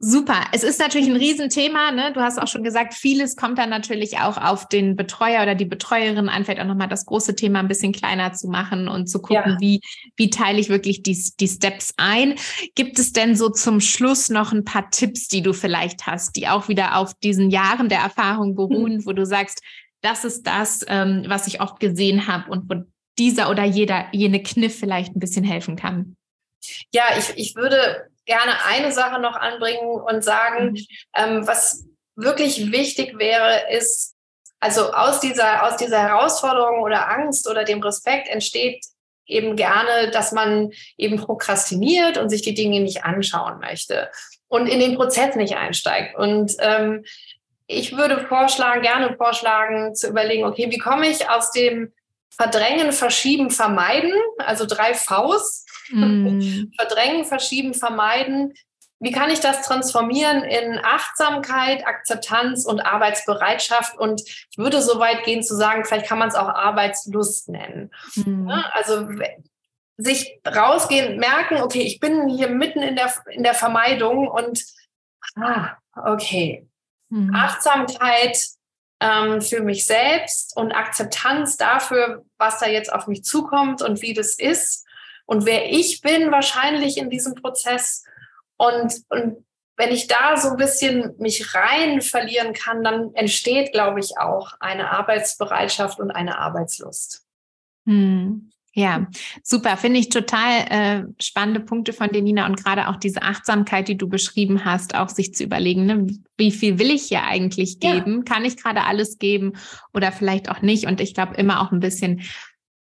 Super. 0.04 0.46
Es 0.52 0.64
ist 0.64 0.80
natürlich 0.80 1.08
ein 1.08 1.16
Riesenthema. 1.16 1.92
Ne? 1.92 2.12
Du 2.12 2.22
hast 2.22 2.42
auch 2.42 2.48
schon 2.48 2.64
gesagt, 2.64 2.96
vieles 2.96 3.36
kommt 3.36 3.60
dann 3.60 3.70
natürlich 3.70 4.18
auch 4.18 4.36
auf 4.38 4.68
den 4.68 4.96
Betreuer 4.96 5.44
oder 5.44 5.54
die 5.54 5.66
Betreuerin 5.66 6.28
an, 6.28 6.44
vielleicht 6.44 6.60
auch 6.60 6.66
nochmal 6.66 6.88
das 6.88 7.06
große 7.06 7.36
Thema 7.36 7.60
ein 7.60 7.68
bisschen 7.68 7.92
kleiner 7.92 8.34
zu 8.34 8.48
machen 8.48 8.88
und 8.88 9.06
zu 9.06 9.22
gucken, 9.22 9.52
ja. 9.52 9.58
wie, 9.60 9.80
wie 10.16 10.32
teile 10.32 10.60
ich 10.60 10.70
wirklich 10.70 11.04
die, 11.04 11.16
die 11.40 11.48
Steps 11.48 11.94
ein. 11.98 12.34
Gibt 12.74 12.98
es 12.98 13.14
denn 13.14 13.36
so 13.36 13.50
zum 13.50 13.80
Schluss 13.80 14.30
noch 14.30 14.52
ein 14.52 14.66
paar 14.66 14.90
Tipps, 14.90 15.28
die 15.28 15.44
du 15.44 15.54
vielleicht 15.54 16.08
hast, 16.08 16.36
die 16.36 16.48
auch 16.48 16.68
wieder 16.68 16.98
auf 16.98 17.14
diesen 17.14 17.52
Jahren 17.52 17.88
der 17.88 18.00
Erfahrung 18.00 18.56
beruhen, 18.56 18.98
mhm. 18.98 19.06
wo 19.06 19.14
du 19.14 19.24
sagst, 19.24 19.62
das 20.02 20.26
ist 20.26 20.48
das, 20.48 20.84
ähm, 20.88 21.26
was 21.28 21.46
ich 21.46 21.62
oft 21.62 21.80
gesehen 21.80 22.26
habe 22.26 22.50
und 22.50 22.68
wo 22.68 22.84
dieser 23.20 23.52
oder 23.52 23.66
jeder, 23.66 24.08
jene 24.14 24.42
Kniff 24.42 24.80
vielleicht 24.80 25.16
ein 25.16 25.20
bisschen 25.20 25.44
helfen 25.44 25.76
kann? 25.76 26.16
Ja, 26.92 27.04
ich, 27.20 27.34
ich 27.36 27.56
würde 27.56 28.10
gerne 28.26 28.54
eine 28.66 28.92
Sache 28.92 29.20
noch 29.20 29.36
anbringen 29.36 29.90
und 29.90 30.24
sagen, 30.24 30.72
mhm. 30.72 30.86
ähm, 31.16 31.48
was 31.48 31.86
wirklich 32.16 32.72
wichtig 32.72 33.18
wäre, 33.18 33.72
ist, 33.72 34.16
also 34.60 34.92
aus 34.92 35.20
dieser, 35.20 35.64
aus 35.64 35.78
dieser 35.78 36.02
Herausforderung 36.02 36.82
oder 36.82 37.10
Angst 37.10 37.50
oder 37.50 37.64
dem 37.64 37.82
Respekt 37.82 38.28
entsteht 38.28 38.86
eben 39.26 39.56
gerne, 39.56 40.12
dass 40.12 40.32
man 40.32 40.72
eben 40.98 41.18
prokrastiniert 41.18 42.18
und 42.18 42.30
sich 42.30 42.42
die 42.42 42.54
Dinge 42.54 42.82
nicht 42.82 43.06
anschauen 43.06 43.60
möchte 43.60 44.12
und 44.48 44.68
in 44.68 44.80
den 44.80 44.96
Prozess 44.96 45.36
nicht 45.36 45.56
einsteigt. 45.56 46.16
Und 46.16 46.56
ähm, 46.60 47.06
ich 47.68 47.96
würde 47.96 48.26
vorschlagen, 48.28 48.82
gerne 48.82 49.16
vorschlagen, 49.16 49.96
zu 49.96 50.10
überlegen, 50.10 50.44
okay, 50.44 50.70
wie 50.70 50.78
komme 50.78 51.08
ich 51.08 51.30
aus 51.30 51.52
dem 51.52 51.94
Verdrängen, 52.30 52.92
Verschieben, 52.92 53.50
Vermeiden, 53.50 54.14
also 54.38 54.66
drei 54.66 54.94
Vs, 54.94 55.66
mm. 55.92 56.72
Verdrängen, 56.80 57.26
Verschieben, 57.26 57.74
Vermeiden. 57.74 58.54
Wie 59.00 59.12
kann 59.12 59.32
ich 59.32 59.40
das 59.40 59.64
transformieren 59.64 60.44
in 60.44 60.80
Achtsamkeit, 60.84 61.86
Akzeptanz 61.88 62.66
und 62.66 62.82
Arbeitsbereitschaft? 62.82 63.98
Und 63.98 64.22
ich 64.22 64.58
würde 64.58 64.82
so 64.82 65.00
weit 65.00 65.24
gehen 65.24 65.42
zu 65.42 65.56
sagen, 65.56 65.86
vielleicht 65.86 66.06
kann 66.06 66.20
man 66.20 66.30
es 66.30 66.36
auch 66.36 66.50
Arbeitslust 66.50 67.50
nennen. 67.50 67.92
Mm. 68.16 68.50
Also 68.74 69.08
sich 69.98 70.40
rausgehen, 70.48 71.20
merken, 71.20 71.62
okay, 71.62 71.82
ich 71.82 72.00
bin 72.00 72.28
hier 72.28 72.50
mitten 72.50 72.84
in 72.84 72.96
der, 72.96 73.12
in 73.32 73.44
der 73.44 73.56
Vermeidung 73.56 74.28
und 74.28 74.64
ah, 75.36 75.78
okay. 75.96 76.68
Mm. 77.10 77.34
Achtsamkeit, 77.34 78.38
ähm, 79.02 79.42
für 79.42 79.62
mich 79.62 79.86
selbst 79.88 80.56
und 80.56 80.72
Akzeptanz 80.72 81.58
dafür, 81.58 82.24
was 82.38 82.60
da 82.60 82.68
jetzt 82.68 82.94
auf 82.94 83.08
mich 83.08 83.24
zukommt 83.24 83.82
und 83.82 84.02
wie 84.02 84.14
das 84.14 84.36
ist 84.36 84.86
und 85.32 85.46
wer 85.46 85.72
ich 85.72 86.02
bin 86.02 86.30
wahrscheinlich 86.30 86.98
in 86.98 87.10
diesem 87.10 87.36
Prozess. 87.36 88.04
Und, 88.58 88.94
und 89.08 89.46
wenn 89.78 89.90
ich 89.90 90.08
da 90.08 90.36
so 90.36 90.50
ein 90.50 90.58
bisschen 90.58 91.16
mich 91.20 91.56
rein 91.56 92.02
verlieren 92.02 92.52
kann, 92.52 92.84
dann 92.84 93.14
entsteht, 93.14 93.72
glaube 93.72 94.02
ich, 94.02 94.18
auch 94.18 94.52
eine 94.60 94.92
Arbeitsbereitschaft 94.92 96.02
und 96.02 96.12
eine 96.12 96.38
Arbeitslust. 96.38 97.24
Hm. 97.86 98.52
Ja, 98.74 99.08
super. 99.42 99.78
Finde 99.78 100.00
ich 100.02 100.10
total 100.10 100.66
äh, 100.70 101.04
spannende 101.22 101.62
Punkte 101.62 101.94
von 101.94 102.10
dir, 102.10 102.22
Nina. 102.22 102.46
Und 102.46 102.62
gerade 102.62 102.90
auch 102.90 102.98
diese 102.98 103.22
Achtsamkeit, 103.22 103.88
die 103.88 103.98
du 103.98 104.10
beschrieben 104.10 104.66
hast, 104.66 104.96
auch 104.96 105.10
sich 105.10 105.34
zu 105.34 105.46
überlegen, 105.46 105.86
ne, 105.86 106.08
wie 106.38 106.52
viel 106.52 106.78
will 106.78 106.92
ich 106.92 107.04
hier 107.04 107.24
eigentlich 107.24 107.80
geben? 107.80 108.24
Ja. 108.26 108.34
Kann 108.34 108.44
ich 108.44 108.58
gerade 108.58 108.84
alles 108.84 109.18
geben 109.18 109.54
oder 109.94 110.12
vielleicht 110.12 110.50
auch 110.50 110.62
nicht? 110.62 110.88
Und 110.88 111.00
ich 111.00 111.14
glaube, 111.14 111.36
immer 111.36 111.62
auch 111.62 111.72
ein 111.72 111.80
bisschen 111.80 112.22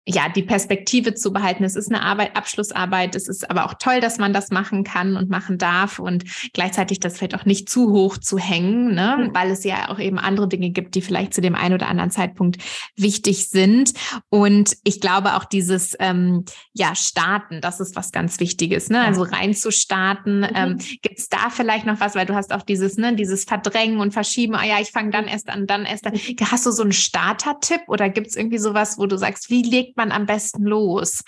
ja, 0.06 0.28
die 0.28 0.42
Perspektive 0.42 1.14
zu 1.14 1.32
behalten. 1.32 1.62
Es 1.62 1.76
ist 1.76 1.92
eine 1.92 2.02
Arbeit, 2.02 2.34
Abschlussarbeit. 2.34 3.14
Es 3.14 3.28
ist 3.28 3.50
aber 3.50 3.66
auch 3.66 3.74
toll, 3.74 4.00
dass 4.00 4.18
man 4.18 4.32
das 4.32 4.50
machen 4.50 4.82
kann 4.82 5.16
und 5.16 5.28
machen 5.28 5.58
darf 5.58 5.98
und 5.98 6.24
gleichzeitig 6.52 7.00
das 7.00 7.18
vielleicht 7.18 7.34
auch 7.34 7.44
nicht 7.44 7.68
zu 7.68 7.90
hoch 7.90 8.16
zu 8.16 8.38
hängen, 8.38 8.94
ne? 8.94 9.16
Mhm. 9.18 9.34
weil 9.34 9.50
es 9.50 9.62
ja 9.62 9.90
auch 9.90 9.98
eben 9.98 10.18
andere 10.18 10.48
Dinge 10.48 10.70
gibt, 10.70 10.94
die 10.94 11.02
vielleicht 11.02 11.34
zu 11.34 11.42
dem 11.42 11.54
einen 11.54 11.74
oder 11.74 11.88
anderen 11.88 12.10
Zeitpunkt 12.10 12.56
wichtig 12.96 13.50
sind. 13.50 13.92
Und 14.30 14.76
ich 14.84 15.00
glaube 15.00 15.36
auch 15.36 15.44
dieses, 15.44 15.94
ähm, 16.00 16.44
ja, 16.72 16.94
starten, 16.94 17.60
das 17.60 17.78
ist 17.78 17.94
was 17.94 18.10
ganz 18.10 18.40
Wichtiges, 18.40 18.88
ne? 18.88 19.02
Also 19.02 19.22
reinzustarten. 19.22 20.40
Mhm. 20.40 20.48
Ähm, 20.54 20.78
gibt 21.02 21.18
es 21.18 21.28
da 21.28 21.50
vielleicht 21.50 21.84
noch 21.84 22.00
was, 22.00 22.14
weil 22.14 22.26
du 22.26 22.34
hast 22.34 22.54
auch 22.54 22.62
dieses, 22.62 22.96
ne, 22.96 23.14
dieses 23.14 23.44
Verdrängen 23.44 24.00
und 24.00 24.12
Verschieben, 24.12 24.54
ah 24.54 24.64
ja, 24.64 24.80
ich 24.80 24.90
fange 24.90 25.10
dann 25.10 25.26
erst 25.26 25.50
an, 25.50 25.66
dann 25.66 25.84
erst 25.84 26.06
an. 26.06 26.14
Mhm. 26.14 26.36
Hast 26.50 26.64
du 26.64 26.70
so 26.70 26.82
einen 26.82 26.92
Starter-Tipp 26.92 27.82
oder 27.86 28.08
gibt 28.08 28.28
es 28.28 28.36
irgendwie 28.36 28.58
sowas, 28.58 28.98
wo 28.98 29.06
du 29.06 29.18
sagst, 29.18 29.50
wie 29.50 29.62
legt 29.62 29.89
man 29.96 30.12
am 30.12 30.26
besten 30.26 30.64
los? 30.64 31.22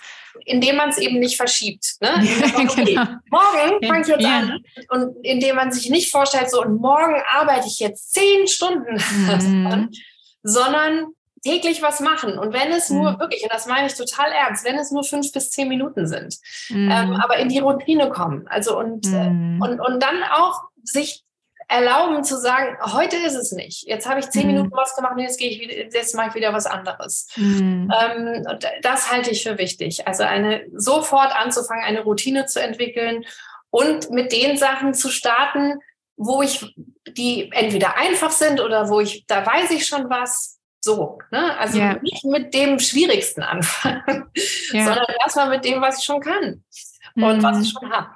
Indem 0.45 0.77
man 0.77 0.89
es 0.89 0.97
eben 0.97 1.19
nicht 1.19 1.37
verschiebt. 1.37 1.95
Ne? 2.01 2.09
okay, 2.55 2.85
genau. 2.85 3.05
Morgen 3.29 3.87
fange 3.87 4.01
ich 4.01 4.07
jetzt 4.07 4.21
ja. 4.21 4.39
an. 4.39 4.63
Und 4.89 5.15
indem 5.23 5.55
man 5.55 5.71
sich 5.71 5.89
nicht 5.89 6.11
vorstellt, 6.11 6.49
so 6.49 6.61
und 6.61 6.81
morgen 6.81 7.15
arbeite 7.31 7.67
ich 7.67 7.79
jetzt 7.79 8.13
zehn 8.13 8.47
Stunden, 8.47 8.95
mhm. 9.27 9.89
sondern 10.43 11.07
täglich 11.43 11.81
was 11.81 11.99
machen. 11.99 12.37
Und 12.37 12.53
wenn 12.53 12.71
es 12.71 12.89
nur 12.89 13.11
mhm. 13.11 13.19
wirklich, 13.19 13.43
und 13.43 13.53
das 13.53 13.67
meine 13.67 13.87
ich 13.87 13.95
total 13.95 14.31
ernst, 14.31 14.65
wenn 14.65 14.77
es 14.77 14.91
nur 14.91 15.03
fünf 15.03 15.31
bis 15.31 15.49
zehn 15.51 15.67
Minuten 15.67 16.07
sind, 16.07 16.37
mhm. 16.69 16.89
ähm, 16.91 17.13
aber 17.13 17.37
in 17.37 17.49
die 17.49 17.59
Routine 17.59 18.09
kommen. 18.09 18.47
Also 18.47 18.77
und, 18.77 19.05
äh, 19.07 19.29
mhm. 19.29 19.61
und, 19.61 19.79
und 19.79 20.01
dann 20.01 20.23
auch 20.31 20.61
sich 20.83 21.23
erlauben 21.67 22.23
zu 22.23 22.37
sagen, 22.37 22.77
heute 22.93 23.17
ist 23.17 23.35
es 23.35 23.51
nicht. 23.51 23.87
Jetzt 23.87 24.07
habe 24.07 24.19
ich 24.19 24.29
zehn 24.29 24.47
mhm. 24.47 24.53
Minuten 24.53 24.71
was 24.73 24.95
gemacht 24.95 25.13
und 25.13 25.19
jetzt 25.19 25.39
gehe 25.39 25.49
ich 25.49 25.59
wieder, 25.59 25.73
jetzt 25.73 26.15
mache 26.15 26.29
ich 26.29 26.35
wieder 26.35 26.53
was 26.53 26.65
anderes. 26.65 27.27
Mhm. 27.35 27.91
Ähm, 28.01 28.45
das 28.81 29.11
halte 29.11 29.31
ich 29.31 29.43
für 29.43 29.57
wichtig. 29.57 30.07
Also 30.07 30.23
eine 30.23 30.65
sofort 30.73 31.35
anzufangen, 31.35 31.83
eine 31.83 32.01
Routine 32.01 32.45
zu 32.45 32.61
entwickeln 32.61 33.25
und 33.69 34.11
mit 34.11 34.31
den 34.31 34.57
Sachen 34.57 34.93
zu 34.93 35.09
starten, 35.09 35.79
wo 36.15 36.41
ich 36.41 36.73
die 37.07 37.51
entweder 37.51 37.97
einfach 37.97 38.31
sind 38.31 38.61
oder 38.61 38.89
wo 38.89 38.99
ich, 38.99 39.25
da 39.27 39.45
weiß 39.45 39.71
ich 39.71 39.85
schon 39.85 40.09
was. 40.09 40.59
So, 40.79 41.19
ne? 41.31 41.57
Also 41.57 41.77
yeah. 41.77 41.97
nicht 42.01 42.25
mit 42.25 42.53
dem 42.53 42.77
Schwierigsten 42.77 43.41
anfangen, 43.41 44.25
yeah. 44.73 44.85
sondern 44.85 45.05
erstmal 45.21 45.49
mit 45.49 45.63
dem, 45.63 45.79
was 45.79 45.99
ich 45.99 46.03
schon 46.03 46.19
kann 46.19 46.63
und 47.15 47.41
was 47.41 47.61
ich 47.61 47.73
mhm. 47.73 47.79
schon 47.79 47.91
habe. 47.93 48.09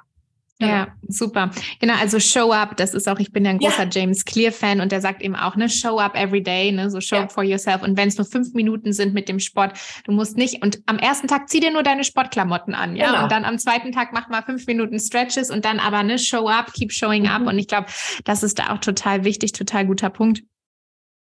Ja, 0.60 0.88
super. 1.06 1.52
Genau, 1.78 1.94
also 1.94 2.18
Show 2.18 2.50
Up, 2.50 2.76
das 2.76 2.92
ist 2.92 3.08
auch, 3.08 3.20
ich 3.20 3.30
bin 3.30 3.44
ja 3.44 3.52
ein 3.52 3.58
großer 3.58 3.84
ja. 3.84 3.90
James 3.90 4.24
Clear-Fan 4.24 4.80
und 4.80 4.90
der 4.90 5.00
sagt 5.00 5.22
eben 5.22 5.36
auch, 5.36 5.54
ne, 5.54 5.68
Show 5.68 5.98
Up 5.98 6.16
every 6.16 6.42
day, 6.42 6.72
ne, 6.72 6.90
so 6.90 7.00
Show 7.00 7.16
ja. 7.16 7.22
up 7.22 7.32
for 7.32 7.44
yourself. 7.44 7.82
Und 7.82 7.96
wenn 7.96 8.08
es 8.08 8.18
nur 8.18 8.26
fünf 8.26 8.54
Minuten 8.54 8.92
sind 8.92 9.14
mit 9.14 9.28
dem 9.28 9.38
Sport, 9.38 9.78
du 10.04 10.12
musst 10.12 10.36
nicht, 10.36 10.64
und 10.64 10.80
am 10.86 10.98
ersten 10.98 11.28
Tag 11.28 11.48
zieh 11.48 11.60
dir 11.60 11.70
nur 11.70 11.84
deine 11.84 12.02
Sportklamotten 12.02 12.74
an, 12.74 12.96
ja. 12.96 13.10
Genau. 13.10 13.22
Und 13.22 13.32
dann 13.32 13.44
am 13.44 13.58
zweiten 13.58 13.92
Tag 13.92 14.12
mach 14.12 14.28
mal 14.28 14.42
fünf 14.42 14.66
Minuten 14.66 14.98
Stretches 14.98 15.50
und 15.50 15.64
dann 15.64 15.78
aber, 15.78 16.02
ne, 16.02 16.18
Show 16.18 16.48
Up, 16.48 16.72
keep 16.72 16.92
showing 16.92 17.22
mhm. 17.22 17.28
up. 17.28 17.46
Und 17.46 17.56
ich 17.56 17.68
glaube, 17.68 17.86
das 18.24 18.42
ist 18.42 18.58
da 18.58 18.70
auch 18.70 18.78
total 18.78 19.22
wichtig, 19.22 19.52
total 19.52 19.86
guter 19.86 20.10
Punkt. 20.10 20.42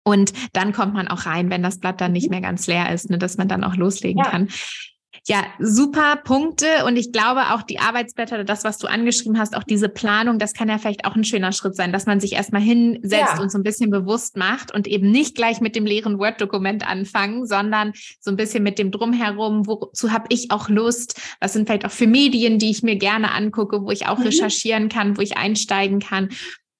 Und 0.04 0.32
dann 0.52 0.72
kommt 0.72 0.94
man 0.94 1.08
auch 1.08 1.26
rein, 1.26 1.50
wenn 1.50 1.62
das 1.62 1.80
Blatt 1.80 2.00
dann 2.00 2.12
nicht 2.12 2.26
mhm. 2.26 2.30
mehr 2.30 2.40
ganz 2.42 2.68
leer 2.68 2.92
ist, 2.92 3.10
ne, 3.10 3.18
dass 3.18 3.36
man 3.36 3.48
dann 3.48 3.64
auch 3.64 3.74
loslegen 3.74 4.22
ja. 4.22 4.30
kann. 4.30 4.48
Ja, 5.26 5.46
super 5.58 6.16
Punkte. 6.16 6.84
Und 6.86 6.96
ich 6.96 7.10
glaube 7.10 7.54
auch 7.54 7.62
die 7.62 7.78
Arbeitsblätter 7.78 8.34
oder 8.34 8.44
das, 8.44 8.62
was 8.62 8.76
du 8.76 8.86
angeschrieben 8.86 9.38
hast, 9.38 9.56
auch 9.56 9.62
diese 9.62 9.88
Planung, 9.88 10.38
das 10.38 10.52
kann 10.52 10.68
ja 10.68 10.76
vielleicht 10.76 11.06
auch 11.06 11.16
ein 11.16 11.24
schöner 11.24 11.52
Schritt 11.52 11.76
sein, 11.76 11.92
dass 11.92 12.04
man 12.04 12.20
sich 12.20 12.34
erstmal 12.34 12.60
hinsetzt 12.60 13.36
ja. 13.36 13.40
und 13.40 13.50
so 13.50 13.56
ein 13.56 13.62
bisschen 13.62 13.88
bewusst 13.88 14.36
macht 14.36 14.74
und 14.74 14.86
eben 14.86 15.10
nicht 15.10 15.34
gleich 15.34 15.62
mit 15.62 15.76
dem 15.76 15.86
leeren 15.86 16.18
Word-Dokument 16.18 16.86
anfangen, 16.86 17.46
sondern 17.46 17.94
so 18.20 18.30
ein 18.30 18.36
bisschen 18.36 18.62
mit 18.62 18.78
dem 18.78 18.90
Drumherum, 18.90 19.66
wozu 19.66 20.12
habe 20.12 20.26
ich 20.28 20.50
auch 20.50 20.68
Lust? 20.68 21.18
Was 21.40 21.54
sind 21.54 21.66
vielleicht 21.66 21.86
auch 21.86 21.90
für 21.90 22.06
Medien, 22.06 22.58
die 22.58 22.70
ich 22.70 22.82
mir 22.82 22.96
gerne 22.96 23.32
angucke, 23.32 23.82
wo 23.82 23.90
ich 23.90 24.06
auch 24.06 24.18
mhm. 24.18 24.24
recherchieren 24.24 24.90
kann, 24.90 25.16
wo 25.16 25.22
ich 25.22 25.38
einsteigen 25.38 26.00
kann 26.00 26.28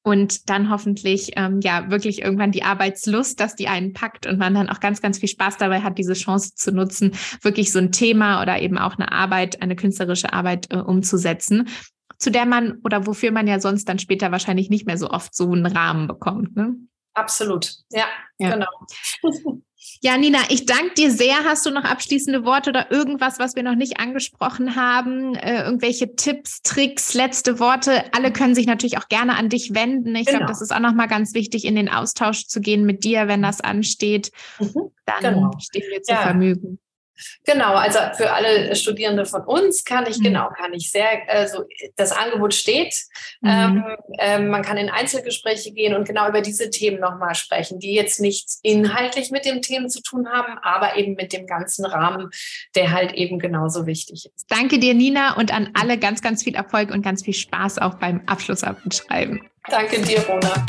und 0.05 0.51
dann 0.51 0.71
hoffentlich 0.71 1.33
ähm, 1.37 1.61
ja 1.62 1.90
wirklich 1.90 2.23
irgendwann 2.23 2.53
die 2.53 2.62
Arbeitslust, 2.62 3.40
dass 3.40 3.57
die 3.57 3.69
einen 3.69 3.95
packt 3.95 4.27
und 4.27 4.38
man 4.38 4.55
dann 4.55 4.69
auch 4.69 4.79
ganz, 4.79 5.01
ganz 5.01 5.19
viel 5.19 5.31
Spaß 5.31 5.57
dabei 5.57 5.81
hat, 5.81 5.99
diese 5.99 6.12
Chance 6.12 6.55
zu 6.55 6.73
nutzen, 6.73 7.12
wirklich 7.40 7.73
so 7.73 7.79
ein 7.79 7.90
Thema 7.90 8.43
oder 8.43 8.61
eben 8.61 8.77
auch 8.79 8.97
eine 8.97 9.11
Arbeit, 9.11 9.62
eine 9.62 9.77
künstlerische 9.77 10.33
Arbeit 10.33 10.71
äh, 10.71 10.77
umzusetzen, 10.77 11.69
zu 12.19 12.31
der 12.31 12.45
man 12.45 12.81
oder 12.85 13.07
wofür 13.07 13.33
man 13.33 13.47
ja 13.47 13.59
sonst 13.59 13.88
dann 13.88 13.99
später 13.99 14.31
wahrscheinlich 14.31 14.69
nicht 14.69 14.87
mehr 14.87 14.99
so 14.99 15.09
oft 15.09 15.35
so 15.35 15.51
einen 15.51 15.67
Rahmen 15.67 16.07
bekommt. 16.07 16.55
Ne? 16.55 16.77
Absolut, 17.14 17.73
ja, 17.90 18.05
ja. 18.38 18.51
genau. 18.51 18.69
Ja, 20.05 20.19
Nina, 20.19 20.40
ich 20.51 20.67
danke 20.67 20.93
dir 20.93 21.11
sehr. 21.11 21.45
Hast 21.45 21.64
du 21.64 21.71
noch 21.71 21.85
abschließende 21.85 22.45
Worte 22.45 22.69
oder 22.69 22.93
irgendwas, 22.93 23.38
was 23.38 23.57
wir 23.57 23.62
noch 23.62 23.75
nicht 23.75 24.01
angesprochen 24.01 24.77
haben? 24.77 25.35
Äh, 25.35 25.62
irgendwelche 25.62 26.14
Tipps, 26.14 26.61
Tricks, 26.61 27.14
letzte 27.14 27.59
Worte? 27.59 28.05
Alle 28.12 28.31
können 28.31 28.55
sich 28.55 28.67
natürlich 28.67 28.99
auch 28.99 29.09
gerne 29.09 29.35
an 29.35 29.49
dich 29.49 29.75
wenden. 29.75 30.14
Ich 30.14 30.27
genau. 30.27 30.40
glaube, 30.40 30.53
das 30.53 30.61
ist 30.61 30.75
auch 30.75 30.81
nochmal 30.81 31.09
ganz 31.09 31.33
wichtig, 31.33 31.64
in 31.64 31.75
den 31.75 31.88
Austausch 31.88 32.49
zu 32.49 32.61
gehen 32.61 32.85
mit 32.85 33.03
dir, 33.03 33.29
wenn 33.29 33.40
das 33.40 33.62
ansteht. 33.62 34.31
Mhm. 34.59 34.90
Dann 35.07 35.37
genau. 35.37 35.51
stehen 35.59 35.90
wir 35.90 36.03
zu 36.03 36.12
ja. 36.12 36.21
Vermögen. 36.21 36.79
Genau, 37.44 37.74
also 37.74 37.98
für 38.16 38.33
alle 38.33 38.74
Studierende 38.77 39.24
von 39.27 39.42
uns 39.42 39.85
kann 39.85 40.07
ich, 40.07 40.18
mhm. 40.18 40.24
genau, 40.24 40.48
kann 40.57 40.72
ich 40.72 40.90
sehr, 40.90 41.09
also 41.29 41.64
das 41.96 42.12
Angebot 42.12 42.55
steht. 42.55 42.94
Mhm. 43.40 43.48
Ähm, 43.50 43.85
äh, 44.18 44.38
man 44.38 44.62
kann 44.62 44.77
in 44.77 44.90
Einzelgespräche 44.90 45.72
gehen 45.72 45.94
und 45.94 46.07
genau 46.07 46.29
über 46.29 46.40
diese 46.40 46.70
Themen 46.70 47.00
nochmal 47.00 47.35
sprechen, 47.35 47.79
die 47.79 47.94
jetzt 47.94 48.20
nichts 48.20 48.61
inhaltlich 48.62 49.31
mit 49.31 49.44
dem 49.44 49.62
Themen 49.62 49.88
zu 49.88 50.03
tun 50.03 50.29
haben, 50.29 50.59
aber 50.62 50.96
eben 50.96 51.14
mit 51.14 51.33
dem 51.33 51.46
ganzen 51.46 51.85
Rahmen, 51.85 52.31
der 52.74 52.92
halt 52.92 53.12
eben 53.12 53.38
genauso 53.38 53.87
wichtig 53.87 54.31
ist. 54.35 54.46
Danke 54.48 54.79
dir, 54.79 54.94
Nina, 54.94 55.37
und 55.37 55.53
an 55.53 55.70
alle 55.74 55.98
ganz, 55.98 56.22
ganz 56.22 56.42
viel 56.42 56.55
Erfolg 56.55 56.90
und 56.90 57.03
ganz 57.03 57.24
viel 57.24 57.35
Spaß 57.35 57.79
auch 57.79 57.94
beim 57.94 58.22
Abschlussabendschreiben. 58.27 59.40
Danke 59.68 60.00
dir, 60.03 60.20
Rona. 60.27 60.66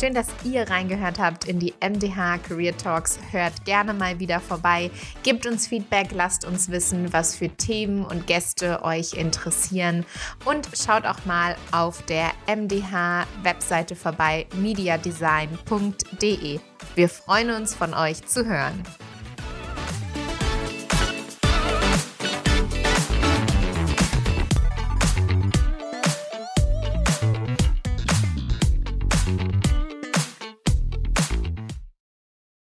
Schön, 0.00 0.14
dass 0.14 0.28
ihr 0.44 0.70
reingehört 0.70 1.18
habt 1.18 1.44
in 1.44 1.58
die 1.58 1.74
MDH 1.78 2.38
Career 2.38 2.74
Talks. 2.74 3.18
Hört 3.32 3.66
gerne 3.66 3.92
mal 3.92 4.18
wieder 4.18 4.40
vorbei. 4.40 4.90
Gebt 5.22 5.44
uns 5.44 5.66
Feedback, 5.66 6.12
lasst 6.14 6.46
uns 6.46 6.70
wissen, 6.70 7.12
was 7.12 7.36
für 7.36 7.50
Themen 7.50 8.06
und 8.06 8.26
Gäste 8.26 8.82
euch 8.82 9.12
interessieren. 9.12 10.06
Und 10.46 10.70
schaut 10.74 11.04
auch 11.04 11.26
mal 11.26 11.54
auf 11.70 12.02
der 12.06 12.30
MDH-Webseite 12.46 13.94
vorbei, 13.94 14.46
mediadesign.de. 14.54 16.60
Wir 16.94 17.08
freuen 17.10 17.50
uns, 17.50 17.74
von 17.74 17.92
euch 17.92 18.24
zu 18.24 18.46
hören. 18.46 18.82